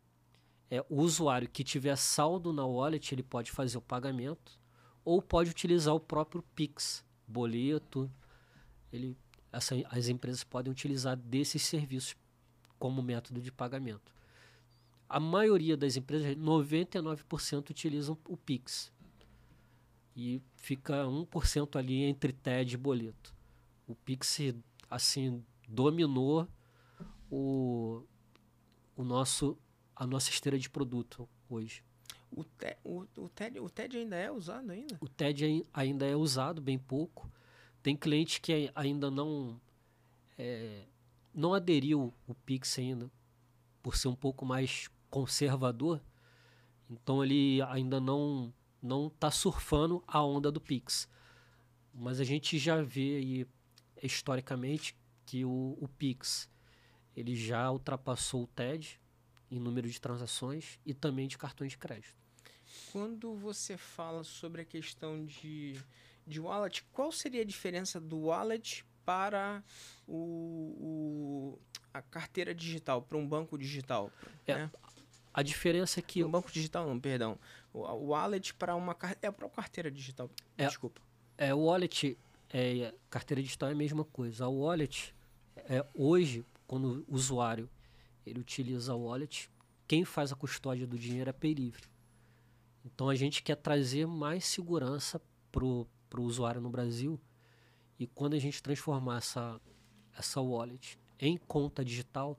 é 0.70 0.80
o 0.88 1.02
usuário 1.02 1.48
que 1.48 1.64
tiver 1.64 1.96
saldo 1.96 2.52
na 2.52 2.64
wallet, 2.64 3.12
ele 3.12 3.22
pode 3.22 3.50
fazer 3.50 3.76
o 3.76 3.83
pagamento 3.83 4.59
ou 5.04 5.20
pode 5.20 5.50
utilizar 5.50 5.94
o 5.94 6.00
próprio 6.00 6.42
Pix, 6.54 7.04
boleto. 7.26 8.11
Ele, 8.92 9.16
essa, 9.54 9.74
as 9.90 10.08
empresas 10.08 10.44
podem 10.44 10.70
utilizar 10.70 11.16
desses 11.16 11.62
serviços 11.62 12.16
como 12.78 13.02
método 13.02 13.40
de 13.40 13.52
pagamento. 13.52 14.12
A 15.08 15.20
maioria 15.20 15.76
das 15.76 15.96
empresas, 15.96 16.36
99% 16.36 17.70
utilizam 17.70 18.18
o 18.28 18.36
Pix 18.36 18.92
e 20.16 20.40
fica 20.56 21.04
1% 21.04 21.76
ali 21.76 22.02
entre 22.02 22.32
TED 22.32 22.74
e 22.74 22.76
boleto. 22.76 23.34
O 23.86 23.94
Pix, 23.94 24.38
assim, 24.90 25.44
dominou 25.68 26.48
o, 27.30 28.02
o 28.96 29.04
nosso, 29.04 29.58
a 29.94 30.06
nossa 30.06 30.30
esteira 30.30 30.58
de 30.58 30.70
produto 30.70 31.28
hoje. 31.48 31.82
O, 32.30 32.42
te, 32.42 32.76
o, 32.82 33.06
o, 33.16 33.28
TED, 33.28 33.60
o 33.60 33.70
TED 33.70 33.98
ainda 33.98 34.16
é 34.16 34.30
usado 34.30 34.70
ainda? 34.70 34.96
O 35.00 35.08
TED 35.08 35.64
ainda 35.72 36.06
é 36.06 36.16
usado, 36.16 36.60
bem 36.60 36.78
pouco. 36.78 37.30
Tem 37.85 37.94
cliente 37.94 38.40
que 38.40 38.73
ainda 38.75 39.11
não, 39.11 39.61
é, 40.38 40.87
não 41.35 41.53
aderiu 41.53 42.14
o 42.27 42.35
Pix 42.35 42.79
ainda, 42.79 43.11
por 43.83 43.94
ser 43.94 44.09
um 44.09 44.14
pouco 44.14 44.47
mais 44.47 44.88
conservador. 45.11 46.01
Então 46.88 47.23
ele 47.23 47.61
ainda 47.61 48.01
não 48.01 48.55
não 48.81 49.09
está 49.09 49.31
surfando 49.31 50.03
a 50.07 50.25
onda 50.25 50.51
do 50.51 50.62
Pix. 50.62 51.07
Mas 51.92 52.20
a 52.20 52.25
gente 52.25 52.59
já 52.59 52.81
vê 52.81 53.16
aí, 53.16 53.47
historicamente 54.03 54.97
que 55.27 55.44
o, 55.44 55.77
o 55.79 55.87
Pix 55.87 56.51
ele 57.14 57.37
já 57.37 57.70
ultrapassou 57.70 58.44
o 58.44 58.47
TED 58.47 58.99
em 59.51 59.61
número 59.61 59.90
de 59.90 60.01
transações 60.01 60.79
e 60.87 60.94
também 60.94 61.29
de 61.29 61.37
cartões 61.37 61.73
de 61.73 61.79
crédito. 61.79 62.16
quando 62.90 63.35
você 63.35 63.77
fala 63.77 64.25
sobre 64.25 64.62
a 64.62 64.64
questão 64.64 65.27
de, 65.27 65.79
de 66.26 66.40
wallet, 66.40 66.84
qual 66.92 67.12
seria 67.12 67.42
a 67.42 67.44
diferença 67.44 68.00
do 68.00 68.26
wallet 68.26 68.84
para 69.04 69.62
o, 70.06 70.14
o 70.80 71.58
a 71.92 72.02
carteira 72.02 72.54
digital, 72.54 73.02
para 73.02 73.16
um 73.16 73.26
banco 73.26 73.56
digital? 73.56 74.10
É, 74.46 74.54
né? 74.54 74.70
A 75.32 75.42
diferença 75.42 76.00
é 76.00 76.02
que. 76.02 76.22
Um 76.24 76.30
banco 76.30 76.50
digital, 76.50 76.87
não, 76.87 76.98
perdão. 76.98 77.38
O, 77.72 77.80
o 77.80 78.06
wallet 78.08 78.54
para 78.54 78.74
uma, 78.74 78.96
é 79.20 79.30
para 79.30 79.46
uma 79.46 79.52
carteira 79.52 79.90
digital. 79.90 80.30
É, 80.56 80.66
Desculpa. 80.66 81.00
É, 81.37 81.52
o 81.52 81.64
wallet, 81.64 82.16
é, 82.50 82.94
carteira 83.10 83.42
digital 83.42 83.68
é 83.68 83.72
a 83.72 83.76
mesma 83.76 84.04
coisa. 84.04 84.46
O 84.46 84.60
wallet, 84.60 85.14
é, 85.56 85.84
hoje, 85.94 86.44
quando 86.66 87.04
o 87.08 87.14
usuário 87.14 87.68
ele 88.24 88.40
utiliza 88.40 88.94
o 88.94 89.06
wallet, 89.06 89.50
quem 89.87 90.04
faz 90.04 90.32
a 90.32 90.37
custódia 90.37 90.87
do 90.87 90.98
dinheiro 90.98 91.28
é 91.28 91.32
a 91.32 91.34
Paylivre. 91.34 91.82
Então 92.84 93.08
a 93.08 93.14
gente 93.14 93.42
quer 93.42 93.56
trazer 93.56 94.06
mais 94.06 94.44
segurança 94.44 95.20
para 96.14 96.20
o 96.20 96.24
usuário 96.24 96.61
no 96.61 96.70
Brasil. 96.70 97.20
E 97.98 98.07
quando 98.07 98.35
a 98.35 98.38
gente 98.38 98.62
transformar 98.62 99.18
essa, 99.18 99.61
essa 100.16 100.40
wallet 100.40 100.96
em 101.18 101.37
conta 101.37 101.85
digital, 101.85 102.38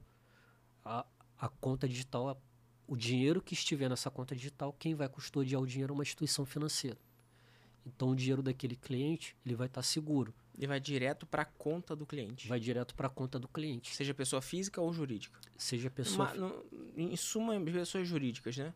a, 0.84 1.06
a 1.38 1.50
conta 1.50 1.86
digital, 1.86 2.42
o 2.88 2.96
dinheiro 2.96 3.42
que 3.42 3.54
estiver 3.54 3.90
nessa 3.90 4.10
conta 4.10 4.34
digital, 4.34 4.72
quem 4.80 4.96
vai 4.96 5.10
custodiar 5.10 5.62
o 5.62 5.68
dinheiro 5.68 5.92
é 5.92 5.96
uma 5.96 6.04
instituição 6.04 6.46
financeira. 6.46 6.98
Então 7.86 8.12
o 8.12 8.16
dinheiro 8.16 8.42
daquele 8.42 8.78
cliente 8.78 9.36
ele 9.46 9.56
vai 9.56 9.68
estar 9.68 9.84
seguro. 9.84 10.34
Ele 10.58 10.68
vai 10.68 10.80
direto 10.80 11.26
para 11.26 11.42
a 11.42 11.46
conta 11.46 11.94
do 11.98 12.06
cliente. 12.06 12.48
Vai 12.48 12.62
direto 12.62 12.96
para 12.96 13.08
a 13.08 13.10
conta 13.10 13.38
do 13.38 13.48
cliente. 13.50 13.94
Seja 13.94 14.14
pessoa 14.14 14.42
física 14.42 14.80
ou 14.80 14.94
jurídica. 14.94 15.38
Seja 15.58 15.90
pessoa. 15.90 16.32
Uma, 16.34 16.48
no, 16.48 16.66
em 16.96 17.18
suma, 17.18 17.60
pessoas 17.60 18.08
jurídicas, 18.08 18.56
né? 18.56 18.74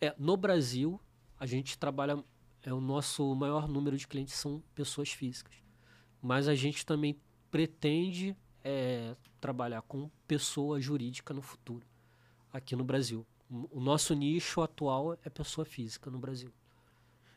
É, 0.00 0.12
no 0.18 0.36
Brasil, 0.36 1.00
a 1.38 1.46
gente 1.46 1.78
trabalha. 1.78 2.22
É, 2.64 2.72
o 2.72 2.80
nosso 2.80 3.34
maior 3.34 3.68
número 3.68 3.96
de 3.96 4.08
clientes 4.08 4.34
são 4.34 4.62
pessoas 4.74 5.10
físicas. 5.10 5.54
Mas 6.20 6.48
a 6.48 6.54
gente 6.54 6.86
também 6.86 7.20
pretende 7.50 8.34
é, 8.64 9.14
trabalhar 9.38 9.82
com 9.82 10.10
pessoa 10.26 10.80
jurídica 10.80 11.34
no 11.34 11.42
futuro, 11.42 11.86
aqui 12.50 12.74
no 12.74 12.82
Brasil. 12.82 13.26
O 13.70 13.78
nosso 13.78 14.14
nicho 14.14 14.62
atual 14.62 15.18
é 15.22 15.28
pessoa 15.28 15.66
física 15.66 16.10
no 16.10 16.18
Brasil. 16.18 16.50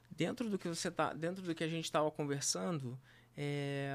Dentro 0.09 0.49
do 0.49 0.57
que 0.57 0.69
você 0.69 0.89
tá, 0.89 1.13
dentro 1.13 1.43
do 1.43 1.53
que 1.53 1.63
a 1.63 1.67
gente 1.67 1.83
estava 1.83 2.09
conversando, 2.09 2.97
é, 3.35 3.91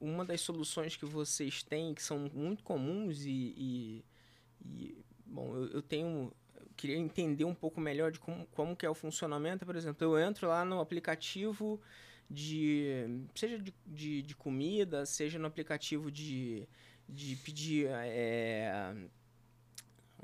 uma 0.00 0.24
das 0.24 0.40
soluções 0.40 0.96
que 0.96 1.04
vocês 1.04 1.62
têm 1.62 1.94
que 1.94 2.02
são 2.02 2.30
muito 2.32 2.64
comuns 2.64 3.24
e, 3.24 3.54
e, 3.56 4.04
e 4.64 5.04
bom, 5.26 5.54
eu, 5.54 5.66
eu 5.66 5.82
tenho 5.82 6.32
queria 6.76 6.96
entender 6.96 7.44
um 7.44 7.54
pouco 7.54 7.80
melhor 7.80 8.10
de 8.10 8.18
como, 8.18 8.46
como 8.46 8.76
que 8.76 8.84
é 8.84 8.90
o 8.90 8.94
funcionamento. 8.94 9.64
Por 9.64 9.76
exemplo, 9.76 10.04
eu 10.04 10.18
entro 10.18 10.48
lá 10.48 10.64
no 10.64 10.80
aplicativo 10.80 11.80
de. 12.28 13.26
seja 13.34 13.58
de, 13.58 13.74
de, 13.86 14.22
de 14.22 14.36
comida, 14.36 15.06
seja 15.06 15.38
no 15.38 15.46
aplicativo 15.46 16.10
de, 16.10 16.68
de 17.08 17.36
pedir 17.36 17.88
é, 17.90 18.94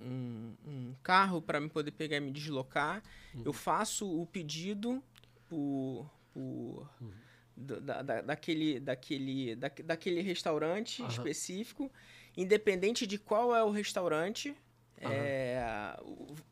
um, 0.00 0.54
um, 0.66 0.94
carro 1.02 1.40
para 1.40 1.60
me 1.60 1.68
poder 1.68 1.92
pegar 1.92 2.16
e 2.16 2.20
me 2.20 2.30
deslocar. 2.30 3.02
Uhum. 3.34 3.42
Eu 3.44 3.52
faço 3.52 4.20
o 4.20 4.26
pedido 4.26 5.02
por. 5.48 6.10
por 6.32 6.88
uhum. 7.00 7.12
da, 7.56 8.02
da, 8.02 8.22
daquele, 8.22 8.80
daquele, 8.80 9.54
da, 9.56 9.70
daquele 9.84 10.20
restaurante 10.20 11.02
uhum. 11.02 11.08
específico, 11.08 11.90
independente 12.36 13.06
de 13.06 13.18
qual 13.18 13.54
é 13.54 13.62
o 13.62 13.70
restaurante, 13.70 14.56
Uhum. 15.00 15.10
É, 15.10 15.96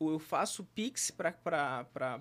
eu 0.00 0.18
faço 0.18 0.64
Pix 0.64 1.10
para 1.10 2.20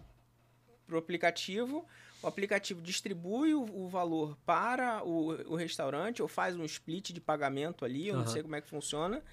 o 0.90 0.98
aplicativo, 0.98 1.86
o 2.22 2.28
aplicativo 2.28 2.82
distribui 2.82 3.54
o, 3.54 3.64
o 3.64 3.88
valor 3.88 4.38
para 4.46 5.04
o, 5.06 5.30
o, 5.52 5.56
restaurante 5.56 6.22
ou 6.22 6.28
faz 6.28 6.56
um 6.56 6.66
split 6.66 7.12
de 7.12 7.22
pagamento 7.22 7.86
ali, 7.86 8.08
eu 8.08 8.16
uhum. 8.16 8.22
não 8.22 8.28
sei 8.28 8.42
como 8.44 8.56
é 8.56 8.62
que 8.62 8.68
funciona. 8.68 9.24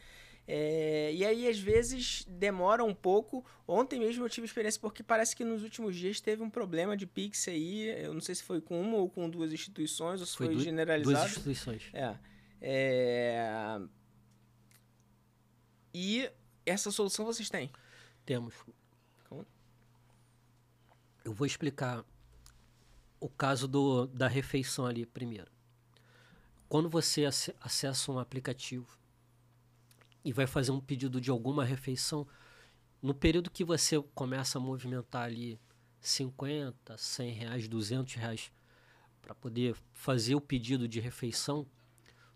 É, 0.47 1.11
e 1.15 1.25
aí, 1.25 1.49
às 1.49 1.59
vezes, 1.59 2.25
demora 2.29 2.85
um 2.85 2.95
pouco. 2.95 3.45
Ontem 3.67 3.99
mesmo 3.99 4.25
eu 4.25 4.29
tive 4.29 4.47
experiência, 4.47 4.79
porque 4.79 5.03
parece 5.03 5.35
que 5.35 5.43
nos 5.43 5.63
últimos 5.63 5.97
dias 5.97 6.21
teve 6.21 6.43
um 6.43 6.51
problema 6.51 6.97
de 6.97 7.07
Pix 7.07 7.49
aí. 7.49 7.89
Eu 8.05 8.13
não 8.13 8.21
sei 8.21 8.35
se 8.35 8.43
foi 8.43 8.61
com 8.61 8.79
uma 8.79 8.99
ou 8.99 9.09
com 9.09 9.29
duas 9.29 9.53
instituições, 9.53 10.21
ou 10.21 10.27
se 10.27 10.37
foi, 10.37 10.49
foi 10.49 10.59
generalizado. 10.59 11.19
Duas 11.19 11.31
instituições. 11.31 11.91
É. 11.95 12.15
é... 12.61 13.81
E 15.95 16.31
essa 16.67 16.91
solução 16.91 17.25
vocês 17.25 17.51
têm? 17.51 17.71
Temos. 18.25 18.55
Como? 19.29 19.47
Eu 21.25 21.33
vou 21.33 21.47
explicar 21.47 22.05
o 23.21 23.29
caso 23.29 23.67
do, 23.67 24.07
da 24.07 24.29
refeição 24.29 24.87
ali 24.87 25.07
primeiro. 25.07 25.51
Quando 26.69 26.89
você 26.89 27.25
acessa 27.25 28.13
um 28.13 28.19
aplicativo 28.19 28.99
e 30.25 30.33
vai 30.33 30.47
fazer 30.47 30.73
um 30.73 30.81
pedido 30.81 31.21
de 31.21 31.31
alguma 31.31 31.65
refeição, 31.65 32.27
no 33.01 33.15
período 33.15 33.51
que 33.51 33.65
você 33.65 34.01
começa 34.15 34.59
a 34.59 34.61
movimentar 34.61 35.25
ali 35.25 35.61
50, 36.01 36.97
100 36.97 37.33
reais, 37.33 37.69
200 37.69 38.15
reais 38.15 38.53
para 39.23 39.35
poder 39.35 39.75
fazer 39.93 40.35
o 40.35 40.41
pedido 40.41 40.87
de 40.87 41.01
refeição, 41.01 41.67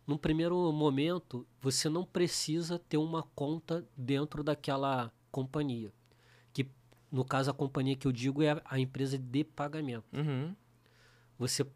num 0.08 0.16
primeiro 0.16 0.72
momento, 0.72 1.46
você 1.60 1.86
não 1.90 2.02
precisa 2.02 2.78
ter 2.78 2.96
uma 2.96 3.24
conta 3.34 3.86
dentro 3.94 4.42
daquela 4.42 5.12
companhia. 5.30 5.92
Que, 6.50 6.66
no 7.12 7.26
caso, 7.26 7.50
a 7.50 7.54
companhia 7.54 7.94
que 7.94 8.08
eu 8.08 8.12
digo 8.12 8.42
é 8.42 8.52
a, 8.52 8.62
a 8.64 8.78
empresa 8.80 9.18
de 9.18 9.44
pagamento. 9.44 10.06
Uhum. 10.16 10.56
Você, 11.38 11.66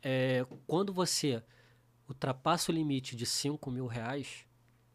é, 0.00 0.46
quando 0.66 0.94
você 0.94 1.42
ultrapassa 2.08 2.72
o 2.72 2.74
limite 2.74 3.14
de 3.14 3.26
5 3.26 3.70
mil 3.70 3.86
reais 3.86 4.46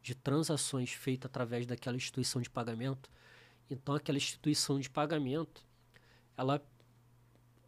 de 0.01 0.15
transações 0.15 0.91
feitas 0.91 1.29
através 1.29 1.67
daquela 1.67 1.95
instituição 1.95 2.41
de 2.41 2.49
pagamento, 2.49 3.07
então 3.69 3.93
aquela 3.93 4.17
instituição 4.17 4.79
de 4.79 4.89
pagamento, 4.89 5.63
ela, 6.35 6.59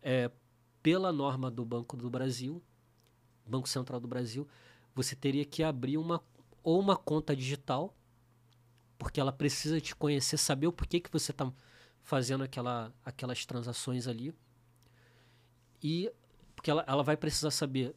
é, 0.02 0.32
pela 0.82 1.14
norma 1.14 1.52
do 1.52 1.64
Banco 1.64 1.96
do 1.96 2.10
Brasil, 2.10 2.60
Banco 3.46 3.70
Central 3.70 4.00
do 4.00 4.08
Brasil, 4.08 4.48
você 4.94 5.16
teria 5.16 5.46
que 5.46 5.64
abrir 5.64 5.98
uma 5.98 6.22
ou 6.64 6.80
uma 6.80 6.96
conta 6.96 7.36
digital, 7.36 7.96
porque 8.98 9.20
ela 9.20 9.32
precisa 9.32 9.80
te 9.80 9.96
conhecer, 9.96 10.38
saber 10.38 10.68
o 10.68 10.74
porquê 10.74 11.00
que 11.00 11.12
você 11.12 11.32
está 11.32 11.52
fazendo 12.04 12.44
aquela, 12.44 12.94
aquelas 13.04 13.46
transações 13.46 14.08
ali. 14.08 14.34
E 15.82 16.12
porque 16.56 16.70
ela, 16.70 16.84
ela 16.88 17.04
vai 17.04 17.16
precisar 17.16 17.52
saber 17.52 17.96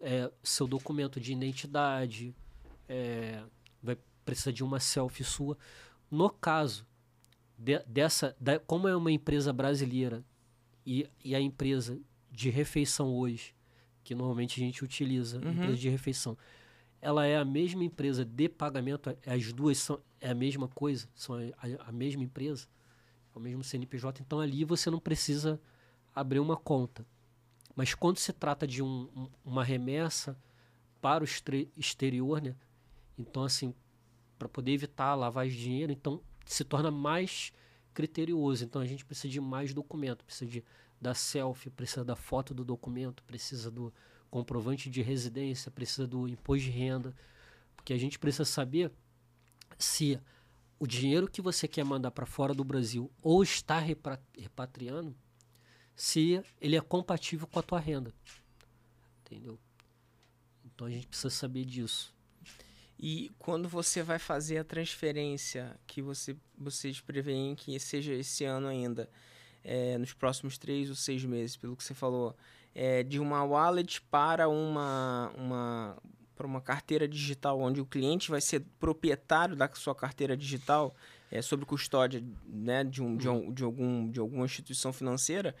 é, 0.00 0.30
seu 0.42 0.66
documento 0.66 1.20
de 1.20 1.32
identidade, 1.32 2.34
é, 2.88 3.42
vai 3.82 3.96
precisar 4.24 4.52
de 4.52 4.62
uma 4.62 4.78
selfie 4.78 5.24
sua. 5.24 5.58
No 6.10 6.30
caso 6.30 6.86
de, 7.58 7.80
dessa, 7.80 8.36
como 8.66 8.86
é 8.86 8.94
uma 8.94 9.10
empresa 9.10 9.52
brasileira 9.52 10.24
e, 10.86 11.08
e 11.24 11.34
a 11.34 11.40
empresa 11.40 12.00
de 12.30 12.50
refeição 12.50 13.12
hoje 13.12 13.57
que 14.08 14.14
normalmente 14.14 14.58
a 14.58 14.64
gente 14.64 14.82
utiliza, 14.82 15.38
uhum. 15.38 15.52
empresa 15.52 15.76
de 15.76 15.90
refeição. 15.90 16.34
Ela 16.98 17.26
é 17.26 17.36
a 17.36 17.44
mesma 17.44 17.84
empresa 17.84 18.24
de 18.24 18.48
pagamento, 18.48 19.14
as 19.26 19.52
duas 19.52 19.76
são 19.76 20.00
é 20.18 20.30
a 20.30 20.34
mesma 20.34 20.66
coisa, 20.66 21.06
são 21.14 21.36
a, 21.36 21.88
a 21.88 21.92
mesma 21.92 22.24
empresa, 22.24 22.66
é 23.34 23.38
o 23.38 23.40
mesmo 23.40 23.62
CNPJ, 23.62 24.22
então 24.22 24.40
ali 24.40 24.64
você 24.64 24.90
não 24.90 24.98
precisa 24.98 25.60
abrir 26.14 26.40
uma 26.40 26.56
conta. 26.56 27.06
Mas 27.76 27.92
quando 27.92 28.16
se 28.16 28.32
trata 28.32 28.66
de 28.66 28.82
um, 28.82 29.10
um, 29.14 29.28
uma 29.44 29.62
remessa 29.62 30.38
para 31.02 31.22
o 31.22 31.26
exterior, 31.76 32.40
né? 32.40 32.56
Então, 33.18 33.44
assim, 33.44 33.74
para 34.38 34.48
poder 34.48 34.72
evitar 34.72 35.18
de 35.44 35.60
dinheiro, 35.60 35.92
então 35.92 36.22
se 36.46 36.64
torna 36.64 36.90
mais 36.90 37.52
criterioso. 37.92 38.64
Então 38.64 38.80
a 38.80 38.86
gente 38.86 39.04
precisa 39.04 39.30
de 39.30 39.38
mais 39.38 39.74
documento, 39.74 40.24
precisa 40.24 40.50
de 40.50 40.64
da 41.00 41.14
selfie, 41.14 41.70
precisa 41.70 42.04
da 42.04 42.16
foto 42.16 42.52
do 42.52 42.64
documento, 42.64 43.22
precisa 43.24 43.70
do 43.70 43.92
comprovante 44.30 44.90
de 44.90 45.00
residência, 45.02 45.70
precisa 45.70 46.06
do 46.06 46.28
imposto 46.28 46.64
de 46.64 46.70
renda, 46.70 47.14
porque 47.76 47.92
a 47.92 47.98
gente 47.98 48.18
precisa 48.18 48.44
saber 48.44 48.92
se 49.78 50.20
o 50.78 50.86
dinheiro 50.86 51.28
que 51.28 51.40
você 51.40 51.66
quer 51.66 51.84
mandar 51.84 52.10
para 52.10 52.26
fora 52.26 52.54
do 52.54 52.64
Brasil 52.64 53.10
ou 53.22 53.42
está 53.42 53.78
repatriando, 53.78 55.16
se 55.94 56.42
ele 56.60 56.76
é 56.76 56.80
compatível 56.80 57.46
com 57.46 57.58
a 57.58 57.62
tua 57.62 57.80
renda. 57.80 58.12
Entendeu? 59.20 59.58
Então 60.64 60.86
a 60.86 60.90
gente 60.90 61.08
precisa 61.08 61.30
saber 61.30 61.64
disso. 61.64 62.14
E 62.98 63.30
quando 63.38 63.68
você 63.68 64.02
vai 64.02 64.18
fazer 64.18 64.58
a 64.58 64.64
transferência 64.64 65.78
que 65.86 66.02
você, 66.02 66.36
vocês 66.56 67.00
preveem 67.00 67.54
que 67.54 67.78
seja 67.78 68.12
esse 68.12 68.44
ano 68.44 68.66
ainda, 68.66 69.08
é, 69.64 69.98
nos 69.98 70.12
próximos 70.12 70.58
três 70.58 70.88
ou 70.88 70.96
seis 70.96 71.24
meses, 71.24 71.56
pelo 71.56 71.76
que 71.76 71.84
você 71.84 71.94
falou, 71.94 72.36
é, 72.74 73.02
de 73.02 73.18
uma 73.18 73.42
wallet 73.44 74.00
para 74.02 74.48
uma, 74.48 75.32
uma 75.36 75.96
uma 76.46 76.60
carteira 76.60 77.08
digital, 77.08 77.60
onde 77.60 77.80
o 77.80 77.84
cliente 77.84 78.30
vai 78.30 78.40
ser 78.40 78.64
proprietário 78.78 79.56
da 79.56 79.68
sua 79.74 79.94
carteira 79.94 80.36
digital, 80.36 80.94
é, 81.30 81.42
sob 81.42 81.64
custódia 81.64 82.22
né, 82.46 82.84
de, 82.84 83.02
um, 83.02 83.16
de, 83.16 83.28
um, 83.28 83.52
de, 83.52 83.64
algum, 83.64 84.08
de 84.08 84.20
alguma 84.20 84.44
instituição 84.44 84.92
financeira, 84.92 85.54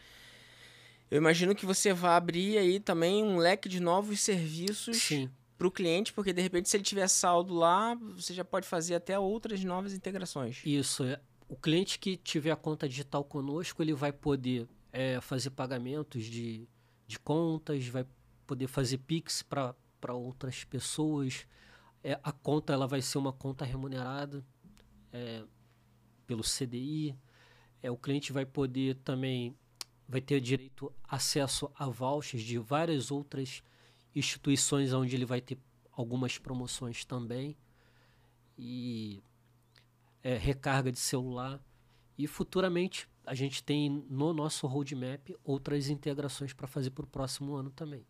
eu 1.10 1.18
imagino 1.18 1.54
que 1.54 1.64
você 1.64 1.92
vai 1.92 2.16
abrir 2.16 2.58
aí 2.58 2.78
também 2.78 3.24
um 3.24 3.38
leque 3.38 3.68
de 3.68 3.80
novos 3.80 4.20
serviços 4.20 5.08
para 5.56 5.66
o 5.66 5.70
cliente, 5.70 6.12
porque 6.12 6.32
de 6.32 6.42
repente, 6.42 6.68
se 6.68 6.76
ele 6.76 6.84
tiver 6.84 7.08
saldo 7.08 7.54
lá, 7.54 7.94
você 8.14 8.34
já 8.34 8.44
pode 8.44 8.66
fazer 8.66 8.94
até 8.94 9.18
outras 9.18 9.64
novas 9.64 9.94
integrações. 9.94 10.60
Isso. 10.64 11.04
O 11.48 11.56
cliente 11.56 11.98
que 11.98 12.16
tiver 12.16 12.50
a 12.50 12.56
conta 12.56 12.88
digital 12.88 13.24
conosco, 13.24 13.82
ele 13.82 13.94
vai 13.94 14.12
poder 14.12 14.68
é, 14.92 15.20
fazer 15.20 15.50
pagamentos 15.50 16.24
de, 16.24 16.68
de 17.06 17.18
contas, 17.18 17.86
vai 17.86 18.06
poder 18.46 18.66
fazer 18.66 18.98
Pix 18.98 19.42
para 19.42 20.14
outras 20.14 20.64
pessoas. 20.64 21.46
É, 22.04 22.18
a 22.22 22.32
conta 22.32 22.72
ela 22.72 22.86
vai 22.86 23.00
ser 23.00 23.16
uma 23.18 23.32
conta 23.32 23.64
remunerada 23.64 24.44
é, 25.12 25.42
pelo 26.26 26.42
CDI. 26.42 27.16
É, 27.82 27.90
o 27.90 27.96
cliente 27.96 28.32
vai 28.32 28.44
poder 28.44 28.96
também 28.96 29.56
vai 30.08 30.20
ter 30.22 30.40
direito 30.40 30.92
acesso 31.06 31.70
a 31.74 31.86
vouchers 31.86 32.42
de 32.42 32.58
várias 32.58 33.10
outras 33.10 33.62
instituições 34.14 34.92
onde 34.92 35.14
ele 35.14 35.26
vai 35.26 35.40
ter 35.40 35.58
algumas 35.92 36.38
promoções 36.38 37.04
também 37.04 37.56
e 38.56 39.22
é, 40.22 40.36
recarga 40.36 40.90
de 40.90 40.98
celular 40.98 41.62
e 42.16 42.26
futuramente 42.26 43.08
a 43.24 43.34
gente 43.34 43.62
tem 43.62 44.04
no 44.08 44.32
nosso 44.32 44.66
roadmap 44.66 45.30
outras 45.44 45.88
integrações 45.88 46.52
para 46.52 46.66
fazer 46.66 46.90
para 46.90 47.04
o 47.04 47.08
próximo 47.08 47.54
ano 47.54 47.70
também. 47.70 48.04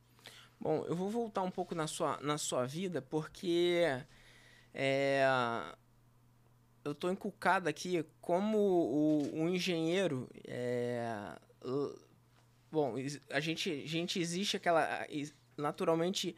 Bom, 0.60 0.84
eu 0.86 0.94
vou 0.94 1.08
voltar 1.10 1.42
um 1.42 1.50
pouco 1.50 1.74
na 1.74 1.86
sua, 1.86 2.18
na 2.20 2.38
sua 2.38 2.66
vida 2.66 3.02
porque 3.02 3.82
é, 4.72 5.24
eu 6.84 6.92
estou 6.92 7.10
inculcado 7.10 7.68
aqui 7.68 8.04
como 8.20 8.58
o, 8.58 9.42
o 9.42 9.48
engenheiro 9.48 10.28
é, 10.46 11.36
bom, 12.70 12.94
a 13.30 13.40
gente, 13.40 13.70
a 13.70 13.86
gente 13.86 14.20
existe 14.20 14.56
aquela 14.56 15.06
naturalmente 15.56 16.36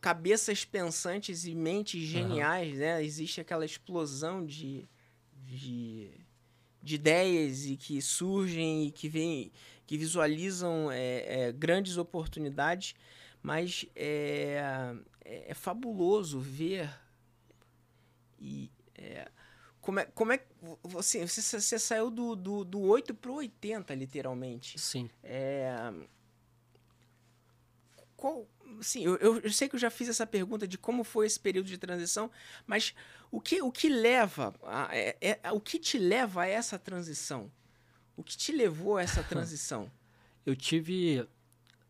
cabeças 0.00 0.64
pensantes 0.64 1.44
e 1.44 1.54
mentes 1.54 2.02
geniais, 2.02 2.72
uhum. 2.74 2.78
né? 2.78 3.04
Existe 3.04 3.40
aquela 3.40 3.64
explosão 3.64 4.44
de, 4.44 4.86
de, 5.44 6.10
de, 6.82 6.94
ideias 6.94 7.66
e 7.66 7.76
que 7.76 8.00
surgem 8.00 8.86
e 8.86 8.90
que 8.90 9.08
vem, 9.08 9.52
que 9.86 9.96
visualizam 9.96 10.90
é, 10.90 11.48
é, 11.48 11.52
grandes 11.52 11.96
oportunidades, 11.96 12.94
mas 13.42 13.86
é, 13.94 14.94
é, 15.24 15.50
é 15.50 15.54
fabuloso 15.54 16.38
ver 16.38 16.90
e 18.38 18.70
é, 18.94 19.28
como 19.80 20.00
é, 20.00 20.04
como 20.06 20.32
é 20.32 20.44
você, 20.82 21.24
você, 21.24 21.60
você 21.60 21.78
saiu 21.78 22.10
do, 22.10 22.34
do, 22.34 22.64
do 22.64 22.80
8 22.80 23.14
pro 23.14 23.34
80, 23.34 23.94
literalmente. 23.94 24.80
Sim. 24.80 25.08
É, 25.22 25.92
qual, 28.16 28.48
sim, 28.82 29.04
eu, 29.04 29.16
eu, 29.16 29.52
sei 29.52 29.68
que 29.68 29.76
eu 29.76 29.80
já 29.80 29.90
fiz 29.90 30.08
essa 30.08 30.26
pergunta 30.26 30.66
de 30.66 30.76
como 30.76 31.04
foi 31.04 31.26
esse 31.26 31.38
período 31.38 31.66
de 31.66 31.78
transição, 31.78 32.30
mas 32.66 32.94
o 33.30 33.40
que, 33.40 33.60
o 33.62 33.70
que 33.70 33.88
leva, 33.88 34.54
a, 34.62 34.88
é, 34.96 35.16
é, 35.42 35.52
o 35.52 35.60
que 35.60 35.78
te 35.78 35.98
leva 35.98 36.42
a 36.42 36.46
essa 36.46 36.78
transição? 36.78 37.50
O 38.16 38.22
que 38.22 38.36
te 38.36 38.52
levou 38.52 38.96
a 38.96 39.02
essa 39.02 39.22
transição? 39.24 39.90
eu 40.46 40.54
tive 40.54 41.28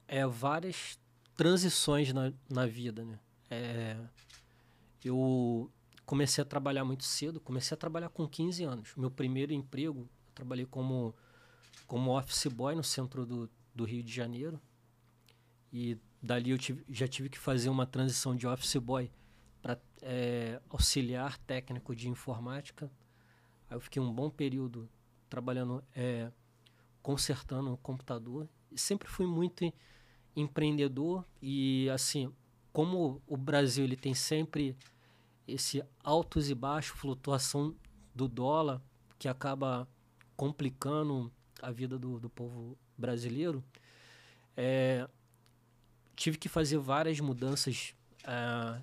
é, 0.09 0.27
várias 0.27 0.99
transições 1.37 2.13
na, 2.13 2.33
na 2.49 2.67
vida, 2.67 3.05
né? 3.05 3.19
É, 3.51 3.97
eu 5.05 5.71
comecei 6.07 6.41
a 6.41 6.45
trabalhar 6.45 6.85
muito 6.85 7.05
cedo, 7.05 7.39
comecei 7.39 7.75
a 7.75 7.79
trabalhar 7.79 8.09
com 8.09 8.27
15 8.27 8.65
anos. 8.65 8.97
Meu 8.97 9.11
primeiro 9.11 9.53
emprego, 9.53 10.01
eu 10.01 10.33
trabalhei 10.35 10.65
como, 10.65 11.15
como 11.87 12.19
office 12.19 12.47
boy 12.47 12.75
no 12.75 12.83
centro 12.83 13.27
do, 13.27 13.51
do 13.75 13.85
Rio 13.85 14.03
de 14.03 14.13
Janeiro. 14.13 14.59
E 15.71 15.99
dali 16.27 16.51
eu 16.51 16.59
tive, 16.59 16.85
já 16.89 17.07
tive 17.07 17.29
que 17.29 17.39
fazer 17.39 17.69
uma 17.69 17.87
transição 17.87 18.35
de 18.35 18.47
office 18.47 18.77
boy 18.77 19.11
para 19.63 19.79
é, 20.03 20.61
auxiliar 20.69 21.39
técnico 21.39 21.95
de 21.95 22.09
informática. 22.09 22.91
Aí 23.71 23.77
eu 23.77 23.81
fiquei 23.81 24.01
um 24.03 24.13
bom 24.13 24.29
período 24.29 24.89
trabalhando, 25.29 25.83
é, 25.95 26.31
consertando 27.03 27.73
o 27.73 27.77
computador. 27.77 28.49
Sempre 28.75 29.09
fui 29.09 29.27
muito 29.27 29.73
empreendedor 30.35 31.25
e 31.41 31.89
assim, 31.91 32.33
como 32.73 33.23
o 33.27 33.37
Brasil 33.37 33.85
ele 33.85 33.97
tem 33.97 34.15
sempre 34.15 34.77
esse 35.49 35.83
altos 36.03 36.51
e 36.51 36.55
baixos, 36.55 36.99
flutuação 36.99 37.75
do 38.15 38.29
dólar, 38.29 38.83
que 39.19 39.29
acaba 39.29 39.89
complicando 40.37 41.33
a 41.63 41.71
vida 41.71 41.99
do, 41.99 42.21
do 42.21 42.29
povo 42.29 42.77
brasileiro, 42.99 43.65
é, 44.57 45.09
tive 46.17 46.39
que 46.39 46.49
fazer 46.49 46.79
várias 46.79 47.21
mudanças 47.21 47.95
uh, 48.25 48.83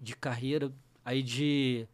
de 0.00 0.16
carreira, 0.16 0.72
aí 1.04 1.22
de 1.22 1.86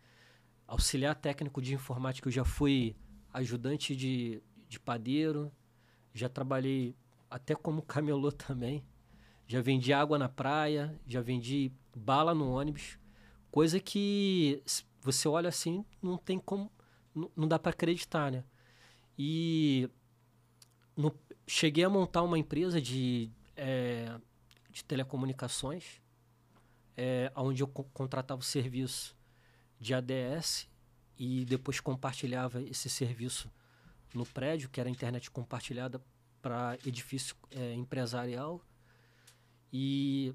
auxiliar 0.66 1.14
técnico 1.14 1.60
de 1.60 1.74
informática, 1.74 2.28
eu 2.28 2.32
já 2.32 2.44
fui 2.44 2.96
ajudante 3.32 3.94
de, 3.94 4.42
de 4.68 4.80
padeiro, 4.80 5.52
já 6.14 6.28
trabalhei 6.28 6.96
até 7.28 7.54
como 7.54 7.82
camelô 7.82 8.30
também, 8.32 8.82
já 9.46 9.60
vendi 9.60 9.92
água 9.92 10.18
na 10.18 10.28
praia, 10.28 10.98
já 11.06 11.20
vendi 11.20 11.70
bala 11.94 12.34
no 12.34 12.50
ônibus, 12.50 12.98
Coisa 13.56 13.80
que 13.80 14.62
você 15.00 15.26
olha 15.26 15.48
assim, 15.48 15.82
não 16.02 16.18
tem 16.18 16.38
como. 16.38 16.70
Não, 17.14 17.48
dá 17.48 17.58
para 17.58 17.70
acreditar, 17.70 18.30
né? 18.30 18.44
E 19.18 19.88
no, 20.94 21.10
cheguei 21.46 21.82
a 21.82 21.88
montar 21.88 22.22
uma 22.22 22.38
empresa 22.38 22.82
de, 22.82 23.30
é, 23.56 24.14
de 24.76 24.84
telecomunicações, 24.84 26.02
é, 26.94 27.32
onde 27.34 27.62
eu 27.62 27.66
co 27.66 27.82
contratava 27.94 28.42
o 28.42 28.44
serviço 28.44 29.16
de 29.80 29.94
ADS 29.94 30.68
e 31.18 31.46
depois 31.46 31.80
compartilhava 31.80 32.60
esse 32.60 32.90
serviço 32.90 33.50
no 34.12 34.26
prédio, 34.26 34.68
que 34.68 34.78
era 34.78 34.90
internet 34.90 35.30
compartilhada 35.30 35.98
para 36.42 36.76
edifício 36.84 37.34
é, 37.50 37.72
empresarial. 37.72 38.60
E 39.72 40.34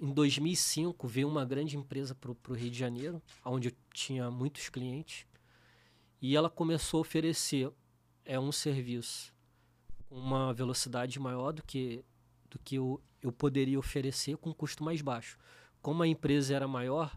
em 0.00 0.10
2005 0.14 1.06
veio 1.06 1.28
uma 1.28 1.44
grande 1.44 1.76
empresa 1.76 2.14
para 2.14 2.30
o 2.30 2.54
Rio 2.54 2.70
de 2.70 2.78
Janeiro, 2.78 3.22
onde 3.44 3.68
eu 3.68 3.74
tinha 3.92 4.30
muitos 4.30 4.70
clientes, 4.70 5.26
e 6.22 6.34
ela 6.34 6.48
começou 6.48 6.98
a 6.98 7.00
oferecer 7.02 7.70
é, 8.24 8.40
um 8.40 8.50
serviço 8.50 9.34
com 10.08 10.14
uma 10.14 10.54
velocidade 10.54 11.20
maior 11.20 11.52
do 11.52 11.62
que, 11.62 12.02
do 12.50 12.58
que 12.58 12.76
eu, 12.76 13.00
eu 13.22 13.32
poderia 13.32 13.78
oferecer 13.78 14.36
com 14.36 14.50
um 14.50 14.54
custo 14.54 14.84
mais 14.84 15.00
baixo. 15.00 15.38
Como 15.80 16.02
a 16.02 16.08
empresa 16.08 16.54
era 16.54 16.68
maior, 16.68 17.16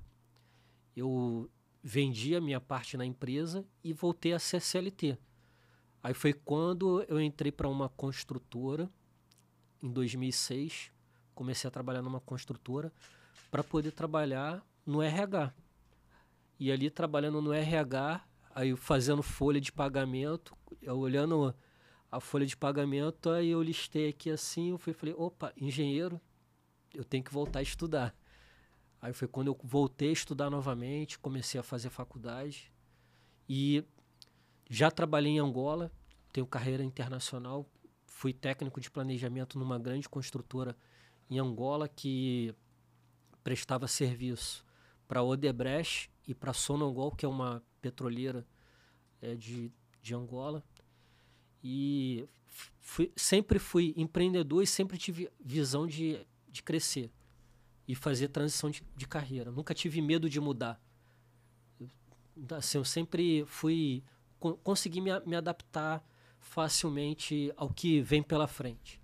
eu 0.95 1.49
vendi 1.81 2.35
a 2.35 2.41
minha 2.41 2.61
parte 2.61 2.95
na 2.95 3.05
empresa 3.05 3.65
e 3.83 3.91
voltei 3.91 4.33
a 4.33 4.39
ser 4.39 4.61
CLT. 4.61 5.17
Aí 6.01 6.13
foi 6.13 6.33
quando 6.33 7.03
eu 7.07 7.19
entrei 7.19 7.51
para 7.51 7.67
uma 7.67 7.89
construtora 7.89 8.89
em 9.81 9.91
2006 9.91 10.93
comecei 11.33 11.67
a 11.67 11.71
trabalhar 11.71 12.01
numa 12.01 12.19
construtora 12.19 12.91
para 13.51 13.63
poder 13.63 13.91
trabalhar 13.91 14.65
no 14.85 15.01
RH. 15.01 15.53
E 16.59 16.71
ali 16.71 16.89
trabalhando 16.89 17.41
no 17.41 17.51
RH, 17.51 18.21
aí 18.53 18.75
fazendo 18.75 19.21
folha 19.21 19.59
de 19.59 19.71
pagamento, 19.71 20.55
olhando 20.87 21.53
a 22.13 22.19
folha 22.19 22.45
de 22.45 22.55
pagamento, 22.55 23.31
aí 23.31 23.49
eu 23.49 23.63
listei 23.63 24.09
aqui 24.09 24.29
assim, 24.29 24.69
eu 24.69 24.77
fui, 24.77 24.93
falei, 24.93 25.15
opa, 25.17 25.51
engenheiro, 25.59 26.21
eu 26.93 27.03
tenho 27.03 27.23
que 27.23 27.33
voltar 27.33 27.57
a 27.57 27.63
estudar. 27.63 28.15
Aí 29.01 29.11
foi 29.13 29.27
quando 29.27 29.47
eu 29.47 29.59
voltei 29.63 30.09
a 30.09 30.13
estudar 30.13 30.47
novamente, 30.47 31.17
comecei 31.17 31.59
a 31.59 31.63
fazer 31.63 31.89
faculdade 31.89 32.71
e 33.49 33.83
já 34.69 34.91
trabalhei 34.91 35.31
em 35.31 35.39
Angola, 35.39 35.91
tenho 36.31 36.45
carreira 36.45 36.83
internacional, 36.83 37.67
fui 38.05 38.31
técnico 38.31 38.79
de 38.79 38.91
planejamento 38.91 39.57
numa 39.57 39.79
grande 39.79 40.07
construtora 40.07 40.77
em 41.31 41.39
Angola 41.39 41.87
que 41.87 42.53
prestava 43.43 43.87
serviço 43.87 44.63
para 45.07 45.23
Odebrecht 45.23 46.11
e 46.27 46.35
para 46.35 46.53
Sonangol, 46.53 47.11
que 47.11 47.25
é 47.25 47.27
uma 47.27 47.63
petroleira 47.81 48.45
é, 49.19 49.33
de, 49.33 49.71
de 49.99 50.13
Angola. 50.13 50.63
E 51.63 52.27
fui, 52.79 53.11
sempre 53.15 53.57
fui 53.57 53.93
empreendedor 53.95 54.61
e 54.61 54.67
sempre 54.67 54.97
tive 54.97 55.29
visão 55.43 55.87
de, 55.87 56.19
de 56.51 56.61
crescer 56.61 57.09
e 57.87 57.95
fazer 57.95 58.27
transição 58.27 58.69
de, 58.69 58.83
de 58.95 59.07
carreira. 59.07 59.51
Nunca 59.51 59.73
tive 59.73 60.01
medo 60.01 60.29
de 60.29 60.39
mudar. 60.39 60.81
Assim, 62.51 62.77
eu 62.77 62.85
sempre 62.85 63.45
fui 63.45 64.03
consegui 64.63 64.99
me, 64.99 65.09
me 65.25 65.35
adaptar 65.35 66.03
facilmente 66.39 67.53
ao 67.55 67.69
que 67.69 68.01
vem 68.01 68.21
pela 68.21 68.47
frente. 68.47 69.01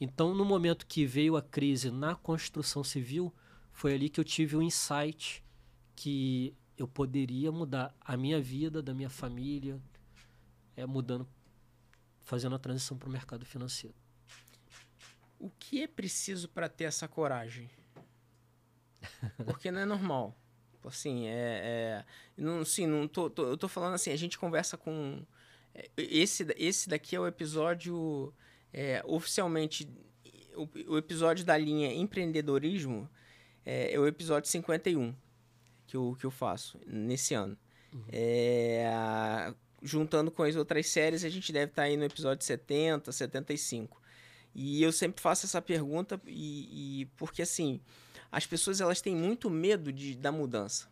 Então, 0.00 0.32
no 0.32 0.44
momento 0.44 0.86
que 0.86 1.04
veio 1.04 1.36
a 1.36 1.42
crise 1.42 1.90
na 1.90 2.14
construção 2.14 2.84
civil, 2.84 3.34
foi 3.72 3.94
ali 3.94 4.08
que 4.08 4.20
eu 4.20 4.24
tive 4.24 4.56
o 4.56 4.62
insight 4.62 5.44
que 5.94 6.54
eu 6.78 6.88
poderia 6.88 7.52
mudar 7.52 7.94
a 8.00 8.16
minha 8.16 8.40
vida, 8.40 8.80
da 8.80 8.94
minha 8.94 9.10
família, 9.10 9.78
é, 10.74 10.86
mudando, 10.86 11.28
fazendo 12.20 12.54
a 12.54 12.58
transição 12.58 12.96
para 12.96 13.08
o 13.08 13.12
mercado 13.12 13.44
financeiro. 13.44 13.96
O 15.38 15.50
que 15.50 15.82
é 15.82 15.86
preciso 15.86 16.48
para 16.48 16.68
ter 16.68 16.84
essa 16.84 17.08
coragem? 17.08 17.70
Porque 19.46 19.70
não 19.70 19.80
é 19.80 19.84
normal. 19.84 20.36
Assim, 20.84 21.26
é. 21.26 21.34
é 21.34 22.04
não, 22.36 22.64
sim, 22.64 22.86
não 22.86 23.06
tô, 23.06 23.28
tô, 23.28 23.46
eu 23.46 23.56
tô 23.56 23.68
falando 23.68 23.94
assim, 23.94 24.10
a 24.10 24.16
gente 24.16 24.38
conversa 24.38 24.76
com. 24.76 25.24
É, 25.74 25.88
esse, 25.96 26.46
esse 26.56 26.88
daqui 26.88 27.16
é 27.16 27.20
o 27.20 27.26
episódio 27.26 28.34
é, 28.72 29.02
oficialmente. 29.06 29.88
O, 30.54 30.68
o, 30.92 30.98
episódio 30.98 31.44
da 31.44 31.56
linha 31.56 31.92
empreendedorismo 31.94 33.08
é, 33.64 33.94
é, 33.94 33.98
o 33.98 34.06
episódio 34.06 34.50
51 34.50 35.14
que 35.86 35.96
eu, 35.96 36.16
que 36.18 36.26
eu 36.26 36.30
faço 36.30 36.78
nesse 36.86 37.34
ano. 37.34 37.56
Uhum. 37.94 38.04
É, 38.12 39.54
juntando 39.82 40.30
com 40.30 40.42
as 40.42 40.56
outras 40.56 40.86
séries, 40.88 41.24
a 41.24 41.28
gente 41.28 41.52
deve 41.52 41.72
estar 41.72 41.82
tá 41.82 41.88
aí 41.88 41.96
no 41.96 42.04
episódio 42.04 42.44
70, 42.44 43.10
75. 43.12 44.00
E 44.54 44.82
eu 44.82 44.92
sempre 44.92 45.22
faço 45.22 45.46
essa 45.46 45.62
pergunta 45.62 46.20
e, 46.26 47.02
e 47.02 47.06
porque 47.16 47.42
assim 47.42 47.80
as 48.32 48.46
pessoas 48.46 48.80
elas 48.80 49.00
têm 49.00 49.14
muito 49.14 49.50
medo 49.50 49.92
de, 49.92 50.14
da 50.16 50.30
mudança. 50.30 50.88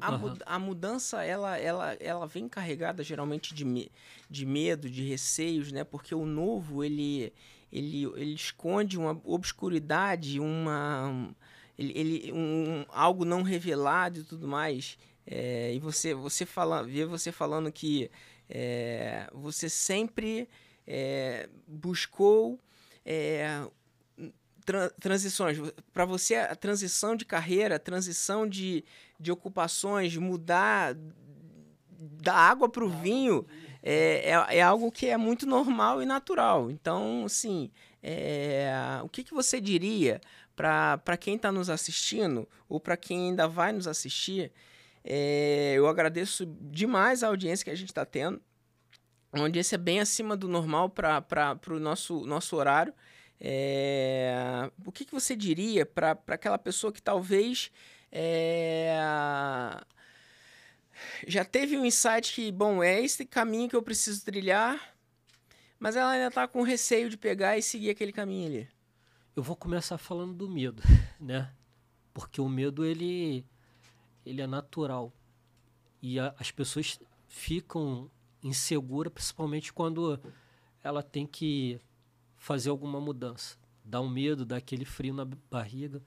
A, 0.00 0.16
uhum. 0.16 0.36
a 0.44 0.58
mudança 0.58 1.22
ela, 1.22 1.56
ela, 1.56 1.92
ela 2.00 2.26
vem 2.26 2.48
carregada 2.48 3.02
geralmente 3.02 3.54
de, 3.54 3.64
me, 3.64 3.92
de 4.28 4.44
medo, 4.44 4.90
de 4.90 5.02
receios, 5.02 5.70
né? 5.70 5.84
Porque 5.84 6.14
o 6.14 6.26
novo 6.26 6.82
ele, 6.82 7.32
ele, 7.72 8.04
ele 8.16 8.34
esconde 8.34 8.98
uma 8.98 9.20
obscuridade, 9.24 10.40
uma 10.40 11.32
ele, 11.78 11.92
ele 11.96 12.32
um, 12.32 12.84
algo 12.88 13.24
não 13.24 13.42
revelado 13.42 14.20
e 14.20 14.24
tudo 14.24 14.48
mais. 14.48 14.98
É, 15.30 15.74
e 15.74 15.78
você 15.78 16.14
você 16.14 16.46
fala, 16.46 16.82
vê 16.82 17.04
você 17.04 17.30
falando 17.30 17.70
que 17.70 18.10
é, 18.48 19.28
você 19.32 19.68
sempre 19.68 20.48
é, 20.86 21.48
buscou 21.66 22.58
é, 23.04 23.66
tra 24.64 24.90
transições. 24.90 25.58
Para 25.92 26.04
você, 26.04 26.36
a 26.36 26.54
transição 26.54 27.14
de 27.14 27.24
carreira, 27.24 27.76
a 27.76 27.78
transição 27.78 28.48
de, 28.48 28.84
de 29.20 29.30
ocupações, 29.30 30.16
mudar 30.16 30.96
da 31.98 32.34
água 32.34 32.68
para 32.68 32.84
o 32.84 32.88
vinho, 32.88 33.46
é, 33.82 34.30
é, 34.30 34.58
é, 34.58 34.62
algo 34.62 34.90
que 34.90 35.06
é 35.06 35.16
muito 35.16 35.46
normal 35.46 36.02
e 36.02 36.06
natural. 36.06 36.70
Então, 36.70 37.24
assim, 37.24 37.70
é, 38.02 38.70
o 39.02 39.08
que, 39.08 39.24
que 39.24 39.34
você 39.34 39.60
diria 39.60 40.20
para 40.54 41.16
quem 41.18 41.36
está 41.36 41.50
nos 41.50 41.70
assistindo 41.70 42.48
ou 42.68 42.80
para 42.80 42.96
quem 42.96 43.28
ainda 43.28 43.46
vai 43.46 43.72
nos 43.72 43.86
assistir? 43.86 44.52
É, 45.04 45.74
eu 45.76 45.86
agradeço 45.86 46.46
demais 46.46 47.22
a 47.22 47.28
audiência 47.28 47.64
que 47.64 47.70
a 47.70 47.74
gente 47.74 47.88
está 47.88 48.04
tendo. 48.04 48.40
Uma 49.32 49.44
audiência 49.44 49.76
bem 49.76 50.00
acima 50.00 50.36
do 50.36 50.48
normal 50.48 50.90
para 50.90 51.58
o 51.68 51.78
nosso, 51.78 52.24
nosso 52.24 52.56
horário. 52.56 52.92
É, 53.40 54.70
o 54.84 54.90
que, 54.90 55.04
que 55.04 55.12
você 55.12 55.36
diria 55.36 55.86
para 55.86 56.18
aquela 56.28 56.58
pessoa 56.58 56.92
que 56.92 57.00
talvez 57.00 57.70
é, 58.10 58.96
já 61.26 61.44
teve 61.44 61.76
um 61.76 61.84
insight 61.84 62.34
que, 62.34 62.50
bom, 62.50 62.82
é 62.82 63.00
esse 63.00 63.24
caminho 63.24 63.68
que 63.68 63.76
eu 63.76 63.82
preciso 63.82 64.24
trilhar, 64.24 64.94
mas 65.78 65.94
ela 65.94 66.10
ainda 66.10 66.28
está 66.28 66.48
com 66.48 66.62
receio 66.62 67.08
de 67.08 67.16
pegar 67.16 67.56
e 67.56 67.62
seguir 67.62 67.90
aquele 67.90 68.12
caminho 68.12 68.46
ali? 68.46 68.68
Eu 69.36 69.42
vou 69.42 69.54
começar 69.54 69.98
falando 69.98 70.34
do 70.34 70.48
medo, 70.48 70.82
né? 71.20 71.52
Porque 72.12 72.40
o 72.40 72.48
medo 72.48 72.84
ele, 72.84 73.46
ele 74.28 74.42
é 74.42 74.46
natural 74.46 75.12
e 76.02 76.18
a, 76.18 76.34
as 76.38 76.50
pessoas 76.50 77.00
ficam 77.26 78.10
inseguras, 78.42 79.12
principalmente 79.12 79.72
quando 79.72 80.20
ela 80.82 81.02
tem 81.02 81.26
que 81.26 81.80
fazer 82.36 82.70
alguma 82.70 83.00
mudança. 83.00 83.56
Dá 83.84 84.00
um 84.00 84.08
medo, 84.08 84.44
dá 84.44 84.56
aquele 84.56 84.84
frio 84.84 85.14
na 85.14 85.24
barriga. 85.24 86.02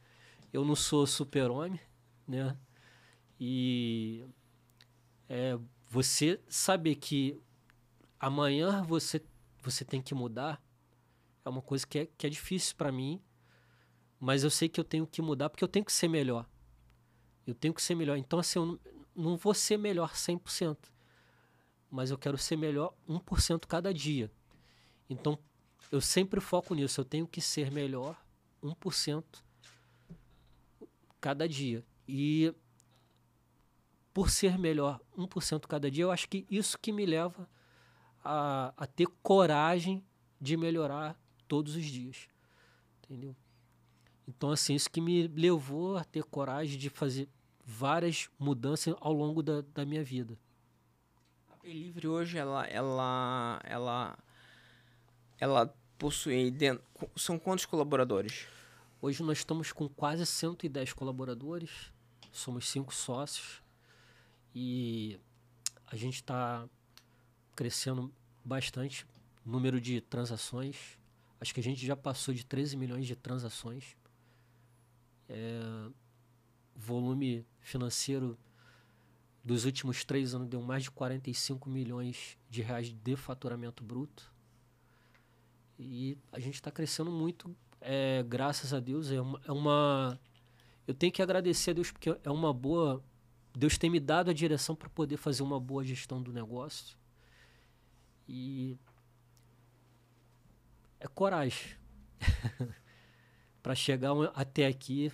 Eu 0.54 0.64
não 0.64 0.76
sou 0.76 1.06
super-homem, 1.08 1.80
né? 2.28 2.56
E 3.40 4.26
é, 5.28 5.58
você 5.90 6.40
saber 6.48 6.96
que 6.96 7.42
amanhã 8.20 8.84
você, 8.84 9.22
você 9.64 9.84
tem 9.84 10.02
que 10.02 10.14
mudar 10.14 10.62
é 11.44 11.50
uma 11.50 11.62
coisa 11.62 11.86
que 11.86 12.00
é, 12.00 12.06
que 12.06 12.28
é 12.28 12.30
difícil 12.30 12.76
para 12.76 12.92
mim, 12.92 13.20
mas 14.20 14.44
eu 14.44 14.50
sei 14.50 14.70
que 14.70 14.80
eu 14.80 14.84
tenho 14.84 15.08
que 15.08 15.22
mudar 15.22 15.50
porque 15.50 15.64
eu 15.64 15.68
tenho 15.68 15.84
que 15.84 15.92
ser 15.92 16.08
melhor. 16.08 16.48
Eu 17.46 17.56
tenho 17.56 17.74
que 17.74 17.82
ser 17.82 17.96
melhor. 17.96 18.18
Então, 18.18 18.40
assim, 18.40 18.60
eu 18.60 18.80
não, 19.16 19.38
vou 19.38 19.54
ser 19.54 19.78
melhor 19.78 20.14
100%, 20.14 20.78
mas 21.90 22.12
eu 22.12 22.18
quero 22.18 22.38
ser 22.38 22.56
melhor 22.56 22.94
1% 23.10 23.66
cada 23.68 23.94
dia. 23.94 24.32
Então, 25.10 25.38
eu 25.92 26.00
sempre 26.00 26.40
foco 26.40 26.74
nisso. 26.74 27.02
Eu 27.02 27.06
tenho 27.06 27.28
que 27.28 27.42
ser 27.42 27.72
melhor 27.72 28.16
1% 28.64 29.24
cada 31.20 31.48
dia. 31.48 31.84
E 32.08 32.54
por 34.14 34.30
ser 34.30 34.58
melhor 34.58 35.00
1% 35.18 35.68
cada 35.68 35.90
dia, 35.90 36.04
eu 36.04 36.12
acho 36.12 36.28
que 36.28 36.46
isso 36.50 36.78
que 36.78 36.92
me 36.92 37.06
leva 37.06 37.50
a, 38.24 38.74
a 38.78 38.86
ter 38.86 39.08
coragem 39.22 40.04
de 40.40 40.56
melhorar 40.58 41.20
todos 41.48 41.76
os 41.76 41.86
dias. 41.86 42.28
Entendeu? 43.04 43.36
Então, 44.36 44.50
assim, 44.50 44.74
isso 44.74 44.90
que 44.90 45.02
me 45.02 45.28
levou 45.28 45.98
a 45.98 46.06
ter 46.06 46.24
coragem 46.24 46.80
de 46.80 46.90
fazer 46.90 47.28
várias 47.66 48.30
mudanças 48.40 48.96
ao 49.02 49.12
longo 49.12 49.44
da, 49.44 49.62
da 49.74 49.86
minha 49.86 50.04
vida. 50.04 50.40
A 51.50 51.58
Pay 51.58 51.74
Livre 51.74 52.08
hoje, 52.08 52.38
ela, 52.38 52.66
ela, 52.66 53.60
ela, 53.66 54.18
ela 55.38 55.76
possui 55.98 56.50
dentro, 56.50 56.82
são 57.18 57.38
quantos 57.38 57.66
colaboradores? 57.66 58.48
Hoje 59.02 59.22
nós 59.22 59.40
estamos 59.40 59.74
com 59.74 59.90
quase 59.90 60.26
110 60.26 60.94
colaboradores, 60.94 61.92
somos 62.32 62.70
cinco 62.70 62.94
sócios 62.94 63.62
e 64.56 65.20
a 65.88 65.98
gente 65.98 66.16
está 66.16 66.66
crescendo 67.54 68.10
bastante 68.46 69.06
número 69.46 69.82
de 69.82 70.00
transações. 70.00 70.98
Acho 71.40 71.54
que 71.54 71.60
a 71.60 71.64
gente 71.64 71.86
já 71.86 71.98
passou 71.98 72.34
de 72.34 72.46
13 72.46 72.78
milhões 72.78 73.06
de 73.06 73.16
transações. 73.16 73.98
É, 75.34 75.90
volume 76.76 77.46
financeiro 77.62 78.38
dos 79.42 79.64
últimos 79.64 80.04
três 80.04 80.36
anos 80.36 80.50
deu 80.50 80.62
mais 80.62 80.84
de 80.84 80.92
45 80.92 81.70
milhões 81.70 82.38
de 82.50 82.62
reais 82.62 82.92
de 82.92 83.16
faturamento 83.16 83.82
bruto. 83.82 84.30
E 85.80 86.18
a 86.32 86.40
gente 86.40 86.56
está 86.56 86.70
crescendo 86.70 87.10
muito, 87.10 87.56
é, 87.80 88.24
graças 88.28 88.74
a 88.74 88.80
Deus. 88.80 89.10
É 89.10 89.22
uma, 89.22 89.42
é 89.48 89.52
uma. 89.52 90.20
Eu 90.86 90.94
tenho 90.94 91.14
que 91.14 91.22
agradecer 91.22 91.72
a 91.72 91.74
Deus 91.74 91.92
porque 91.92 92.10
é 92.10 92.30
uma 92.30 92.54
boa. 92.54 93.02
Deus 93.58 93.78
tem 93.78 93.90
me 93.90 94.00
dado 94.00 94.30
a 94.30 94.34
direção 94.34 94.76
para 94.76 94.90
poder 94.90 95.18
fazer 95.18 95.44
uma 95.44 95.60
boa 95.60 95.84
gestão 95.84 96.22
do 96.22 96.34
negócio. 96.34 96.98
E. 98.28 98.78
É 101.00 101.08
coragem. 101.08 101.80
para 103.62 103.76
chegar 103.76 104.12
até 104.34 104.66
aqui, 104.66 105.12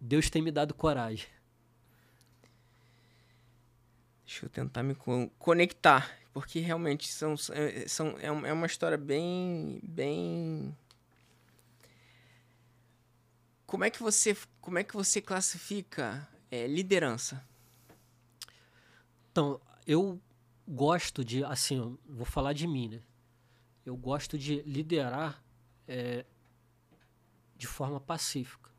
Deus 0.00 0.30
tem 0.30 0.42
me 0.42 0.50
dado 0.50 0.74
coragem. 0.74 1.28
Deixa 4.24 4.46
eu 4.46 4.50
tentar 4.50 4.82
me 4.82 4.96
conectar 5.38 6.16
porque 6.32 6.58
realmente 6.58 7.08
são, 7.08 7.34
é, 7.52 7.88
são, 7.88 8.18
é, 8.18 8.26
é 8.26 8.52
uma 8.52 8.66
história 8.66 8.98
bem, 8.98 9.80
bem 9.82 10.76
como 13.66 13.84
é 13.84 13.90
que 13.90 14.02
você 14.02 14.36
como 14.60 14.78
é 14.78 14.84
que 14.84 14.94
você 14.94 15.22
classifica 15.22 16.28
é, 16.50 16.66
liderança? 16.66 17.42
Então 19.32 19.58
eu 19.86 20.20
gosto 20.68 21.24
de 21.24 21.42
assim 21.42 21.98
vou 22.06 22.26
falar 22.26 22.52
de 22.52 22.66
mim 22.66 22.88
né? 22.88 23.02
Eu 23.84 23.96
gosto 23.96 24.36
de 24.36 24.60
liderar 24.62 25.42
é, 25.88 26.26
de 27.56 27.66
forma 27.66 27.98
pacífica 27.98 28.70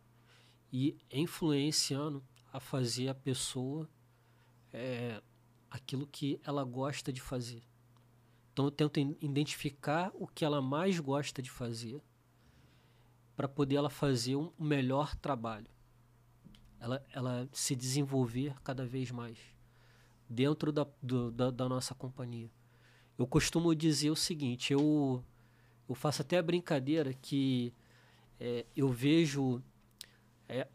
e 0.71 0.97
influenciando 1.11 2.23
a 2.51 2.59
fazer 2.59 3.09
a 3.09 3.15
pessoa 3.15 3.89
é, 4.73 5.21
aquilo 5.69 6.07
que 6.07 6.39
ela 6.43 6.63
gosta 6.63 7.11
de 7.11 7.21
fazer. 7.21 7.63
Então 8.51 8.65
eu 8.65 8.71
tento 8.71 8.99
identificar 9.21 10.11
o 10.15 10.27
que 10.27 10.43
ela 10.43 10.61
mais 10.61 10.99
gosta 10.99 11.41
de 11.41 11.51
fazer 11.51 12.01
para 13.35 13.47
poder 13.47 13.75
ela 13.75 13.89
fazer 13.89 14.35
um 14.35 14.51
melhor 14.59 15.15
trabalho. 15.15 15.67
Ela, 16.79 17.05
ela 17.11 17.47
se 17.51 17.75
desenvolver 17.75 18.55
cada 18.63 18.85
vez 18.85 19.11
mais 19.11 19.37
dentro 20.29 20.71
da, 20.71 20.87
do, 21.01 21.31
da, 21.31 21.51
da 21.51 21.69
nossa 21.69 21.93
companhia. 21.93 22.49
Eu 23.17 23.25
costumo 23.25 23.73
dizer 23.73 24.09
o 24.09 24.15
seguinte, 24.15 24.73
eu, 24.73 25.23
eu 25.87 25.95
faço 25.95 26.21
até 26.21 26.37
a 26.37 26.43
brincadeira 26.43 27.13
que 27.13 27.73
é, 28.39 28.65
eu 28.75 28.89
vejo 28.89 29.61
é, 30.47 30.67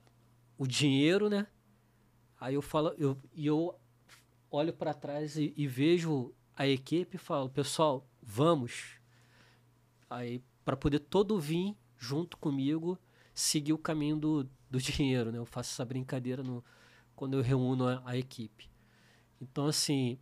o 0.59 0.67
dinheiro, 0.67 1.29
né? 1.29 1.47
Aí 2.41 2.55
eu 2.55 2.63
falo, 2.63 2.95
eu, 2.99 3.17
e 3.35 3.47
eu 3.47 3.79
olho 4.51 4.73
para 4.73 4.93
trás 4.93 5.37
e, 5.37 5.55
e, 5.57 5.67
vejo 5.67 6.35
a 6.57 6.67
equipe 6.67 7.17
e 7.17 7.19
falo, 7.19 7.49
pessoal, 7.49 8.07
vamos. 8.21 8.99
Aí, 10.11 10.43
para 10.65 10.77
poder 10.77 10.99
todo 10.99 11.39
vir 11.39 11.77
junto 11.97 12.37
comigo, 12.37 12.99
seguir 13.35 13.73
o 13.73 13.79
caminho 13.79 14.17
do, 14.17 14.51
do 14.71 14.79
dinheiro, 14.83 15.31
né? 15.31 15.39
Eu 15.39 15.47
faço 15.47 15.73
essa 15.73 15.85
brincadeira 15.85 16.43
no, 16.43 16.65
quando 17.15 17.37
eu 17.37 17.43
reúno 17.43 17.87
a, 17.87 18.03
a 18.05 18.17
equipe. 18.17 18.69
Então, 19.41 19.67
assim, 19.67 20.19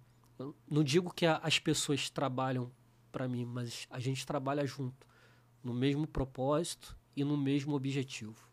não 0.69 0.85
digo 0.85 1.13
que 1.13 1.27
a, 1.27 1.37
as 1.39 1.59
pessoas 1.59 2.11
trabalham 2.11 2.71
para 3.11 3.29
mim, 3.29 3.45
mas 3.45 3.87
a 3.91 3.99
gente 3.99 4.25
trabalha 4.25 4.67
junto, 4.67 5.07
no 5.63 5.75
mesmo 5.75 6.07
propósito 6.07 6.97
e 7.17 7.25
no 7.25 7.37
mesmo 7.37 7.75
objetivo. 7.75 8.50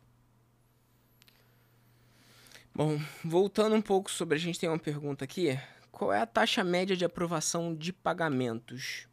Bom, 2.78 2.99
voltando 3.25 3.75
um 3.75 3.82
pouco 3.82 4.11
sobre, 4.11 4.36
a 4.36 4.39
gente 4.39 4.59
tem 4.59 4.69
uma 4.69 4.78
pergunta 4.78 5.25
aqui. 5.25 5.59
Qual 5.91 6.13
é 6.13 6.21
a 6.21 6.28
taxa 6.28 6.63
média 6.63 6.95
de 6.95 7.03
aprovação 7.03 7.73
de 7.73 7.91
pagamentos? 7.91 9.07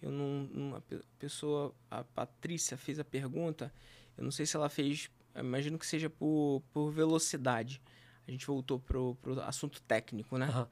Eu 0.00 0.10
não, 0.10 0.48
uma 0.54 0.82
pessoa, 1.18 1.74
a 1.90 2.02
Patrícia 2.02 2.78
fez 2.78 2.98
a 2.98 3.04
pergunta. 3.04 3.70
Eu 4.16 4.24
não 4.24 4.30
sei 4.30 4.46
se 4.46 4.56
ela 4.56 4.70
fez, 4.70 5.10
imagino 5.36 5.78
que 5.78 5.86
seja 5.86 6.08
por, 6.08 6.62
por 6.72 6.90
velocidade. 6.92 7.82
A 8.26 8.30
gente 8.30 8.46
voltou 8.46 8.78
pro, 8.78 9.14
pro 9.20 9.38
assunto 9.42 9.82
técnico, 9.82 10.38
né? 10.38 10.48
Uhum. 10.48 10.66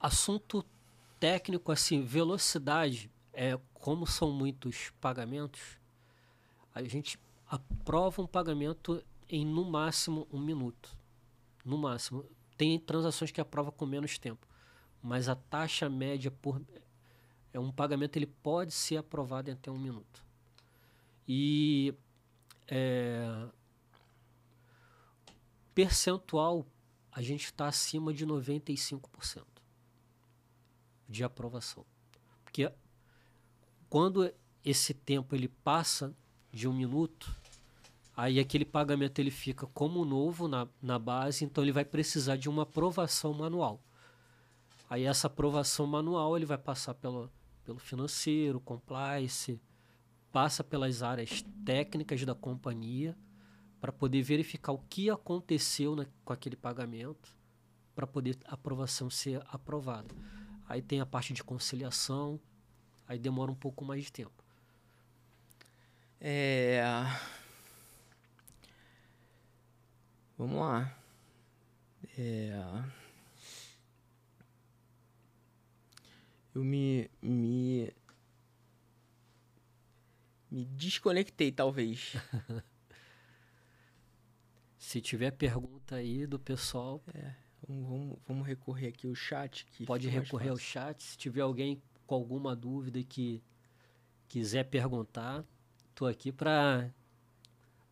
Assunto 0.00 0.64
técnico, 1.20 1.70
assim, 1.70 2.02
velocidade, 2.02 3.10
é 3.30 3.60
como 3.74 4.06
são 4.06 4.32
muitos 4.32 4.90
pagamentos, 5.02 5.60
a 6.74 6.82
gente 6.82 7.20
aprova 7.46 8.22
um 8.22 8.26
pagamento 8.26 9.04
em 9.28 9.44
no 9.44 9.66
máximo 9.66 10.26
um 10.32 10.40
minuto. 10.40 11.03
No 11.64 11.78
máximo. 11.78 12.24
Tem 12.56 12.78
transações 12.78 13.30
que 13.30 13.40
aprova 13.40 13.72
com 13.72 13.86
menos 13.86 14.18
tempo. 14.18 14.46
Mas 15.02 15.28
a 15.28 15.34
taxa 15.34 15.88
média 15.88 16.30
por. 16.30 16.60
É 17.52 17.58
um 17.58 17.70
pagamento 17.70 18.16
ele 18.16 18.26
pode 18.26 18.72
ser 18.72 18.96
aprovado 18.96 19.48
em 19.48 19.52
até 19.52 19.70
um 19.70 19.78
minuto. 19.78 20.24
E 21.26 21.94
é, 22.66 23.46
percentual 25.74 26.66
a 27.10 27.22
gente 27.22 27.44
está 27.44 27.68
acima 27.68 28.12
de 28.12 28.26
95% 28.26 29.44
de 31.08 31.22
aprovação. 31.22 31.84
Porque 32.44 32.70
quando 33.88 34.32
esse 34.64 34.92
tempo 34.92 35.34
ele 35.34 35.48
passa 35.48 36.14
de 36.52 36.66
um 36.66 36.72
minuto, 36.72 37.34
aí 38.16 38.38
aquele 38.38 38.64
pagamento 38.64 39.18
ele 39.18 39.30
fica 39.30 39.66
como 39.66 40.04
novo 40.04 40.48
na, 40.48 40.68
na 40.80 40.98
base, 40.98 41.44
então 41.44 41.62
ele 41.64 41.72
vai 41.72 41.84
precisar 41.84 42.36
de 42.36 42.48
uma 42.48 42.62
aprovação 42.62 43.32
manual. 43.32 43.80
Aí 44.88 45.04
essa 45.04 45.26
aprovação 45.26 45.86
manual 45.86 46.36
ele 46.36 46.46
vai 46.46 46.58
passar 46.58 46.94
pelo, 46.94 47.30
pelo 47.64 47.78
financeiro, 47.78 48.60
compliance, 48.60 49.60
passa 50.32 50.62
pelas 50.62 51.02
áreas 51.02 51.44
técnicas 51.64 52.24
da 52.24 52.34
companhia, 52.34 53.16
para 53.84 53.92
poder 53.92 54.22
verificar 54.22 54.72
o 54.72 54.78
que 54.78 55.10
aconteceu 55.10 55.94
né, 55.94 56.06
com 56.24 56.32
aquele 56.32 56.56
pagamento, 56.56 57.36
para 57.94 58.06
poder 58.06 58.34
a 58.46 58.54
aprovação 58.54 59.10
ser 59.10 59.42
aprovada. 59.46 60.14
Aí 60.66 60.80
tem 60.80 61.00
a 61.02 61.06
parte 61.06 61.34
de 61.34 61.44
conciliação, 61.44 62.40
aí 63.06 63.18
demora 63.18 63.50
um 63.50 63.54
pouco 63.54 63.84
mais 63.84 64.04
de 64.04 64.10
tempo. 64.10 64.42
É... 66.18 66.82
Vamos 70.36 70.58
lá. 70.58 70.96
É... 72.18 72.52
Eu 76.54 76.62
me, 76.62 77.10
me 77.20 77.92
me 80.54 80.64
desconectei 80.64 81.50
talvez. 81.50 82.14
Se 84.78 85.00
tiver 85.00 85.32
pergunta 85.32 85.96
aí 85.96 86.28
do 86.28 86.38
pessoal. 86.38 87.02
É, 87.12 87.34
vamos, 87.66 88.16
vamos 88.24 88.46
recorrer 88.46 88.86
aqui 88.86 89.08
ao 89.08 89.14
chat. 89.16 89.66
Que 89.72 89.84
pode 89.84 90.08
recorrer 90.08 90.50
ao 90.50 90.56
chat. 90.56 91.02
Se 91.02 91.18
tiver 91.18 91.40
alguém 91.40 91.82
com 92.06 92.14
alguma 92.14 92.54
dúvida 92.54 93.02
que 93.02 93.42
quiser 94.28 94.62
perguntar, 94.64 95.44
estou 95.90 96.06
aqui 96.06 96.30
para 96.30 96.88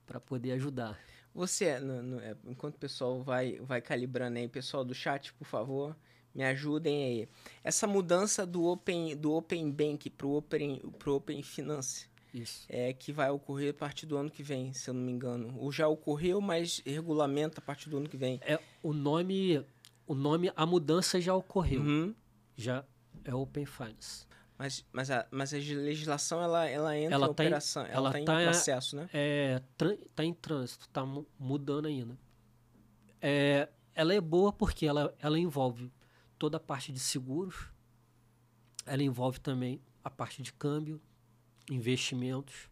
para 0.07 0.21
poder 0.21 0.53
ajudar. 0.53 1.01
Você, 1.35 1.79
no, 1.79 2.03
no, 2.03 2.21
é, 2.21 2.37
enquanto 2.47 2.77
o 2.77 2.79
pessoal 2.79 3.23
vai, 3.23 3.59
vai 3.61 3.81
calibrando 3.81 4.39
aí, 4.39 4.49
pessoal 4.49 4.85
do 4.85 4.95
chat, 4.95 5.33
por 5.35 5.47
favor, 5.47 5.97
me 6.35 6.45
ajudem 6.45 7.05
aí. 7.05 7.29
Essa 7.65 7.87
mudança 7.87 8.47
do 8.47 8.65
Open, 8.65 9.17
do 9.17 9.33
open 9.33 9.71
Bank 9.71 10.11
para 10.11 10.27
o 10.27 10.37
Open, 10.37 10.79
pro 10.99 11.15
open 11.15 11.43
Finance, 11.43 12.07
isso. 12.33 12.65
É, 12.69 12.93
que 12.93 13.13
vai 13.13 13.31
ocorrer 13.31 13.71
a 13.71 13.75
partir 13.75 14.07
do 14.07 14.17
ano 14.17 14.31
que 14.31 14.43
vem, 14.43 14.73
se 14.73 14.89
eu 14.89 14.95
não 14.95 15.03
me 15.03 15.13
engano. 15.13 15.55
Ou 15.59 15.71
já 15.71 15.87
ocorreu, 15.87 16.41
mas 16.41 16.83
regulamenta 16.85 17.61
a 17.61 17.63
partir 17.63 17.91
do 17.91 17.99
ano 17.99 18.09
que 18.09 18.17
vem. 18.17 18.41
É, 18.43 18.59
o 18.83 18.93
nome, 18.93 19.63
o 20.07 20.15
nome, 20.15 20.51
a 20.57 20.65
mudança 20.65 21.21
já 21.21 21.35
ocorreu. 21.35 21.83
Uhum. 21.83 22.15
Já 22.57 22.85
é 23.25 23.35
Open 23.35 23.67
Finance. 23.67 24.27
Mas, 24.63 24.87
mas, 24.93 25.11
a, 25.11 25.27
mas 25.29 25.53
a 25.53 25.57
legislação, 25.57 26.41
ela, 26.41 26.69
ela 26.69 26.97
entra 26.97 27.17
ela 27.17 27.25
em 27.25 27.27
tá 27.27 27.33
operação, 27.33 27.85
em, 27.85 27.91
ela 27.91 28.09
está 28.11 28.21
em 28.21 28.25
tá 28.25 28.43
processo, 28.45 28.95
né? 28.95 29.11
É, 29.13 29.61
está 30.07 30.25
em 30.25 30.33
trânsito, 30.33 30.85
está 30.85 31.05
mudando 31.37 31.87
ainda. 31.87 32.17
É, 33.21 33.69
ela 33.93 34.15
é 34.15 34.21
boa 34.21 34.53
porque 34.53 34.87
ela, 34.87 35.13
ela 35.19 35.37
envolve 35.37 35.93
toda 36.39 36.59
a 36.59 36.61
parte 36.61 36.93
de 36.93 37.01
seguros, 37.01 37.57
ela 38.87 39.03
envolve 39.03 39.41
também 39.41 39.83
a 40.05 40.09
parte 40.09 40.41
de 40.41 40.53
câmbio, 40.53 41.03
investimentos. 41.69 42.71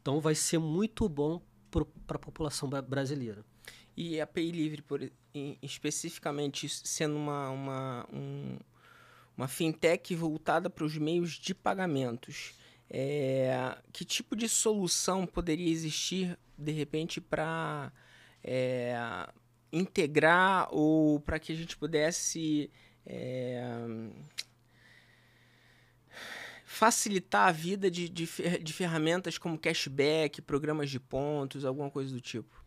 Então 0.00 0.22
vai 0.22 0.34
ser 0.34 0.56
muito 0.56 1.06
bom 1.06 1.42
para 1.70 2.16
a 2.16 2.18
população 2.18 2.66
brasileira. 2.66 3.44
E 3.94 4.18
a 4.18 4.26
Pay 4.26 4.52
Livre, 4.52 4.80
por, 4.80 5.02
em, 5.34 5.58
especificamente, 5.60 6.66
sendo 6.66 7.14
uma, 7.14 7.50
uma, 7.50 8.08
um, 8.10 8.56
uma 9.36 9.48
fintech 9.48 10.14
voltada 10.14 10.68
para 10.68 10.84
os 10.84 10.96
meios 10.96 11.32
de 11.32 11.54
pagamentos, 11.54 12.54
é, 12.88 13.76
que 13.92 14.04
tipo 14.04 14.34
de 14.34 14.48
solução 14.48 15.26
poderia 15.26 15.70
existir, 15.70 16.38
de 16.58 16.72
repente, 16.72 17.20
para 17.20 17.92
é, 18.42 18.94
integrar 19.72 20.68
ou 20.70 21.20
para 21.20 21.38
que 21.38 21.52
a 21.52 21.56
gente 21.56 21.76
pudesse. 21.76 22.70
É, 23.06 23.62
facilitar 26.70 27.48
a 27.48 27.52
vida 27.52 27.90
de, 27.90 28.08
de, 28.08 28.26
de 28.62 28.72
ferramentas 28.72 29.36
como 29.36 29.58
cashback, 29.58 30.40
programas 30.40 30.88
de 30.88 31.00
pontos, 31.00 31.64
alguma 31.64 31.90
coisa 31.90 32.14
do 32.14 32.20
tipo? 32.20 32.64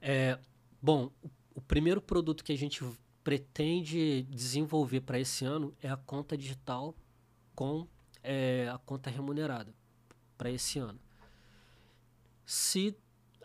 É, 0.00 0.38
bom, 0.80 1.10
o, 1.20 1.28
o 1.56 1.60
primeiro 1.60 2.00
produto 2.00 2.44
que 2.44 2.52
a 2.52 2.56
gente 2.56 2.84
pretende 3.22 4.22
desenvolver 4.22 5.00
para 5.00 5.18
esse 5.18 5.44
ano 5.44 5.74
é 5.82 5.88
a 5.88 5.96
conta 5.96 6.36
digital 6.36 6.94
com 7.54 7.86
é, 8.22 8.68
a 8.72 8.78
conta 8.78 9.10
remunerada 9.10 9.74
para 10.36 10.50
esse 10.50 10.78
ano. 10.78 10.98
Se 12.44 12.96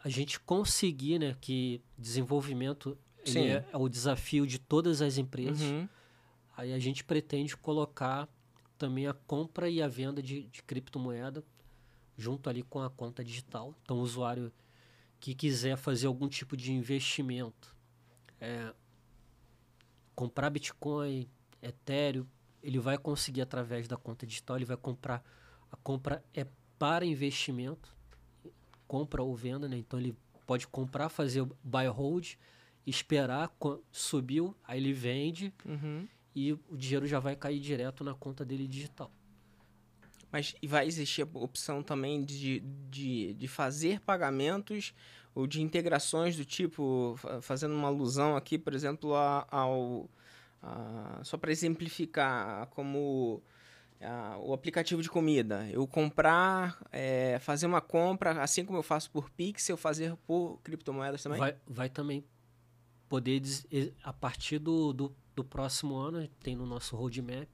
a 0.03 0.09
gente 0.09 0.39
conseguir, 0.39 1.19
né, 1.19 1.35
que 1.39 1.81
desenvolvimento 1.97 2.97
é, 3.25 3.65
é, 3.71 3.77
o 3.77 3.89
desafio 3.89 4.45
de 4.45 4.59
todas 4.59 5.01
as 5.01 5.17
empresas, 5.17 5.61
uhum. 5.61 5.87
aí 6.55 6.73
a 6.73 6.79
gente 6.79 7.03
pretende 7.03 7.57
colocar 7.57 8.29
também 8.77 9.07
a 9.07 9.13
compra 9.13 9.69
e 9.69 9.81
a 9.81 9.87
venda 9.87 10.21
de, 10.21 10.43
de 10.43 10.63
criptomoeda 10.63 11.43
junto 12.17 12.49
ali 12.49 12.63
com 12.63 12.81
a 12.81 12.89
conta 12.89 13.23
digital. 13.23 13.75
Então, 13.83 13.97
o 13.97 14.01
usuário 14.01 14.51
que 15.19 15.33
quiser 15.33 15.77
fazer 15.77 16.07
algum 16.07 16.27
tipo 16.27 16.55
de 16.55 16.71
investimento, 16.71 17.75
é, 18.39 18.73
comprar 20.15 20.49
Bitcoin, 20.49 21.29
Ethereum, 21.61 22.25
ele 22.63 22.79
vai 22.79 22.97
conseguir 22.97 23.41
através 23.41 23.87
da 23.87 23.97
conta 23.97 24.25
digital, 24.25 24.55
ele 24.55 24.65
vai 24.65 24.77
comprar. 24.77 25.23
A 25.71 25.77
compra 25.77 26.23
é 26.33 26.47
para 26.79 27.05
investimento, 27.05 27.95
compra 28.87 29.21
ou 29.21 29.35
venda, 29.35 29.67
né? 29.67 29.77
Então 29.77 29.99
ele 29.99 30.17
pode 30.45 30.67
comprar, 30.67 31.09
fazer 31.09 31.45
buy 31.63 31.87
hold, 31.87 32.33
esperar, 32.85 33.55
subiu, 33.91 34.55
aí 34.63 34.79
ele 34.79 34.93
vende 34.93 35.53
uhum 35.65 36.07
e 36.35 36.51
o 36.51 36.59
dinheiro 36.71 37.07
já 37.07 37.19
vai 37.19 37.35
cair 37.35 37.59
direto 37.59 38.03
na 38.03 38.13
conta 38.13 38.43
dele 38.43 38.67
digital. 38.67 39.09
Mas 40.29 40.53
vai 40.67 40.85
existir 40.85 41.21
a 41.21 41.39
opção 41.39 41.81
também 41.81 42.25
de, 42.25 42.59
de, 42.89 43.33
de 43.35 43.47
fazer 43.47 44.01
pagamentos 44.01 44.93
ou 45.35 45.45
de 45.45 45.61
integrações 45.61 46.37
do 46.37 46.45
tipo, 46.45 47.19
fazendo 47.41 47.75
uma 47.75 47.89
alusão 47.89 48.37
aqui, 48.37 48.57
por 48.57 48.73
exemplo, 48.73 49.13
ao. 49.13 50.09
A, 50.63 51.19
só 51.23 51.37
para 51.37 51.51
exemplificar, 51.51 52.67
como 52.67 53.43
a, 54.01 54.37
o 54.39 54.53
aplicativo 54.53 55.01
de 55.01 55.09
comida, 55.09 55.69
eu 55.69 55.85
comprar, 55.85 56.81
é, 56.91 57.37
fazer 57.39 57.67
uma 57.67 57.81
compra, 57.81 58.41
assim 58.41 58.63
como 58.63 58.79
eu 58.79 58.83
faço 58.83 59.11
por 59.11 59.29
Pix, 59.29 59.67
eu 59.67 59.77
fazer 59.77 60.15
por 60.25 60.59
criptomoedas 60.63 61.21
também? 61.21 61.37
Vai, 61.37 61.55
vai 61.67 61.89
também 61.89 62.23
poder, 63.09 63.41
a 64.03 64.13
partir 64.13 64.57
do, 64.57 64.93
do, 64.93 65.15
do 65.35 65.43
próximo 65.43 65.95
ano, 65.95 66.27
tem 66.41 66.55
no 66.55 66.65
nosso 66.65 66.95
roadmap, 66.95 67.49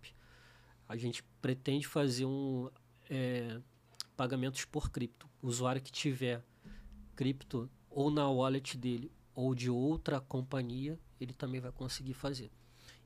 a 0.88 0.96
gente 0.96 1.24
pretende 1.42 1.88
fazer 1.88 2.26
um 2.26 2.70
é, 3.10 3.60
pagamentos 4.16 4.64
por 4.66 4.90
cripto. 4.92 5.28
O 5.42 5.48
usuário 5.48 5.82
que 5.82 5.92
tiver 5.92 6.44
cripto 7.22 7.70
ou 7.88 8.10
na 8.10 8.28
wallet 8.28 8.76
dele 8.76 9.12
ou 9.36 9.54
de 9.54 9.70
outra 9.70 10.20
companhia, 10.20 10.98
ele 11.20 11.34
também 11.34 11.62
vai 11.62 11.72
conseguir 11.72 12.16
fazer. 12.16 12.50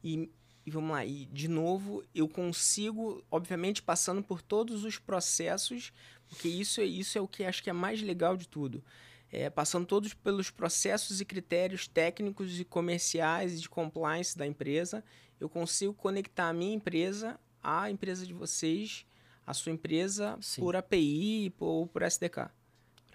E 0.01 0.32
e 0.66 0.72
vamos 0.72 0.89
lá, 0.89 1.05
e 1.05 1.26
de 1.28 1.47
novo, 1.47 2.03
eu 2.13 2.28
consigo, 2.28 3.24
obviamente, 3.30 3.84
passando 3.84 4.24
por 4.24 4.41
todos 4.41 4.84
os 4.84 4.97
processos, 4.97 5.93
porque 6.28 6.47
isso 6.47 6.82
é 6.82 6.86
isso 6.86 7.20
é 7.20 7.22
o 7.22 7.28
que 7.28 7.43
acho 7.43 7.61
que 7.61 7.70
é 7.70 7.74
mais 7.74 8.01
legal 8.01 8.36
de 8.36 8.47
tudo. 8.47 8.84
É, 9.32 9.47
passando 9.47 9.86
todos 9.86 10.16
pelos 10.16 10.49
processos 10.49 11.22
e 11.22 11.26
critérios 11.26 11.88
técnicos 11.88 12.59
e 12.59 12.66
comerciais 12.66 13.53
e 13.53 13.59
de 13.59 13.70
compliance 13.70 14.36
da 14.36 14.47
empresa, 14.47 15.03
eu 15.39 15.47
consigo 15.47 15.93
conectar 15.93 16.49
a 16.49 16.53
minha 16.53 16.74
empresa 16.74 17.39
à 17.61 17.91
empresa 17.91 18.26
de 18.26 18.34
vocês, 18.34 19.05
a 19.45 19.53
sua 19.53 19.72
empresa, 19.72 20.36
Sim. 20.41 20.61
por 20.61 20.76
API 20.76 21.53
ou 21.59 21.86
por 21.86 22.01
SDK. 22.01 22.49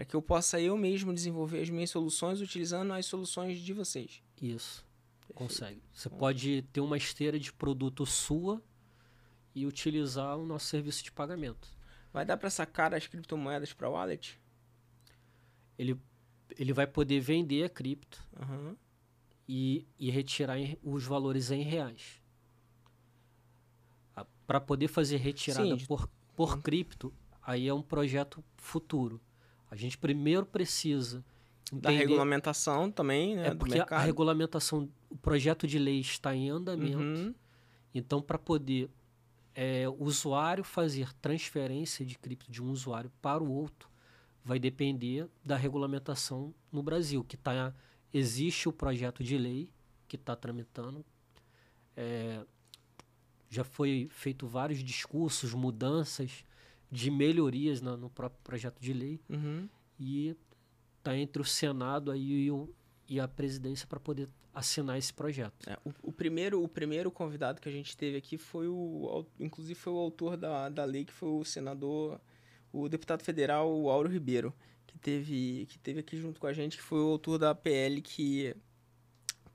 Para 0.01 0.07
que 0.07 0.17
eu 0.17 0.23
possa 0.23 0.59
eu 0.59 0.79
mesmo 0.79 1.13
desenvolver 1.13 1.61
as 1.61 1.69
minhas 1.69 1.91
soluções 1.91 2.41
utilizando 2.41 2.91
as 2.95 3.05
soluções 3.05 3.59
de 3.59 3.75
vocês. 3.75 4.23
Isso. 4.41 4.83
Consegue. 5.35 5.83
Você 5.93 6.09
pode 6.09 6.63
ter 6.73 6.81
uma 6.81 6.97
esteira 6.97 7.39
de 7.39 7.53
produto 7.53 8.07
sua 8.07 8.63
e 9.55 9.67
utilizar 9.67 10.39
o 10.39 10.47
nosso 10.47 10.65
serviço 10.69 11.05
de 11.05 11.13
pagamento. 11.13 11.69
Vai 12.15 12.25
dar 12.25 12.39
para 12.39 12.49
sacar 12.49 12.95
as 12.95 13.07
criptomoedas 13.07 13.75
para 13.75 13.91
wallet? 13.91 14.41
Ele, 15.79 16.01
ele 16.57 16.73
vai 16.73 16.87
poder 16.87 17.21
vender 17.21 17.65
a 17.65 17.69
cripto 17.69 18.27
uhum. 18.41 18.75
e, 19.47 19.87
e 19.99 20.11
retirar 20.11 20.59
em, 20.59 20.79
os 20.83 21.05
valores 21.05 21.51
em 21.51 21.61
reais. 21.61 22.23
Para 24.47 24.63
poder 24.63 24.89
fazer 24.89 25.19
retirada 25.19 25.79
Sim. 25.79 25.85
por, 25.85 26.09
por 26.35 26.55
uhum. 26.55 26.63
cripto, 26.63 27.13
aí 27.43 27.69
é 27.69 27.75
um 27.75 27.83
projeto 27.83 28.43
futuro. 28.57 29.21
A 29.71 29.77
gente 29.77 29.97
primeiro 29.97 30.45
precisa 30.45 31.25
Entender. 31.73 31.81
Da 31.83 31.91
regulamentação 31.91 32.91
também, 32.91 33.37
né? 33.37 33.49
É 33.49 33.55
porque 33.55 33.79
a 33.79 34.01
regulamentação, 34.01 34.89
o 35.09 35.17
projeto 35.17 35.69
de 35.69 35.79
lei 35.79 36.01
está 36.01 36.35
em 36.35 36.51
andamento. 36.51 36.99
Uhum. 36.99 37.35
Então, 37.95 38.21
para 38.21 38.37
poder 38.37 38.91
é, 39.55 39.89
o 39.89 40.03
usuário 40.03 40.65
fazer 40.65 41.13
transferência 41.15 42.05
de 42.05 42.19
cripto 42.19 42.51
de 42.51 42.61
um 42.61 42.71
usuário 42.71 43.11
para 43.23 43.43
o 43.43 43.49
outro, 43.49 43.89
vai 44.45 44.59
depender 44.59 45.29
da 45.45 45.57
regulamentação 45.57 46.53
no 46.73 46.83
Brasil, 46.83 47.23
que 47.23 47.37
tá, 47.37 47.73
existe 48.13 48.69
o 48.69 48.73
projeto 48.73 49.23
de 49.23 49.39
lei 49.39 49.71
que 50.09 50.17
está 50.17 50.35
tramitando. 50.35 51.05
É, 51.97 52.45
já 53.49 53.63
foi 53.63 54.09
feito 54.11 54.45
vários 54.45 54.83
discursos, 54.83 55.55
mudanças 55.55 56.45
de 56.91 57.11
melhorias 57.11 57.81
no, 57.81 57.97
no 57.97 58.11
próprio 58.11 58.41
projeto 58.43 58.81
de 58.81 58.93
lei. 58.93 59.21
Uhum. 59.29 59.69
E 59.99 60.37
está 60.99 61.17
entre 61.17 61.41
o 61.41 61.45
Senado 61.45 62.11
aí 62.11 62.47
e, 62.47 62.51
o, 62.51 62.69
e 63.09 63.21
a 63.21 63.29
presidência 63.29 63.87
para 63.87 64.01
poder 64.01 64.29
assinar 64.53 64.99
esse 64.99 65.13
projeto. 65.13 65.69
É, 65.69 65.79
o, 65.85 65.93
o, 66.03 66.13
primeiro, 66.13 66.63
o 66.63 66.69
primeiro 66.69 67.11
convidado 67.11 67.61
que 67.61 67.69
a 67.69 67.73
gente 67.73 67.97
teve 67.97 68.17
aqui 68.17 68.37
foi 68.37 68.67
o, 68.67 69.25
inclusive 69.39 69.75
foi 69.75 69.93
o 69.93 69.99
autor 69.99 70.37
da, 70.37 70.69
da 70.69 70.85
lei, 70.85 71.05
que 71.05 71.13
foi 71.13 71.29
o 71.29 71.45
senador, 71.45 72.21
o 72.73 72.89
deputado 72.89 73.23
federal 73.23 73.73
o 73.73 73.89
Auro 73.89 74.09
Ribeiro, 74.09 74.53
que 74.87 74.99
teve, 74.99 75.67
que 75.69 75.79
teve 75.79 76.01
aqui 76.01 76.17
junto 76.17 76.41
com 76.41 76.47
a 76.47 76.53
gente, 76.53 76.77
que 76.77 76.83
foi 76.83 76.99
o 76.99 77.09
autor 77.13 77.39
da 77.39 77.55
PL 77.55 78.03
que 78.03 78.55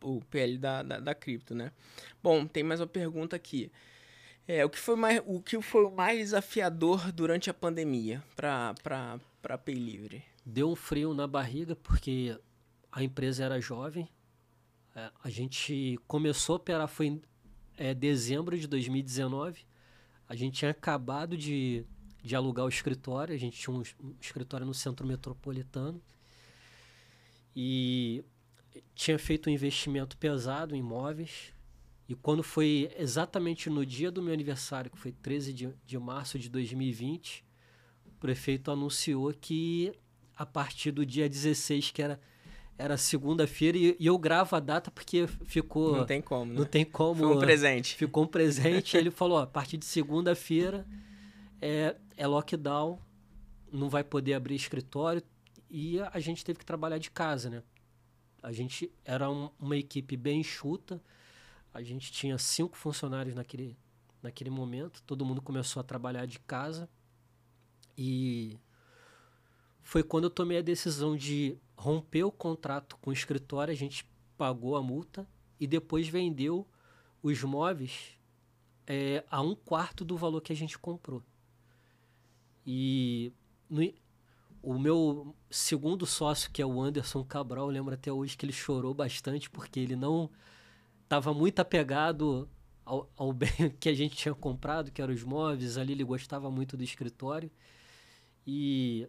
o 0.02 0.22
PL 0.30 0.58
da, 0.58 0.84
da, 0.84 1.00
da 1.00 1.16
cripto, 1.16 1.56
né? 1.56 1.72
Bom, 2.22 2.46
tem 2.46 2.64
mais 2.64 2.80
uma 2.80 2.88
pergunta 2.88 3.36
aqui. 3.36 3.72
É, 4.48 4.64
o 4.64 4.70
que 4.70 4.78
foi 4.78 4.96
mais, 4.96 5.22
o 5.26 5.42
que 5.42 5.60
foi 5.62 5.90
mais 5.92 6.20
desafiador 6.20 7.12
durante 7.12 7.50
a 7.50 7.54
pandemia 7.54 8.24
para 8.36 8.76
para 9.42 9.58
Pay 9.58 9.76
Livre? 9.76 10.24
Deu 10.46 10.70
um 10.72 10.76
frio 10.76 11.14
na 11.14 11.28
barriga 11.28 11.76
porque 11.76 12.38
a 12.92 13.04
empresa 13.04 13.44
era 13.44 13.60
jovem. 13.60 14.08
É, 14.96 15.12
a 15.24 15.30
gente 15.30 16.00
começou 16.08 16.54
a 16.54 16.58
operar 16.58 16.88
foi 16.88 17.08
em 17.08 17.22
é, 17.78 17.94
dezembro 17.94 18.58
de 18.58 18.68
2019. 18.68 19.66
A 20.28 20.36
gente 20.36 20.60
tinha 20.60 20.72
acabado 20.72 21.38
de, 21.38 21.86
de 22.24 22.36
alugar 22.36 22.66
o 22.66 22.70
escritório. 22.70 23.36
A 23.36 23.38
gente 23.38 23.60
tinha 23.60 23.76
um, 23.76 23.84
um 24.04 24.16
escritório 24.22 24.66
no 24.66 24.74
centro 24.74 25.06
metropolitano. 25.06 26.02
E 27.56 28.24
tinha 28.94 29.18
feito 29.20 29.50
um 29.50 29.54
investimento 29.54 30.18
pesado 30.18 30.76
em 30.76 30.80
imóveis. 30.80 31.54
E 32.08 32.14
quando 32.14 32.44
foi 32.44 32.92
exatamente 32.98 33.70
no 33.70 33.86
dia 33.86 34.12
do 34.12 34.22
meu 34.22 34.34
aniversário, 34.34 34.92
que 34.92 34.98
foi 34.98 35.12
13 35.12 35.54
de, 35.54 35.70
de 35.86 35.98
março 35.98 36.38
de 36.38 36.50
2020, 36.50 37.44
o 38.06 38.12
prefeito 38.20 38.70
anunciou 38.70 39.34
que 39.34 39.92
a 40.36 40.46
partir 40.46 40.92
do 40.92 41.06
dia 41.06 41.28
16, 41.28 41.92
que 41.92 42.02
era 42.02 42.20
era 42.78 42.98
segunda-feira 42.98 43.78
e, 43.78 43.96
e, 43.98 44.06
eu 44.06 44.18
gravo 44.18 44.56
a 44.56 44.60
data 44.60 44.92
porque 44.92 45.28
ficou. 45.46 45.96
Não 45.96 46.06
tem 46.06 46.22
como, 46.22 46.52
né? 46.52 46.60
Não 46.60 46.66
tem 46.66 46.84
como. 46.84 47.24
Foi 47.24 47.36
um 47.38 47.40
presente. 47.40 47.96
Ficou 47.96 48.24
um 48.26 48.28
presente. 48.28 48.98
ele 48.98 49.10
falou: 49.10 49.38
ó, 49.38 49.44
a 49.44 49.48
partir 49.48 49.78
de 49.78 49.86
segunda-feira 49.86 50.86
é, 51.62 51.96
é 52.18 52.28
lockdown, 52.28 53.00
não 53.72 53.90
vai 53.90 54.04
poder 54.04 54.34
abrir 54.34 54.56
escritório 54.56 55.24
e 55.70 56.00
a 56.00 56.20
gente 56.20 56.44
teve 56.44 56.60
que 56.60 56.66
trabalhar 56.66 56.98
de 56.98 57.10
casa, 57.10 57.50
né? 57.50 57.64
A 58.44 58.52
gente 58.52 58.92
era 59.04 59.30
um, 59.30 59.50
uma 59.60 59.76
equipe 59.76 60.16
bem 60.16 60.42
enxuta, 60.42 61.02
a 61.76 61.84
gente 61.84 62.10
tinha 62.10 62.38
cinco 62.38 62.78
funcionários 62.78 63.36
naquele, 63.36 63.78
naquele 64.24 64.50
momento, 64.50 65.04
todo 65.04 65.26
mundo 65.26 65.42
começou 65.42 65.82
a 65.82 65.84
trabalhar 65.84 66.26
de 66.26 66.40
casa 66.40 66.90
e 67.98 68.58
foi 69.84 70.02
quando 70.02 70.24
eu 70.24 70.30
tomei 70.30 70.58
a 70.58 70.62
decisão 70.62 71.18
de 71.18 71.58
romper 71.76 72.24
o 72.24 72.32
contrato 72.32 72.96
com 73.02 73.10
o 73.10 73.14
escritório, 73.14 73.74
a 73.74 73.76
gente 73.76 74.10
pagou 74.38 74.78
a 74.78 74.82
multa 74.82 75.28
e 75.60 75.68
depois 75.68 76.08
vendeu 76.08 76.66
os 77.22 77.44
móveis 77.44 78.18
é, 78.88 79.26
a 79.30 79.42
um 79.42 79.54
quarto 79.54 80.06
do 80.06 80.16
valor 80.16 80.40
que 80.40 80.54
a 80.54 80.56
gente 80.56 80.80
comprou. 80.80 81.22
E 82.66 83.34
no, 83.70 83.94
o 84.64 84.80
meu 84.80 85.36
segundo 85.50 86.06
sócio, 86.06 86.50
que 86.52 86.62
é 86.62 86.66
o 86.66 86.82
Anderson 86.82 87.22
Cabral, 87.26 87.68
lembro 87.68 87.94
até 87.94 88.14
hoje 88.14 88.38
que 88.38 88.46
ele 88.46 88.54
chorou 88.54 88.94
bastante 88.94 89.50
porque 89.50 89.78
ele 89.78 89.98
não 89.98 90.32
estava 91.06 91.34
muito 91.34 91.60
apegado 91.60 92.50
ao, 92.84 93.10
ao 93.16 93.32
bem 93.34 93.50
que 93.80 93.88
a 93.88 93.94
gente 93.94 94.16
tinha 94.16 94.36
comprado, 94.36 94.92
que 94.92 95.02
eram 95.02 95.14
os 95.14 95.24
móveis. 95.24 95.78
Ali 95.78 95.94
ele 95.94 96.04
gostava 96.04 96.52
muito 96.52 96.76
do 96.76 96.84
escritório. 96.84 97.50
E 98.46 99.08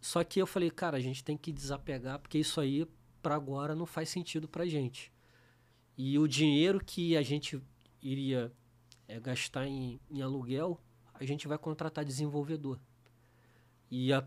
só 0.00 0.24
que 0.24 0.40
eu 0.40 0.46
falei, 0.46 0.70
cara, 0.70 0.96
a 0.96 1.00
gente 1.00 1.22
tem 1.22 1.36
que 1.36 1.52
desapegar, 1.52 2.18
porque 2.18 2.38
isso 2.38 2.60
aí, 2.60 2.86
para 3.22 3.34
agora, 3.34 3.74
não 3.74 3.86
faz 3.86 4.08
sentido 4.08 4.48
pra 4.48 4.66
gente. 4.66 5.12
E 5.96 6.18
o 6.18 6.26
dinheiro 6.26 6.82
que 6.84 7.16
a 7.16 7.22
gente 7.22 7.62
iria 8.02 8.52
é, 9.06 9.20
gastar 9.20 9.66
em, 9.66 10.00
em 10.10 10.22
aluguel, 10.22 10.80
a 11.12 11.24
gente 11.24 11.46
vai 11.46 11.58
contratar 11.58 12.04
desenvolvedor. 12.04 12.80
E 13.90 14.12
a 14.12 14.26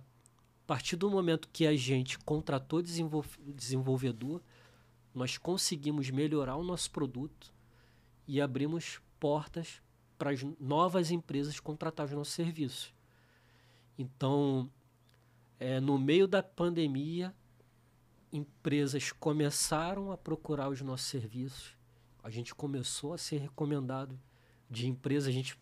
partir 0.68 0.96
do 0.96 1.10
momento 1.10 1.50
que 1.52 1.66
a 1.66 1.76
gente 1.76 2.20
contratou 2.20 2.82
desenvolvedor, 2.82 4.42
nós 5.14 5.38
conseguimos 5.38 6.10
melhorar 6.10 6.56
o 6.56 6.64
nosso 6.64 6.90
produto 6.92 7.54
e 8.28 8.42
abrimos 8.42 9.00
portas 9.20 9.82
para 10.18 10.32
as 10.32 10.42
novas 10.60 11.12
empresas 11.12 11.60
contratar 11.60 12.06
os 12.06 12.12
nossos 12.12 12.34
serviços. 12.34 12.94
Então, 13.98 14.70
é, 15.60 15.80
no 15.80 15.98
meio 16.00 16.28
da 16.28 16.42
pandemia, 16.42 17.34
empresas 18.32 19.12
começaram 19.12 20.12
a 20.12 20.18
procurar 20.18 20.70
os 20.70 20.82
nossos 20.82 21.08
serviços. 21.08 21.78
A 22.24 22.30
gente 22.30 22.56
começou 22.56 23.14
a 23.14 23.18
ser 23.18 23.38
recomendado 23.38 24.20
de 24.70 24.88
empresa. 24.88 25.30
A 25.30 25.34
gente 25.34 25.58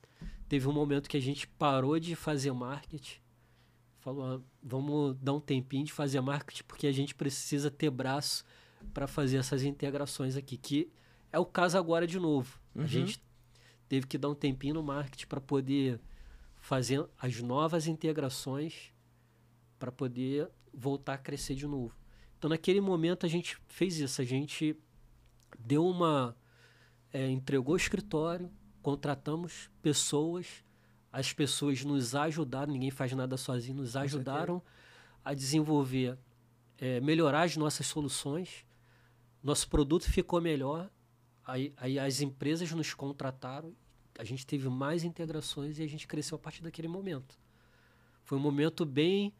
teve 0.48 0.68
um 0.68 0.72
momento 0.72 1.10
que 1.10 1.18
a 1.18 1.22
gente 1.22 1.48
parou 1.48 2.00
de 2.00 2.16
fazer 2.16 2.52
marketing. 2.54 3.20
Falou, 4.00 4.24
ah, 4.24 4.42
vamos 4.64 5.16
dar 5.18 5.34
um 5.34 5.40
tempinho 5.40 5.86
de 5.86 5.92
fazer 5.92 6.22
marketing 6.22 6.64
porque 6.64 6.88
a 6.88 6.92
gente 6.92 7.14
precisa 7.14 7.70
ter 7.70 7.90
braço 7.90 8.44
para 8.94 9.08
fazer 9.08 9.38
essas 9.38 9.64
integrações 9.64 10.36
aqui. 10.36 10.58
Que 10.58 10.92
é 11.32 11.40
o 11.40 11.46
caso 11.46 11.78
agora 11.78 12.06
de 12.06 12.20
novo. 12.20 12.60
Uhum. 12.76 12.84
A 12.84 12.88
gente 12.88 13.24
teve 13.88 14.08
que 14.08 14.18
dar 14.18 14.30
um 14.30 14.36
tempinho 14.36 14.76
no 14.76 14.84
marketing 14.84 15.28
para 15.28 15.42
poder 15.42 16.00
fazer 16.60 17.06
as 17.20 17.42
novas 17.42 17.88
integrações 17.88 18.94
para 19.78 19.92
poder 19.92 20.48
voltar 20.72 21.16
a 21.16 21.18
crescer 21.18 21.56
de 21.56 21.66
novo. 21.66 21.96
Então, 22.38 22.50
naquele 22.50 22.80
momento, 22.80 23.26
a 23.26 23.30
gente 23.30 23.58
fez 23.68 24.00
isso. 24.00 24.22
A 24.22 24.26
gente 24.26 24.78
deu 25.60 25.86
uma. 25.86 26.36
É, 27.12 27.30
entregou 27.30 27.74
o 27.74 27.78
escritório, 27.78 28.50
contratamos 28.82 29.70
pessoas, 29.82 30.64
as 31.12 31.34
pessoas 31.34 31.84
nos 31.84 32.16
ajudaram, 32.16 32.72
ninguém 32.72 32.90
faz 32.90 33.12
nada 33.12 33.36
sozinho, 33.36 33.78
nos 33.78 33.98
ajudaram 33.98 34.62
a 35.26 35.34
desenvolver, 35.34 36.18
é, 36.78 37.02
melhorar 37.02 37.42
as 37.42 37.58
nossas 37.58 37.86
soluções. 37.88 38.66
Nosso 39.44 39.68
produto 39.68 40.04
ficou 40.04 40.40
melhor, 40.40 40.90
aí, 41.44 41.74
aí 41.78 41.98
as 41.98 42.22
empresas 42.22 42.72
nos 42.72 42.94
contrataram, 42.94 43.76
a 44.20 44.24
gente 44.24 44.46
teve 44.46 44.70
mais 44.70 45.04
integrações 45.04 45.80
e 45.80 45.84
a 45.84 45.88
gente 45.88 46.08
cresceu 46.08 46.36
a 46.36 46.40
partir 46.40 46.62
daquele 46.62 46.88
momento. 46.88 47.40
Foi 48.24 48.38
um 48.38 48.42
momento 48.42 48.86
bem 48.86 49.34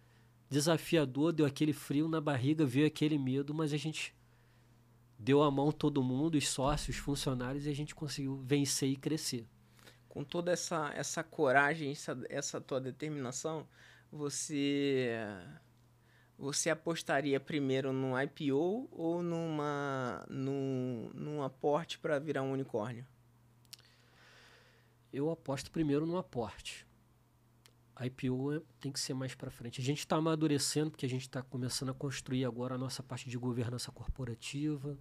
desafiador, 0.50 1.32
deu 1.32 1.46
aquele 1.46 1.72
frio 1.72 2.08
na 2.08 2.20
barriga, 2.20 2.66
veio 2.66 2.88
aquele 2.88 3.18
medo, 3.18 3.54
mas 3.54 3.74
a 3.74 3.78
gente 3.78 4.16
deu 5.18 5.44
a 5.44 5.52
mão 5.52 5.72
todo 5.72 6.04
mundo, 6.04 6.36
os 6.36 6.50
sócios, 6.50 6.98
os 6.98 7.02
funcionários, 7.02 7.66
e 7.66 7.70
a 7.70 7.76
gente 7.76 7.94
conseguiu 7.94 8.38
vencer 8.38 8.90
e 8.90 8.96
crescer. 8.96 9.48
Com 10.10 10.24
toda 10.24 10.52
essa, 10.52 10.92
essa 10.96 11.24
coragem, 11.24 11.92
essa, 11.92 12.20
essa 12.28 12.60
tua 12.60 12.82
determinação, 12.82 13.68
você 14.12 15.16
você 16.42 16.72
apostaria 16.72 17.40
primeiro 17.40 17.94
no 17.94 18.20
IPO 18.20 18.90
ou 18.92 19.22
numa 19.22 20.26
num, 20.28 21.12
num 21.14 21.44
aporte 21.44 22.00
para 22.00 22.18
virar 22.18 22.42
um 22.42 22.52
unicórnio? 22.52 23.06
Eu 25.14 25.30
aposto 25.30 25.70
primeiro 25.70 26.08
no 26.08 26.18
aporte. 26.18 26.88
IPO 28.04 28.54
é, 28.54 28.62
tem 28.80 28.92
que 28.92 29.00
ser 29.00 29.14
mais 29.14 29.36
para 29.36 29.52
frente. 29.52 29.80
A 29.80 29.84
gente 29.84 30.00
está 30.00 30.16
amadurecendo, 30.16 30.90
porque 30.90 31.06
a 31.06 31.10
gente 31.10 31.22
está 31.22 31.44
começando 31.44 31.90
a 31.90 31.94
construir 31.94 32.44
agora 32.44 32.74
a 32.74 32.78
nossa 32.78 33.04
parte 33.04 33.30
de 33.30 33.38
governança 33.38 33.92
corporativa, 33.92 34.98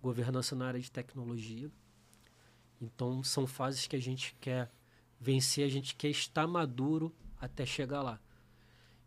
governança 0.00 0.54
na 0.54 0.68
área 0.68 0.80
de 0.80 0.92
tecnologia. 0.92 1.68
Então, 2.80 3.24
são 3.24 3.48
fases 3.48 3.88
que 3.88 3.96
a 3.96 4.00
gente 4.00 4.36
quer 4.40 4.70
vencer, 5.18 5.64
a 5.64 5.68
gente 5.68 5.96
quer 5.96 6.10
estar 6.10 6.46
maduro 6.46 7.12
até 7.40 7.66
chegar 7.66 8.00
lá. 8.00 8.20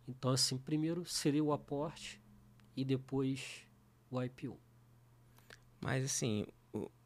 Então, 0.08 0.32
assim, 0.32 0.58
primeiro 0.58 1.06
seria 1.06 1.44
o 1.44 1.54
aporte 1.54 2.22
e 2.76 2.84
depois 2.84 3.66
o 4.10 4.22
IPO. 4.22 4.60
Mas, 5.80 6.06
assim, 6.06 6.46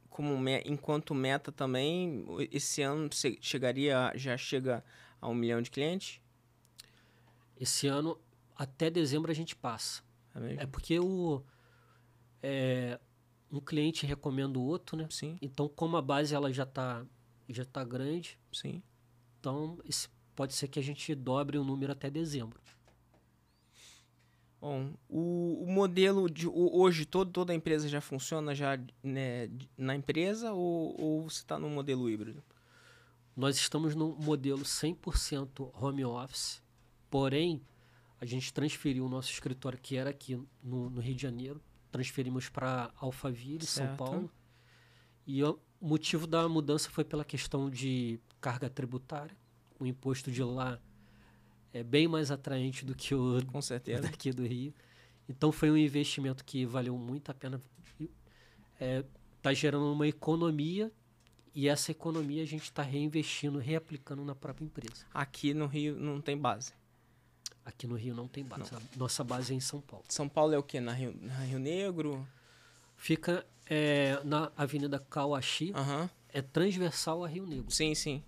como 0.09 0.37
me, 0.37 0.59
enquanto 0.65 1.13
meta 1.13 1.51
também, 1.51 2.25
esse 2.51 2.81
ano 2.81 3.09
chegaria, 3.41 4.11
já 4.15 4.37
chega 4.37 4.83
a 5.21 5.27
um 5.27 5.35
milhão 5.35 5.61
de 5.61 5.69
clientes? 5.69 6.21
Esse 7.57 7.87
ano, 7.87 8.19
até 8.55 8.89
dezembro, 8.89 9.31
a 9.31 9.35
gente 9.35 9.55
passa. 9.55 10.03
É, 10.33 10.63
é 10.63 10.65
porque 10.65 10.99
o, 10.99 11.43
é, 12.41 12.99
um 13.51 13.59
cliente 13.59 14.05
recomenda 14.05 14.59
o 14.59 14.63
outro, 14.63 14.97
né? 14.97 15.07
Sim. 15.09 15.37
Então, 15.41 15.67
como 15.67 15.97
a 15.97 16.01
base 16.01 16.35
ela 16.35 16.51
já 16.51 16.63
está 16.63 17.05
já 17.47 17.63
tá 17.63 17.83
grande, 17.83 18.39
Sim. 18.51 18.81
então 19.39 19.77
pode 20.35 20.53
ser 20.55 20.67
que 20.67 20.79
a 20.79 20.81
gente 20.81 21.13
dobre 21.13 21.57
o 21.57 21.63
número 21.63 21.91
até 21.91 22.09
dezembro. 22.09 22.59
Bom, 24.65 24.95
o, 25.07 25.63
o 25.63 25.71
modelo 25.71 26.27
de 26.27 26.47
o, 26.47 26.75
hoje 26.75 27.05
todo, 27.05 27.29
toda 27.29 27.53
a 27.53 27.55
empresa 27.55 27.87
já 27.87 28.01
funciona 28.01 28.55
já 28.55 28.79
né, 29.03 29.47
na 29.77 29.93
empresa 29.93 30.53
ou, 30.53 30.99
ou 30.99 31.29
você 31.29 31.41
está 31.41 31.59
no 31.59 31.69
modelo 31.69 32.09
híbrido? 32.09 32.43
Nós 33.37 33.57
estamos 33.57 33.93
no 33.93 34.15
modelo 34.15 34.63
100% 34.63 35.69
home 35.71 36.03
office, 36.03 36.63
porém, 37.11 37.61
a 38.19 38.25
gente 38.25 38.51
transferiu 38.51 39.05
o 39.05 39.09
nosso 39.09 39.31
escritório, 39.31 39.77
que 39.77 39.97
era 39.97 40.09
aqui 40.09 40.35
no, 40.63 40.89
no 40.89 40.99
Rio 40.99 41.13
de 41.13 41.21
Janeiro, 41.21 41.61
transferimos 41.91 42.49
para 42.49 42.91
Alphaville, 42.95 43.63
certo. 43.67 43.89
São 43.89 43.95
Paulo. 43.95 44.31
E 45.27 45.43
o 45.43 45.59
motivo 45.79 46.25
da 46.25 46.49
mudança 46.49 46.89
foi 46.89 47.03
pela 47.03 47.23
questão 47.23 47.69
de 47.69 48.19
carga 48.41 48.67
tributária. 48.67 49.37
O 49.79 49.85
imposto 49.85 50.31
de 50.31 50.41
lá 50.41 50.81
é 51.75 51.83
bem 51.83 52.07
mais 52.07 52.31
atraente 52.31 52.85
do 52.85 52.95
que 52.95 53.13
o 53.13 53.45
Com 53.51 53.61
certeza. 53.61 54.03
daqui 54.03 54.31
do 54.31 54.47
Rio. 54.47 54.73
Então 55.27 55.51
foi 55.51 55.69
um 55.69 55.75
investimento 55.75 56.45
que 56.45 56.65
valeu 56.65 56.97
muito 56.97 57.29
a 57.29 57.33
pena. 57.33 57.61
Está 57.99 58.09
é, 58.79 59.03
tá 59.41 59.53
gerando 59.53 59.91
uma 59.91 60.07
economia 60.07 60.89
e 61.53 61.67
essa 61.67 61.91
economia 61.91 62.43
a 62.43 62.45
gente 62.45 62.63
está 62.63 62.81
reinvestindo, 62.81 63.59
reaplicando 63.59 64.23
na 64.23 64.33
própria 64.33 64.63
empresa. 64.63 65.05
Aqui 65.13 65.53
no 65.53 65.67
Rio 65.67 65.97
não 65.99 66.21
tem 66.21 66.37
base? 66.37 66.71
Aqui 67.65 67.87
no 67.87 67.95
Rio 67.95 68.15
não 68.15 68.27
tem 68.27 68.45
base. 68.45 68.71
Não. 68.71 68.81
Nossa 68.95 69.21
base 69.23 69.51
é 69.51 69.55
em 69.57 69.59
São 69.59 69.81
Paulo. 69.81 70.05
São 70.07 70.29
Paulo 70.29 70.53
é 70.53 70.57
o 70.57 70.63
quê? 70.63 70.79
Na 70.79 70.93
Rio, 70.93 71.13
na 71.21 71.39
Rio 71.39 71.59
Negro? 71.59 72.25
Fica 72.95 73.45
é, 73.69 74.21
na 74.23 74.49
Avenida 74.55 74.97
Cauaxi. 74.97 75.73
Uhum. 75.75 76.09
É 76.29 76.41
transversal 76.41 77.25
a 77.25 77.27
Rio 77.27 77.45
Negro. 77.45 77.69
Sim, 77.69 77.93
sim. 77.95 78.23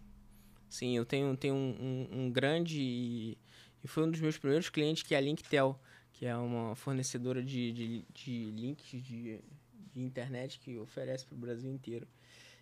Sim, 0.70 0.96
eu 0.96 1.06
tenho, 1.06 1.36
tenho 1.38 1.56
um, 1.56 1.76
um, 1.80 2.22
um 2.22 2.32
grande... 2.32 2.80
E, 2.82 3.38
e 3.84 3.88
foi 3.88 4.04
um 4.04 4.12
dos 4.12 4.20
meus 4.20 4.38
primeiros 4.38 4.70
clientes, 4.70 5.04
que 5.04 5.16
é 5.16 5.18
a 5.18 5.22
Linktel, 5.22 5.80
que 6.14 6.26
é 6.26 6.36
uma 6.36 6.76
fornecedora 6.76 7.44
de, 7.44 7.72
de, 7.72 8.06
de 8.14 8.52
links 8.52 8.90
de, 8.90 9.40
de 9.94 10.02
internet 10.02 10.60
que 10.60 10.78
oferece 10.78 11.26
para 11.26 11.36
o 11.36 11.40
Brasil 11.40 11.72
inteiro. 11.72 12.08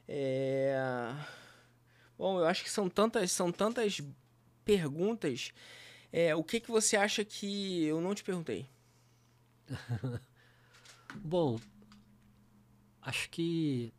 É... 0.08 0.76
Bom, 2.18 2.39
eu 2.39 2.45
acho 2.45 2.64
que 2.64 2.70
são 2.70 2.89
tantas, 2.89 3.32
são 3.32 3.51
tantas 3.51 4.01
perguntas. 4.64 5.51
É, 6.12 6.36
o 6.36 6.43
que, 6.43 6.60
que 6.60 6.72
você 6.72 6.95
acha 6.95 7.26
que 7.26 7.84
eu 7.86 7.99
não 7.99 8.16
te 8.16 8.24
perguntei? 8.24 8.68
Bom, 11.16 11.60
acho 13.01 13.30
que 13.30 13.93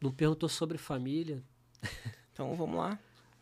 não 0.00 0.10
perguntou 0.10 0.48
sobre 0.48 0.78
família. 0.78 1.42
Então 2.32 2.54
vamos 2.54 2.76
lá. 2.76 2.98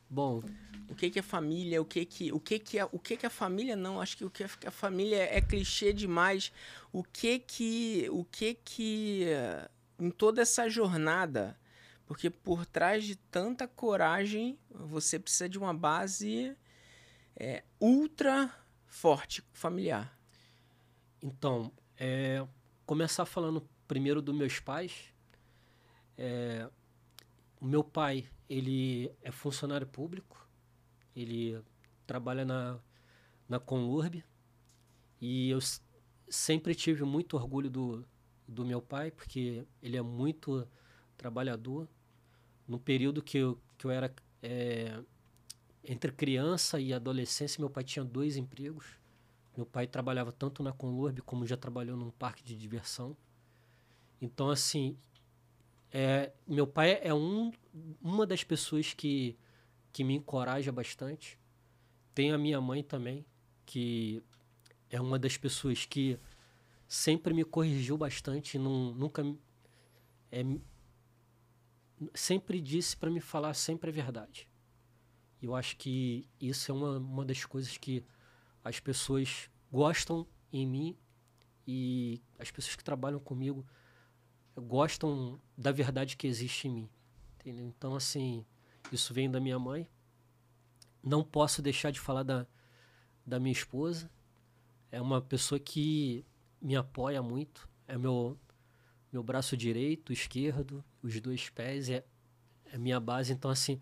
Bom, 0.09 0.43
o 0.89 0.95
que, 0.95 1.09
que 1.09 1.21
é 1.21 1.23
família? 1.23 1.81
O 1.81 1.85
que 1.85 2.05
que 2.05 2.33
o 2.33 2.41
que 2.41 2.59
que 2.59 2.79
é, 2.79 2.85
o 2.85 2.99
que 2.99 3.17
que 3.17 3.25
é 3.25 3.31
família? 3.31 3.77
Não, 3.77 4.01
acho 4.01 4.17
que 4.17 4.25
o 4.25 4.31
que 4.31 4.43
é, 4.43 4.49
a 4.67 4.71
família 4.71 5.17
é 5.17 5.41
clichê 5.41 5.93
demais. 5.93 6.53
O 6.93 7.05
que 7.05 7.39
que 7.39 8.09
o 8.11 8.25
que 8.25 8.55
que 8.55 9.27
em 9.99 10.11
toda 10.11 10.43
essa 10.43 10.69
jornada, 10.69 11.57
porque 12.07 12.29
por 12.29 12.67
trás 12.67 13.05
de 13.05 13.15
tanta 13.15 13.69
coragem, 13.69 14.59
você 14.71 15.19
precisa 15.19 15.49
de 15.49 15.59
uma 15.59 15.73
base 15.73 16.57
é, 17.37 17.63
ultra 17.81 18.53
forte, 18.87 19.45
familiar. 19.53 20.19
Então, 21.23 21.71
é, 21.97 22.45
começar 22.85 23.25
falando 23.27 23.67
primeiro 23.87 24.21
dos 24.21 24.35
meus 24.35 24.59
pais. 24.59 24.93
É, 26.19 26.69
o 27.61 27.67
meu 27.67 27.85
pai, 27.85 28.27
ele 28.49 29.13
é 29.23 29.31
funcionário 29.31 29.87
público, 29.87 30.49
ele 31.15 31.63
trabalha 32.07 32.45
na, 32.45 32.81
na 33.49 33.61
Conlurb 33.61 34.25
e 35.21 35.51
eu 35.51 35.59
sempre 36.29 36.75
tive 36.75 37.05
muito 37.05 37.37
orgulho 37.37 37.69
do, 37.69 38.05
do 38.49 38.65
meu 38.65 38.81
pai, 38.81 39.11
porque 39.11 39.67
ele 39.83 39.97
é 39.97 40.03
muito 40.03 40.67
trabalhador. 41.17 41.87
No 42.67 42.79
período 42.79 43.23
que 43.23 43.39
eu, 43.39 43.61
que 43.77 43.87
eu 43.87 43.91
era 43.91 44.15
é, 44.43 45.03
entre 45.85 46.11
criança 46.13 46.81
e 46.81 46.95
adolescência, 46.95 47.61
meu 47.61 47.69
pai 47.69 47.85
tinha 47.85 48.05
dois 48.05 48.37
empregos. 48.37 48.99
Meu 49.57 49.67
pai 49.67 49.87
trabalhava 49.87 50.33
tanto 50.33 50.63
na 50.63 50.73
Conlurb 50.73 51.21
como 51.23 51.47
já 51.47 51.57
trabalhou 51.57 51.97
num 51.97 52.11
parque 52.11 52.43
de 52.43 52.57
diversão. 52.57 53.17
Então, 54.21 54.49
assim, 54.49 54.97
é, 55.93 56.33
meu 56.47 56.67
pai 56.67 57.01
é 57.03 57.13
um, 57.13 57.53
uma 58.01 58.27
das 58.27 58.45
pessoas 58.45 58.95
que, 58.95 59.37
que 59.93 60.05
me 60.05 60.15
encoraja 60.15 60.71
bastante. 60.71 61.39
Tem 62.15 62.33
a 62.33 62.39
minha 62.39 62.61
mãe 62.61 62.83
também, 62.83 63.25
que 63.67 64.23
é 64.89 65.01
uma 65.01 65.19
das 65.19 65.37
pessoas 65.37 65.85
que 65.85 66.19
sempre 66.87 67.33
me 67.33 67.45
corrigiu 67.45 67.97
bastante, 67.97 68.59
não, 68.59 68.93
nunca 68.93 69.25
é, 70.33 70.45
sempre 72.15 72.61
disse 72.61 72.97
para 72.97 73.11
me 73.11 73.21
falar 73.21 73.55
sempre 73.55 73.91
a 73.91 73.93
verdade. 73.93 74.49
Eu 75.43 75.55
acho 75.55 75.77
que 75.77 76.29
isso 76.41 76.71
é 76.71 76.75
uma, 76.75 76.99
uma 76.99 77.25
das 77.25 77.45
coisas 77.45 77.77
que 77.79 78.05
as 78.63 78.79
pessoas 78.79 79.49
gostam 79.73 80.27
em 80.53 80.67
mim 80.67 80.97
e 81.67 82.21
as 82.39 82.51
pessoas 82.51 82.77
que 82.77 82.85
trabalham 82.85 83.19
comigo 83.21 83.65
gostam 84.61 85.41
da 85.57 85.73
verdade 85.73 86.17
que 86.17 86.27
existe 86.27 86.69
em 86.69 86.73
mim. 86.73 86.91
Entendeu? 87.39 87.67
Então, 87.67 87.95
assim, 87.95 88.45
isso 88.93 89.15
vem 89.15 89.31
da 89.31 89.41
minha 89.41 89.59
mãe. 89.59 89.89
Não 91.03 91.25
posso 91.25 91.63
deixar 91.63 91.91
de 91.91 92.01
falar 92.01 92.23
da, 92.23 92.47
da 93.27 93.41
minha 93.41 93.53
esposa. 93.53 94.11
É 94.93 95.01
uma 95.01 95.21
pessoa 95.21 95.59
que 95.59 96.25
me 96.61 96.77
apoia 96.77 97.23
muito. 97.23 97.69
É 97.89 97.97
meu 97.97 98.39
meu 99.13 99.23
braço 99.23 99.57
direito, 99.57 100.13
esquerdo, 100.13 100.85
os 101.03 101.21
dois 101.21 101.49
pés 101.49 101.89
é, 101.91 102.05
é 102.73 102.79
minha 102.79 103.01
base. 103.01 103.33
Então, 103.33 103.51
assim, 103.51 103.81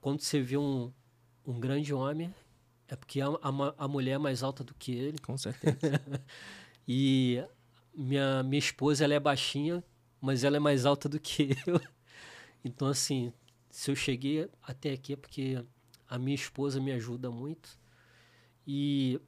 quando 0.00 0.20
você 0.20 0.40
vê 0.40 0.56
um, 0.56 0.92
um 1.46 1.60
grande 1.60 1.94
homem, 1.94 2.34
é 2.88 2.96
porque 2.96 3.20
a, 3.20 3.28
a, 3.28 3.84
a 3.84 3.88
mulher 3.88 4.12
é 4.12 4.18
mais 4.18 4.42
alta 4.42 4.64
do 4.64 4.74
que 4.74 4.92
ele. 4.92 5.18
Com 5.18 5.38
certeza. 5.38 5.78
e 6.86 7.42
minha, 7.94 8.42
minha 8.42 8.58
esposa, 8.58 9.04
ela 9.04 9.14
é 9.14 9.20
baixinha, 9.20 9.84
mas 10.20 10.44
ela 10.44 10.56
é 10.56 10.60
mais 10.60 10.86
alta 10.86 11.08
do 11.08 11.20
que 11.20 11.50
eu. 11.66 11.80
Então, 12.64 12.88
assim, 12.88 13.32
se 13.70 13.90
eu 13.90 13.96
cheguei 13.96 14.48
até 14.62 14.92
aqui 14.92 15.12
é 15.12 15.16
porque 15.16 15.64
a 16.08 16.18
minha 16.18 16.34
esposa 16.34 16.80
me 16.80 16.92
ajuda 16.92 17.30
muito. 17.30 17.78
E 18.66 19.20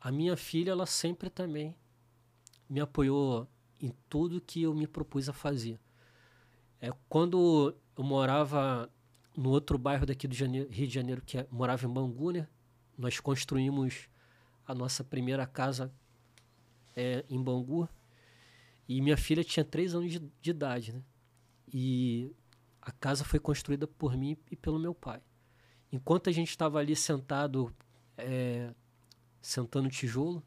a 0.00 0.10
minha 0.10 0.36
filha, 0.36 0.72
ela 0.72 0.86
sempre 0.86 1.30
também 1.30 1.74
me 2.68 2.80
apoiou 2.80 3.48
em 3.80 3.92
tudo 4.08 4.40
que 4.40 4.62
eu 4.62 4.74
me 4.74 4.86
propus 4.86 5.28
a 5.28 5.32
fazer. 5.32 5.78
É, 6.80 6.90
quando 7.08 7.74
eu 7.96 8.04
morava 8.04 8.90
no 9.36 9.50
outro 9.50 9.78
bairro 9.78 10.06
daqui 10.06 10.26
do 10.26 10.34
Janeiro, 10.34 10.68
Rio 10.70 10.86
de 10.86 10.94
Janeiro, 10.94 11.22
que 11.24 11.38
é, 11.38 11.46
morava 11.50 11.86
em 11.86 11.88
Bangu, 11.88 12.32
né? 12.32 12.48
Nós 12.96 13.20
construímos 13.20 14.08
a 14.66 14.74
nossa 14.74 15.02
primeira 15.02 15.46
casa 15.46 15.92
é, 16.94 17.24
em 17.28 17.40
Bangu. 17.42 17.88
E 18.92 19.00
minha 19.00 19.16
filha 19.16 19.42
tinha 19.42 19.64
três 19.64 19.94
anos 19.94 20.12
de, 20.12 20.18
de 20.18 20.50
idade, 20.50 20.92
né? 20.92 21.02
E 21.72 22.30
a 22.78 22.92
casa 22.92 23.24
foi 23.24 23.38
construída 23.38 23.86
por 23.86 24.14
mim 24.18 24.36
e 24.50 24.54
pelo 24.54 24.78
meu 24.78 24.94
pai. 24.94 25.22
Enquanto 25.90 26.28
a 26.28 26.32
gente 26.32 26.50
estava 26.50 26.78
ali 26.78 26.94
sentado, 26.94 27.74
é, 28.18 28.70
sentando 29.40 29.88
tijolo, 29.88 30.42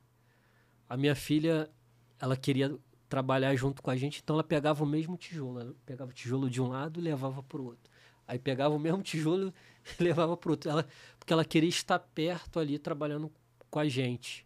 a 0.87 0.95
minha 0.95 1.15
filha, 1.15 1.71
ela 2.19 2.37
queria 2.37 2.77
trabalhar 3.09 3.55
junto 3.55 3.81
com 3.81 3.89
a 3.89 3.95
gente, 3.95 4.21
então 4.21 4.35
ela 4.35 4.43
pegava 4.43 4.83
o 4.83 4.87
mesmo 4.87 5.17
tijolo. 5.17 5.61
Ela 5.61 5.75
pegava 5.83 6.11
o 6.11 6.13
tijolo 6.13 6.47
de 6.47 6.61
um 6.61 6.67
lado 6.67 6.99
e 6.99 7.03
levava 7.03 7.41
para 7.41 7.59
o 7.59 7.65
outro. 7.65 7.91
Aí 8.27 8.37
pegava 8.37 8.75
o 8.75 8.79
mesmo 8.79 9.01
tijolo 9.03 9.51
e 9.99 10.03
levava 10.03 10.37
para 10.37 10.49
o 10.49 10.51
outro. 10.51 10.69
Ela, 10.69 10.87
porque 11.17 11.33
ela 11.33 11.43
queria 11.43 11.69
estar 11.69 11.97
perto 11.97 12.59
ali, 12.59 12.77
trabalhando 12.77 13.31
com 13.71 13.79
a 13.79 13.89
gente. 13.89 14.45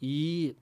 E 0.00 0.56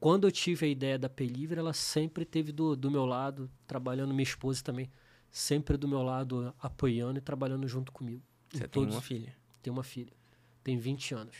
quando 0.00 0.26
eu 0.26 0.32
tive 0.32 0.64
a 0.64 0.68
ideia 0.68 0.98
da 0.98 1.10
Pelivre, 1.10 1.60
ela 1.60 1.74
sempre 1.74 2.24
teve 2.24 2.50
do, 2.50 2.74
do 2.74 2.90
meu 2.90 3.04
lado, 3.04 3.50
trabalhando, 3.66 4.14
minha 4.14 4.22
esposa 4.22 4.64
também, 4.64 4.90
sempre 5.30 5.76
do 5.76 5.86
meu 5.86 6.02
lado, 6.02 6.54
apoiando 6.58 7.18
e 7.18 7.20
trabalhando 7.20 7.68
junto 7.68 7.92
comigo. 7.92 8.22
Você 8.50 8.66
tem 8.66 8.82
uma 8.82 9.02
filha? 9.02 9.36
Tem 9.62 9.70
uma 9.70 9.82
filha. 9.82 10.12
Tem 10.64 10.78
20 10.78 11.14
anos. 11.14 11.36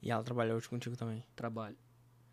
E 0.00 0.10
ela 0.10 0.24
trabalhou 0.24 0.56
hoje 0.56 0.68
contigo 0.68 0.96
também? 0.96 1.22
Trabalho. 1.36 1.76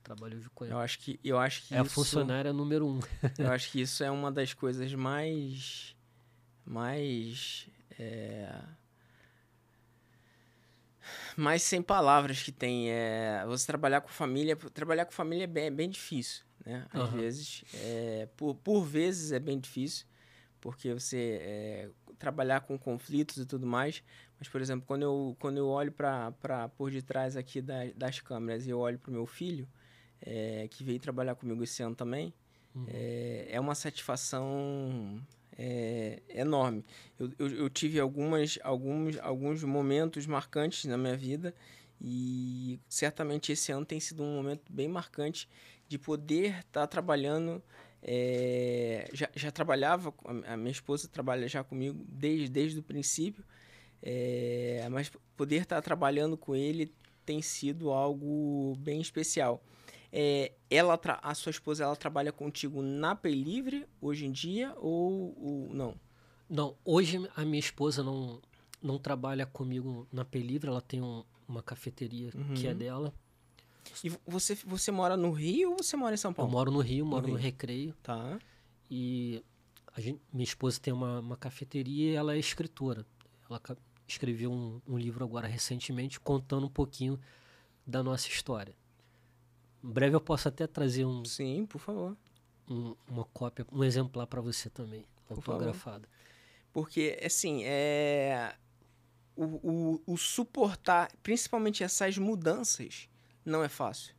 Trabalhou 0.02 0.42
com 0.56 0.64
ela. 0.64 0.76
Eu 0.76 0.80
acho 0.80 1.00
que, 1.00 1.20
eu 1.24 1.38
acho 1.38 1.68
que 1.68 1.76
é 1.76 1.78
isso, 1.82 1.86
a 1.86 1.94
funcionária 1.94 2.54
número 2.54 2.88
um. 2.88 3.00
eu 3.38 3.52
acho 3.52 3.72
que 3.72 3.82
isso 3.84 4.02
é 4.02 4.10
uma 4.10 4.32
das 4.32 4.54
coisas 4.54 4.94
mais... 4.94 5.94
Mais... 6.66 7.68
É, 8.00 8.64
mais 11.36 11.64
sem 11.64 11.82
palavras 11.82 12.42
que 12.42 12.52
tem. 12.52 12.90
É, 12.92 13.44
você 13.48 13.66
trabalhar 13.66 14.02
com 14.02 14.10
família... 14.10 14.56
Trabalhar 14.56 15.06
com 15.06 15.12
família 15.12 15.44
é 15.44 15.48
bem, 15.48 15.66
é 15.66 15.72
bem 15.72 15.90
difícil, 15.90 16.44
né? 16.66 16.86
Às 16.92 17.12
uhum. 17.12 17.18
vezes. 17.18 17.64
É, 17.74 18.28
por, 18.36 18.56
por 18.56 18.84
vezes 18.84 19.32
é 19.32 19.40
bem 19.40 19.60
difícil. 19.60 20.06
Porque 20.60 20.94
você... 20.94 21.40
É, 21.42 21.90
trabalhar 22.20 22.62
com 22.62 22.78
conflitos 22.78 23.38
e 23.38 23.46
tudo 23.46 23.66
mais. 23.66 24.04
Mas, 24.38 24.48
por 24.48 24.62
exemplo, 24.62 24.86
quando 24.86 25.04
eu, 25.04 25.36
quando 25.40 25.58
eu 25.58 25.68
olho 25.68 25.92
para 25.92 26.70
por 26.78 26.92
detrás 26.92 27.36
aqui 27.36 27.62
da, 27.62 27.86
das 27.96 28.20
câmeras 28.20 28.68
e 28.68 28.70
eu 28.70 28.80
olho 28.80 29.00
para 29.00 29.10
o 29.10 29.14
meu 29.14 29.26
filho, 29.26 29.68
é, 30.22 30.68
que 30.70 30.84
veio 30.84 31.00
trabalhar 31.00 31.36
comigo 31.36 31.64
esse 31.64 31.82
ano 31.82 31.96
também, 31.96 32.34
uhum. 32.76 32.86
é, 32.88 33.48
é 33.50 33.60
uma 33.60 33.74
satisfação 33.74 35.20
é, 35.62 36.22
enorme. 36.30 36.86
Eu, 37.20 37.30
eu, 37.38 37.48
eu, 37.50 37.70
tive 37.70 38.00
algumas, 38.00 38.58
alguns, 38.64 39.20
alguns 39.20 39.62
momentos 39.62 40.26
marcantes 40.26 40.86
na 40.86 40.98
minha 40.98 41.18
vida 41.18 41.54
e 42.00 42.80
certamente 42.88 43.52
esse 43.52 43.70
ano 43.70 43.86
tem 43.86 44.00
sido 44.00 44.24
um 44.24 44.36
momento 44.38 44.72
bem 44.72 44.88
marcante 44.88 45.50
de 45.90 45.98
poder 46.00 46.60
estar 46.60 46.82
tá 46.82 46.88
trabalhando 46.88 47.62
é, 48.02 49.10
já, 49.12 49.30
já 49.36 49.52
trabalhava, 49.52 50.14
a 50.48 50.56
minha 50.56 50.72
esposa 50.72 51.10
trabalha 51.10 51.46
já 51.50 51.62
comigo 51.62 52.06
desde, 52.08 52.48
desde 52.48 52.80
o 52.80 52.84
princípio, 52.84 53.44
é, 54.02 54.88
mas 54.90 55.12
poder 55.36 55.64
estar 55.64 55.82
trabalhando 55.82 56.38
com 56.38 56.56
ele 56.56 56.94
tem 57.26 57.42
sido 57.42 57.92
algo 57.92 58.78
bem 58.80 59.02
especial. 59.02 59.62
É, 60.12 60.54
ela 60.70 61.00
a 61.22 61.36
sua 61.36 61.52
esposa 61.52 61.84
ela 61.84 61.96
trabalha 61.96 62.32
contigo 62.32 62.82
na 62.82 63.16
Pay 63.16 63.36
Livre 63.36 63.86
hoje 64.02 64.26
em 64.26 64.32
dia 64.32 64.74
ou, 64.78 65.36
ou, 65.40 65.74
não? 65.74 65.96
Não, 66.50 66.76
hoje 66.84 67.30
a 67.36 67.46
minha 67.46 67.60
esposa 67.60 68.04
não, 68.04 68.42
não 68.82 68.98
trabalha 68.98 69.46
comigo 69.46 70.08
na 70.12 70.26
Pay 70.26 70.42
Livre, 70.42 70.70
ela 70.70 70.82
tem 70.82 71.02
um, 71.02 71.24
uma 71.48 71.62
cafeteria 71.62 72.32
uhum. 72.34 72.56
que 72.56 72.68
é 72.68 72.74
dela. 72.74 73.14
E 74.04 74.12
você, 74.26 74.56
você 74.56 74.92
mora 74.92 75.16
no 75.16 75.32
Rio 75.32 75.72
ou 75.72 75.78
você 75.78 75.96
mora 75.96 76.14
em 76.14 76.18
São 76.18 76.34
Paulo? 76.34 76.50
Eu 76.50 76.54
moro 76.54 76.72
no 76.72 76.80
Rio, 76.80 77.06
moro 77.06 77.28
no, 77.28 77.34
no 77.34 77.40
Recreio. 77.40 77.94
Tá. 78.02 78.40
E 78.90 79.44
gente, 79.98 80.22
minha 80.32 80.44
esposa 80.44 80.80
tem 80.80 80.94
uma, 80.94 81.20
uma 81.20 81.38
cafeteria 81.38 82.12
e 82.12 82.16
ela 82.16 82.36
é 82.36 82.40
escritora. 82.40 83.06
Ela 83.50 83.62
escreveu 84.08 84.52
um, 84.52 84.82
um, 84.88 84.98
livro 84.98 85.24
agora 85.24 85.48
recentemente 85.48 86.20
contando 86.20 86.66
um 86.66 86.70
pouquinho 86.70 87.20
da 87.86 88.02
nossa 88.04 88.28
história. 88.28 88.76
Em 89.84 89.90
breve 89.90 90.16
eu 90.16 90.22
posso 90.22 90.48
até 90.48 90.68
trazer 90.68 91.06
um. 91.06 91.24
Sim, 91.26 91.66
por 91.66 91.80
favor. 91.80 92.18
Um, 92.70 92.96
uma 93.08 93.26
cópia, 93.26 93.66
um 93.72 93.84
exemplar 93.84 94.28
para 94.28 94.42
você 94.42 94.70
também, 94.70 95.06
autografado. 95.30 96.08
Porque, 96.72 97.20
assim, 97.24 97.64
é. 97.64 98.54
O, 99.36 99.46
o, 99.46 100.02
o 100.06 100.18
suportar, 100.18 101.10
principalmente 101.24 101.82
essas 101.82 102.18
mudanças, 102.18 103.08
não 103.46 103.64
é 103.64 103.70
fácil. 103.70 104.14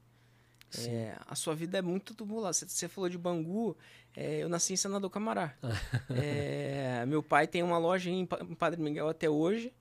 É, 0.79 1.17
a 1.27 1.35
sua 1.35 1.55
vida 1.55 1.79
é 1.79 1.83
muito 1.83 2.15
tumultuada. 2.15 2.53
Você, 2.53 2.89
falou 2.89 3.11
de 3.11 3.19
Bangu, 3.19 3.77
é, 4.17 4.39
eu 4.39 4.49
nasci 4.49 4.73
em 4.73 4.77
Senador 4.77 5.11
Camará. 5.11 5.55
é, 6.11 7.05
meu 7.07 7.23
pai 7.23 7.47
tem 7.47 7.63
uma 7.63 7.79
loja 7.79 8.09
em, 8.09 8.21
em 8.21 8.55
Padre 8.55 8.81
Miguel 8.81 9.09
até 9.09 9.29
hoje. 9.29 9.73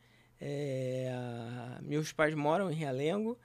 É, 0.42 1.12
meus 1.82 2.12
pais 2.12 2.34
moram 2.34 2.72
em 2.72 2.76
Realengo. 2.76 3.38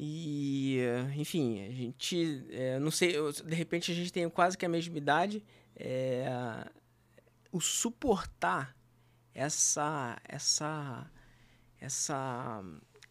E, 0.00 0.78
enfim, 1.16 1.66
a 1.66 1.72
gente, 1.72 2.46
é, 2.50 2.78
não 2.78 2.92
sei, 2.92 3.16
de 3.44 3.54
repente 3.56 3.90
a 3.90 3.94
gente 3.94 4.12
tem 4.12 4.28
quase 4.30 4.56
que 4.56 4.64
a 4.64 4.68
mesma 4.68 4.96
idade. 4.96 5.44
É, 5.74 6.30
o 7.50 7.60
suportar 7.60 8.76
essa, 9.34 10.16
essa, 10.22 11.10
essa, 11.80 12.62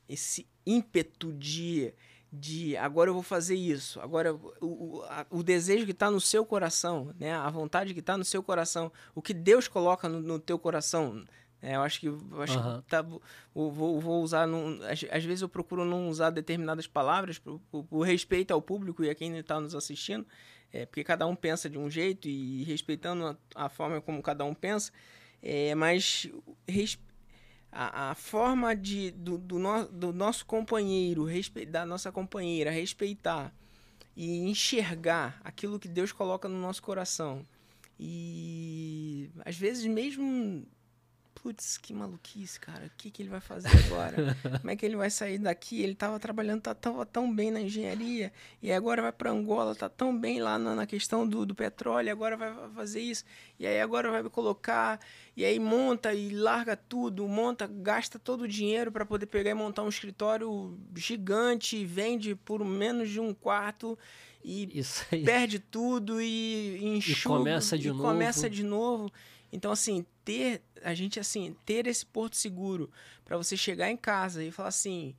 esse 0.07 0.47
ímpeto 0.65 1.33
de, 1.33 1.93
de 2.31 2.77
agora 2.77 3.09
eu 3.09 3.13
vou 3.13 3.23
fazer 3.23 3.55
isso, 3.55 3.99
agora 3.99 4.33
o, 4.33 4.53
o, 4.61 5.03
a, 5.09 5.25
o 5.29 5.43
desejo 5.43 5.85
que 5.85 5.91
está 5.91 6.09
no 6.09 6.21
seu 6.21 6.45
coração, 6.45 7.13
né? 7.19 7.33
a 7.33 7.49
vontade 7.49 7.93
que 7.93 7.99
está 7.99 8.17
no 8.17 8.23
seu 8.23 8.41
coração, 8.41 8.93
o 9.13 9.21
que 9.21 9.33
Deus 9.33 9.67
coloca 9.67 10.07
no, 10.07 10.21
no 10.21 10.39
teu 10.39 10.57
coração. 10.57 11.25
É, 11.61 11.75
eu 11.75 11.81
acho 11.81 11.99
que, 11.99 12.07
eu 12.07 12.41
acho 12.41 12.59
uhum. 12.59 12.81
que 12.81 12.87
tá, 12.87 13.01
vou, 13.53 13.99
vou 13.99 14.21
usar. 14.21 14.45
Num, 14.45 14.79
às, 14.83 15.03
às, 15.09 15.23
vezes 15.23 15.41
eu 15.41 15.49
procuro 15.49 15.83
não 15.83 16.07
usar 16.07 16.29
determinadas 16.29 16.85
palavras 16.85 17.39
por, 17.39 17.59
por, 17.71 17.83
por 17.83 18.01
respeito 18.01 18.53
ao 18.53 18.61
público 18.61 19.03
e 19.03 19.09
a 19.09 19.15
quem 19.15 19.35
está 19.37 19.59
nos 19.59 19.73
assistindo, 19.73 20.25
é, 20.71 20.85
porque 20.85 21.03
cada 21.03 21.25
um 21.25 21.35
pensa 21.35 21.69
de 21.69 21.77
um 21.77 21.89
jeito 21.89 22.27
e 22.27 22.63
respeitando 22.63 23.25
a, 23.25 23.65
a 23.65 23.69
forma 23.69 23.99
como 24.01 24.21
cada 24.21 24.45
um 24.45 24.53
pensa, 24.53 24.91
é, 25.41 25.73
mas 25.73 26.29
res, 26.67 26.99
a, 27.71 28.11
a 28.11 28.15
forma 28.15 28.75
de, 28.75 29.11
do, 29.11 29.37
do, 29.37 29.57
no, 29.57 29.87
do 29.87 30.13
nosso 30.13 30.45
companheiro, 30.45 31.23
respe, 31.23 31.65
da 31.65 31.85
nossa 31.85 32.11
companheira, 32.11 32.69
respeitar 32.69 33.51
e 34.15 34.39
enxergar 34.49 35.39
aquilo 35.43 35.79
que 35.79 35.87
Deus 35.87 36.11
coloca 36.11 36.47
no 36.47 36.59
nosso 36.59 36.81
coração. 36.83 37.43
E 37.99 39.29
às 39.43 39.55
vezes 39.55 39.85
mesmo 39.85 40.65
putz, 41.47 41.77
que 41.77 41.93
maluquice, 41.93 42.59
cara. 42.59 42.87
O 42.87 42.91
que, 42.97 43.09
que 43.09 43.21
ele 43.21 43.29
vai 43.29 43.39
fazer 43.39 43.69
agora? 43.85 44.35
Como 44.59 44.69
é 44.69 44.75
que 44.75 44.85
ele 44.85 44.97
vai 44.97 45.09
sair 45.09 45.37
daqui? 45.37 45.81
Ele 45.81 45.95
tava 45.95 46.19
trabalhando, 46.19 46.61
tá, 46.61 46.75
tava 46.75 47.05
tão 47.05 47.33
bem 47.33 47.51
na 47.51 47.61
engenharia, 47.61 48.33
e 48.61 48.69
agora 48.69 49.01
vai 49.01 49.13
para 49.13 49.31
Angola, 49.31 49.73
tá 49.73 49.87
tão 49.87 50.17
bem 50.17 50.41
lá 50.41 50.59
na, 50.59 50.75
na 50.75 50.85
questão 50.85 51.25
do, 51.25 51.45
do 51.45 51.55
petróleo, 51.55 52.11
agora 52.11 52.35
vai 52.35 52.53
fazer 52.75 52.99
isso, 52.99 53.23
e 53.57 53.65
aí 53.65 53.79
agora 53.79 54.11
vai 54.11 54.23
colocar, 54.29 54.99
e 55.37 55.45
aí 55.45 55.57
monta 55.57 56.13
e 56.13 56.31
larga 56.31 56.75
tudo, 56.75 57.25
monta, 57.29 57.65
gasta 57.65 58.19
todo 58.19 58.41
o 58.41 58.47
dinheiro 58.47 58.91
para 58.91 59.05
poder 59.05 59.27
pegar 59.27 59.51
e 59.51 59.53
montar 59.53 59.83
um 59.83 59.89
escritório 59.89 60.77
gigante, 60.95 61.85
vende 61.85 62.35
por 62.35 62.65
menos 62.65 63.09
de 63.09 63.21
um 63.21 63.33
quarto 63.33 63.97
e 64.43 64.81
perde 65.23 65.59
tudo 65.59 66.21
e 66.21 66.77
enxuga, 66.83 67.19
e 67.19 67.23
começa 67.23 67.77
de 67.77 67.87
e 67.87 67.91
novo. 67.91 68.03
Começa 68.03 68.49
de 68.49 68.63
novo. 68.63 69.11
Então, 69.51 69.71
assim, 69.71 70.05
ter 70.27 70.61
a 70.83 70.93
gente 70.93 71.21
assim, 71.21 71.55
ter 71.65 71.87
esse 71.87 72.05
porto 72.05 72.35
seguro 72.35 72.91
para 73.23 73.37
você 73.37 73.55
chegar 73.55 73.89
em 73.89 73.95
casa 73.95 74.43
e 74.43 74.51
falar 74.51 74.67
assim, 74.67 75.15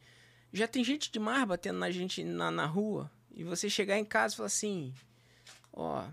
já 0.52 0.68
tem 0.68 0.84
gente 0.84 1.10
demais 1.10 1.48
batendo 1.48 1.78
na 1.78 1.90
gente 1.90 2.22
na, 2.22 2.50
na 2.50 2.66
rua 2.66 3.10
e 3.34 3.42
você 3.42 3.70
chegar 3.70 3.98
em 3.98 4.04
casa 4.04 4.34
e 4.34 4.36
falar 4.36 4.48
assim, 4.48 4.92
ó, 5.72 6.04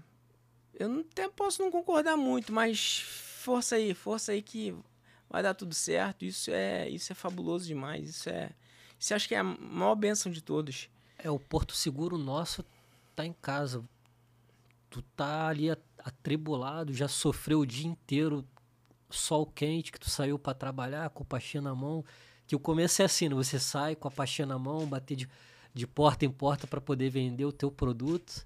eu 0.74 0.88
não 0.88 1.02
até 1.02 1.28
posso 1.28 1.62
não 1.62 1.70
concordar 1.70 2.16
muito, 2.16 2.54
mas 2.54 3.02
força 3.02 3.76
aí, 3.76 3.94
força 3.94 4.32
aí 4.32 4.42
que 4.42 4.74
vai 5.30 5.44
dar 5.44 5.54
tudo 5.54 5.76
certo. 5.76 6.24
Isso 6.24 6.50
é, 6.52 6.90
isso 6.90 7.12
é 7.12 7.16
fabuloso 7.16 7.68
demais. 7.68 8.10
Isso 8.10 8.30
é, 8.30 8.52
isso 8.98 9.14
acho 9.14 9.28
que 9.28 9.36
é 9.36 9.40
a 9.40 9.44
maior 9.44 9.96
bênção 9.96 10.32
de 10.32 10.42
todos. 10.42 10.90
É 11.18 11.30
o 11.30 11.38
porto 11.38 11.76
seguro 11.76 12.18
nosso 12.18 12.64
tá 13.14 13.26
em 13.26 13.34
casa. 13.34 13.84
Tu 14.90 15.02
tá 15.02 15.48
ali 15.48 15.70
atribulado, 16.00 16.94
já 16.94 17.10
sofreu 17.10 17.60
o 17.60 17.66
dia 17.66 17.88
inteiro, 17.88 18.46
sol 19.18 19.46
quente, 19.46 19.92
que 19.92 20.00
tu 20.00 20.10
saiu 20.10 20.38
para 20.38 20.54
trabalhar 20.54 21.10
com 21.10 21.24
o 21.24 21.26
pastinha 21.26 21.62
na 21.62 21.76
mão. 21.76 22.04
Que 22.48 22.56
o 22.56 22.60
começo 22.60 23.02
é 23.02 23.06
assim, 23.06 23.30
né? 23.30 23.36
você 23.36 23.60
sai 23.60 23.96
com 23.96 24.08
a 24.08 24.12
pastinha 24.12 24.46
na 24.46 24.60
mão, 24.60 24.86
bater 24.86 25.16
de, 25.16 25.30
de 25.74 25.88
porta 25.88 26.26
em 26.26 26.30
porta 26.30 26.68
para 26.68 26.80
poder 26.80 27.10
vender 27.10 27.46
o 27.46 27.52
teu 27.52 27.72
produto. 27.72 28.46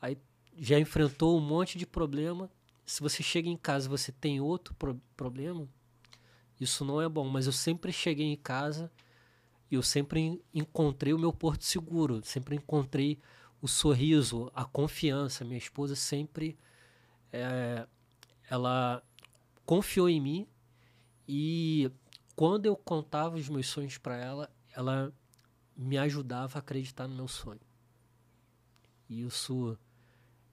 Aí 0.00 0.16
já 0.56 0.78
enfrentou 0.78 1.36
um 1.36 1.40
monte 1.40 1.76
de 1.76 1.86
problema. 1.86 2.50
Se 2.86 3.00
você 3.00 3.22
chega 3.22 3.48
em 3.48 3.56
casa 3.56 3.88
você 3.88 4.10
tem 4.10 4.40
outro 4.40 4.74
pro 4.74 5.00
problema, 5.16 5.68
isso 6.60 6.84
não 6.84 7.00
é 7.02 7.08
bom. 7.08 7.28
Mas 7.28 7.46
eu 7.46 7.52
sempre 7.52 7.92
cheguei 7.92 8.26
em 8.26 8.36
casa 8.36 8.90
e 9.70 9.74
eu 9.74 9.82
sempre 9.82 10.42
encontrei 10.54 11.12
o 11.12 11.18
meu 11.18 11.32
porto 11.32 11.64
seguro, 11.64 12.20
sempre 12.24 12.56
encontrei 12.56 13.18
o 13.60 13.68
sorriso, 13.68 14.50
a 14.54 14.64
confiança. 14.64 15.44
Minha 15.44 15.58
esposa 15.58 15.94
sempre 15.94 16.58
é, 17.32 17.86
ela 18.48 19.02
confiou 19.68 20.08
em 20.08 20.18
mim 20.18 20.48
e 21.28 21.92
quando 22.34 22.64
eu 22.64 22.74
contava 22.74 23.36
os 23.36 23.50
meus 23.50 23.66
sonhos 23.66 23.98
para 23.98 24.16
ela, 24.16 24.50
ela 24.74 25.12
me 25.76 25.98
ajudava 25.98 26.56
a 26.56 26.60
acreditar 26.60 27.06
no 27.06 27.14
meu 27.14 27.28
sonho. 27.28 27.60
E 29.10 29.20
isso 29.20 29.78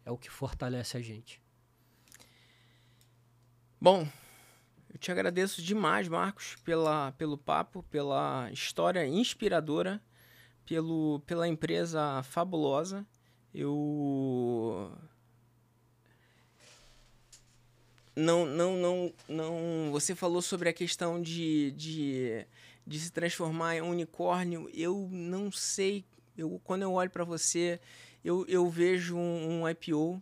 é 0.03 0.11
o 0.11 0.18
que 0.18 0.30
fortalece 0.30 0.97
a 0.97 1.01
gente. 1.01 1.41
Bom, 3.80 4.05
eu 4.93 4.99
te 4.99 5.09
agradeço 5.13 5.61
demais, 5.61 6.09
Marcos, 6.09 6.57
pela, 6.57 7.13
pelo 7.13 7.38
papo, 7.38 7.84
pela 7.84 8.51
história 8.51 9.07
inspiradora, 9.07 10.03
pelo, 10.66 11.22
pela 11.22 11.47
empresa 11.47 12.22
fabulosa. 12.24 13.07
Eu 13.53 14.91
não, 18.16 18.45
não, 18.45 18.78
não, 18.78 19.13
não. 19.28 19.91
Você 19.91 20.16
falou 20.16 20.41
sobre 20.41 20.70
a 20.70 20.74
questão 20.74 21.22
de, 21.22 21.72
de, 21.72 22.45
de 22.86 22.99
se 22.99 23.11
transformar 23.11 23.76
em 23.76 23.82
unicórnio. 23.82 24.70
Eu 24.74 25.09
não 25.11 25.51
sei. 25.51 26.05
Eu, 26.38 26.59
quando 26.63 26.84
eu 26.84 26.93
olho 26.93 27.09
para 27.09 27.24
você, 27.24 27.80
eu, 28.24 28.45
eu 28.47 28.70
vejo 28.70 29.16
um, 29.16 29.61
um 29.61 29.70
IPO. 29.70 30.22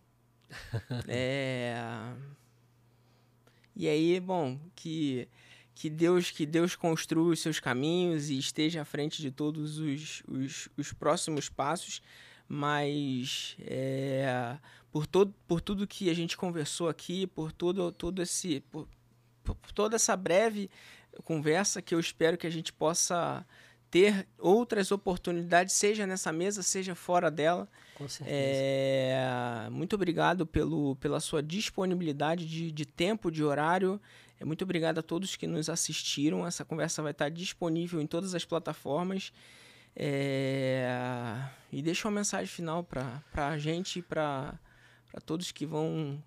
é 1.08 1.76
e 3.76 3.88
aí, 3.88 4.20
bom, 4.20 4.60
que 4.76 5.28
que 5.76 5.90
Deus 5.90 6.30
que 6.30 6.46
Deus 6.46 6.76
construa 6.76 7.34
os 7.34 7.40
seus 7.40 7.60
caminhos 7.60 8.30
e 8.30 8.38
esteja 8.38 8.84
à 8.84 8.86
frente 8.86 9.20
de 9.22 9.32
todos 9.32 9.80
os, 9.80 10.22
os, 10.28 10.70
os 10.78 10.94
próximos 10.94 11.50
passos, 11.50 12.02
mas 12.48 13.58
é, 13.62 14.56
por, 14.94 15.08
todo, 15.08 15.34
por 15.48 15.60
tudo 15.60 15.88
que 15.88 16.08
a 16.08 16.14
gente 16.14 16.38
conversou 16.38 16.88
aqui, 16.88 17.26
por 17.26 17.52
todo, 17.52 17.92
todo 17.92 18.22
esse 18.22 18.60
por, 18.70 18.88
por 19.44 19.72
toda 19.74 19.96
essa 19.96 20.16
breve 20.16 20.70
conversa 21.24 21.82
que 21.82 21.96
eu 21.96 22.00
espero 22.00 22.38
que 22.38 22.46
a 22.46 22.50
gente 22.52 22.72
possa 22.72 23.44
ter 23.90 24.28
outras 24.38 24.92
oportunidades, 24.92 25.74
seja 25.74 26.06
nessa 26.06 26.32
mesa, 26.32 26.62
seja 26.62 26.94
fora 26.94 27.32
dela. 27.32 27.68
Com 27.96 28.08
certeza. 28.08 28.38
É, 28.38 29.68
muito 29.72 29.96
obrigado 29.96 30.46
pelo, 30.46 30.96
pela 30.98 31.20
sua 31.20 31.42
disponibilidade 31.42 32.46
de, 32.46 32.72
de 32.72 32.86
tempo, 32.86 33.32
de 33.32 33.44
horário. 33.44 34.00
É, 34.40 34.46
muito 34.46 34.64
obrigado 34.64 35.00
a 35.00 35.04
todos 35.04 35.36
que 35.36 35.48
nos 35.48 35.70
assistiram. 35.70 36.46
Essa 36.46 36.64
conversa 36.64 37.02
vai 37.02 37.12
estar 37.12 37.30
disponível 37.30 38.00
em 38.00 38.08
todas 38.08 38.34
as 38.36 38.46
plataformas. 38.46 39.32
É, 39.96 40.88
e 41.72 41.82
deixa 41.82 42.08
uma 42.08 42.16
mensagem 42.16 42.48
final 42.48 42.84
para 42.84 43.22
a 43.36 43.58
gente 43.60 44.00
e 44.00 44.02
para 44.02 44.60
todos 45.22 45.52
que 45.52 45.66
vão 45.66 46.22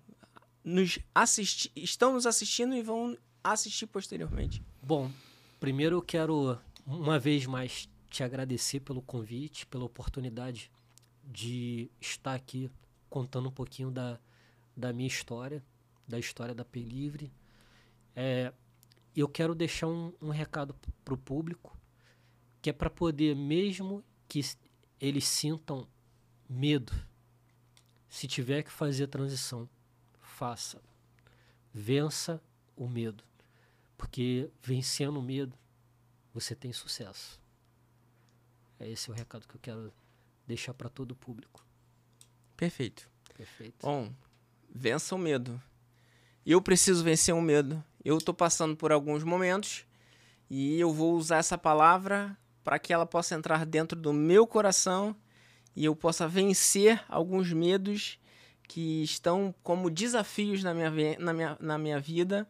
nos 0.63 0.99
assistir, 1.13 1.71
estão 1.75 2.13
nos 2.13 2.25
assistindo 2.25 2.75
e 2.75 2.81
vão 2.81 3.17
assistir 3.43 3.87
posteriormente. 3.87 4.61
Bom, 4.81 5.11
primeiro 5.59 5.97
eu 5.97 6.01
quero 6.01 6.57
uma 6.85 7.19
vez 7.19 7.45
mais 7.45 7.89
te 8.09 8.23
agradecer 8.23 8.79
pelo 8.79 9.01
convite, 9.01 9.65
pela 9.65 9.85
oportunidade 9.85 10.71
de 11.23 11.89
estar 11.99 12.33
aqui 12.33 12.69
contando 13.09 13.49
um 13.49 13.51
pouquinho 13.51 13.91
da, 13.91 14.19
da 14.75 14.93
minha 14.93 15.07
história, 15.07 15.63
da 16.07 16.17
história 16.17 16.55
da 16.55 16.63
P 16.63 16.79
Livre. 16.79 17.31
É, 18.15 18.53
eu 19.15 19.27
quero 19.27 19.53
deixar 19.53 19.87
um, 19.87 20.13
um 20.21 20.29
recado 20.29 20.75
para 21.03 21.13
o 21.13 21.17
público, 21.17 21.77
que 22.61 22.69
é 22.69 22.73
para 22.73 22.89
poder, 22.89 23.35
mesmo 23.35 24.03
que 24.27 24.41
eles 24.99 25.25
sintam 25.25 25.87
medo, 26.49 26.93
se 28.09 28.27
tiver 28.27 28.63
que 28.63 28.71
fazer 28.71 29.05
a 29.05 29.07
transição, 29.07 29.69
faça. 30.21 30.81
Vença 31.73 32.41
o 32.75 32.87
medo. 32.87 33.23
Porque 33.97 34.49
vencendo 34.61 35.17
o 35.17 35.21
medo, 35.21 35.57
você 36.33 36.55
tem 36.55 36.71
sucesso. 36.71 37.39
É 38.79 38.89
esse 38.89 39.09
o 39.09 39.13
recado 39.13 39.47
que 39.47 39.55
eu 39.55 39.59
quero 39.59 39.93
deixar 40.45 40.73
para 40.73 40.89
todo 40.89 41.11
o 41.11 41.15
público. 41.15 41.65
Perfeito. 42.55 43.09
Perfeito. 43.35 43.85
Bom, 43.85 44.13
vença 44.69 45.15
o 45.15 45.17
medo. 45.17 45.61
Eu 46.45 46.61
preciso 46.61 47.03
vencer 47.03 47.33
o 47.33 47.41
medo. 47.41 47.83
Eu 48.03 48.17
estou 48.17 48.33
passando 48.33 48.75
por 48.75 48.91
alguns 48.91 49.23
momentos 49.23 49.85
e 50.49 50.79
eu 50.79 50.93
vou 50.93 51.15
usar 51.15 51.37
essa 51.37 51.57
palavra 51.57 52.37
para 52.63 52.79
que 52.79 52.93
ela 52.93 53.05
possa 53.05 53.35
entrar 53.35 53.65
dentro 53.65 53.99
do 53.99 54.13
meu 54.13 54.47
coração 54.47 55.15
e 55.77 55.85
eu 55.85 55.95
possa 55.95 56.27
vencer 56.27 56.99
alguns 57.07 57.53
medos 57.53 58.17
que 58.67 59.03
estão 59.03 59.53
como 59.61 59.91
desafios 59.91 60.63
na 60.63 60.73
minha, 60.73 61.19
na 61.19 61.33
minha, 61.33 61.57
na 61.59 61.77
minha 61.77 61.99
vida. 61.99 62.47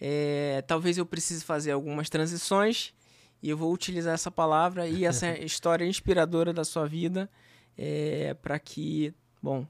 É, 0.00 0.62
talvez 0.64 0.96
eu 0.96 1.04
precise 1.04 1.44
fazer 1.44 1.72
algumas 1.72 2.08
transições 2.08 2.94
e 3.42 3.50
eu 3.50 3.56
vou 3.56 3.72
utilizar 3.72 4.14
essa 4.14 4.30
palavra 4.30 4.86
e 4.86 5.04
essa 5.04 5.36
história 5.44 5.84
inspiradora 5.84 6.52
da 6.52 6.62
sua 6.62 6.86
vida 6.86 7.28
é, 7.76 8.32
para 8.34 8.60
que, 8.60 9.12
bom, 9.42 9.66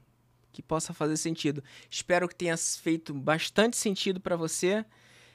que 0.51 0.61
possa 0.61 0.93
fazer 0.93 1.17
sentido. 1.17 1.63
Espero 1.89 2.29
que 2.29 2.35
tenha 2.35 2.55
feito 2.55 3.11
bastante 3.11 3.75
sentido 3.75 4.19
para 4.19 4.35
você 4.35 4.85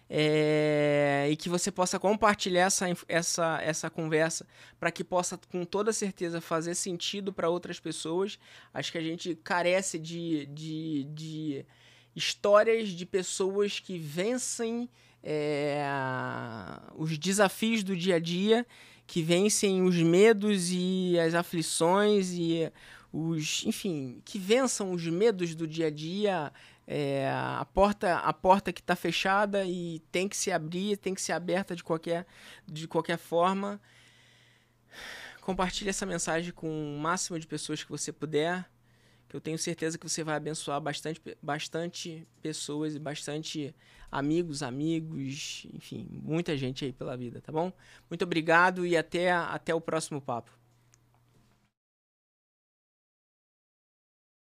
é, 0.09 1.27
e 1.31 1.37
que 1.37 1.49
você 1.49 1.71
possa 1.71 1.99
compartilhar 1.99 2.67
essa, 2.67 2.87
essa, 3.09 3.61
essa 3.63 3.91
conversa 3.91 4.47
para 4.79 4.91
que 4.91 5.03
possa, 5.03 5.39
com 5.51 5.65
toda 5.65 5.93
certeza, 5.93 6.41
fazer 6.41 6.75
sentido 6.75 7.33
para 7.33 7.49
outras 7.49 7.81
pessoas. 7.81 8.39
Acho 8.73 8.93
que 8.93 8.99
a 8.99 9.03
gente 9.03 9.35
carece 9.43 9.99
de, 9.99 10.47
de, 10.47 11.05
de 11.05 11.67
histórias 12.15 12.91
de 12.91 13.07
pessoas 13.07 13.81
que 13.81 13.99
vencem 13.99 14.89
é, 15.23 15.83
os 16.97 17.17
desafios 17.19 17.83
do 17.83 17.97
dia 17.97 18.17
a 18.17 18.21
dia, 18.21 18.67
que 19.07 19.23
vencem 19.23 19.83
os 19.83 19.97
medos 19.97 20.69
e 20.71 21.19
as 21.19 21.35
aflições 21.35 22.33
e 22.33 22.71
os, 23.13 23.65
enfim, 23.65 24.21
que 24.25 24.39
vençam 24.39 24.93
os 24.93 25.07
medos 25.07 25.55
do 25.55 25.67
dia 25.67 25.87
a 25.87 25.91
dia. 25.91 26.53
É, 26.87 27.31
a 27.31 27.67
porta 27.73 28.19
a 28.19 28.33
porta 28.33 28.73
que 28.73 28.81
está 28.81 28.95
fechada 28.95 29.65
e 29.65 30.01
tem 30.13 30.29
que 30.29 30.37
se 30.37 30.53
abrir, 30.53 30.99
tem 30.99 31.15
que 31.15 31.23
ser 31.23 31.33
aberta 31.33 31.75
de 31.75 31.83
qualquer, 31.83 32.27
de 32.67 32.87
qualquer 32.87 33.19
forma. 33.19 33.81
Compartilhe 35.41 35.91
essa 35.91 36.07
mensagem 36.07 36.53
com 36.53 36.69
o 36.69 36.99
máximo 36.99 37.39
de 37.39 37.47
pessoas 37.47 37.83
que 37.83 37.91
você 37.91 38.13
puder 38.13 38.67
que 39.35 39.37
eu 39.37 39.41
tenho 39.41 39.59
certeza 39.59 39.99
que 39.99 40.09
você 40.09 40.23
vai 40.23 40.37
abençoar 40.37 40.81
bastante, 40.81 41.21
bastante 41.43 42.25
pessoas 42.41 42.95
e 42.95 43.01
bastante 43.01 43.75
amigos, 44.09 44.63
amigos, 44.63 45.67
enfim, 45.75 46.07
muita 46.09 46.57
gente 46.57 46.85
aí 46.85 46.93
pela 46.93 47.17
vida, 47.17 47.41
tá 47.41 47.51
bom? 47.51 47.73
Muito 48.09 48.23
obrigado 48.23 48.87
e 48.87 48.97
até, 48.97 49.33
até 49.33 49.75
o 49.75 49.81
próximo 49.81 50.21
papo. 50.21 50.57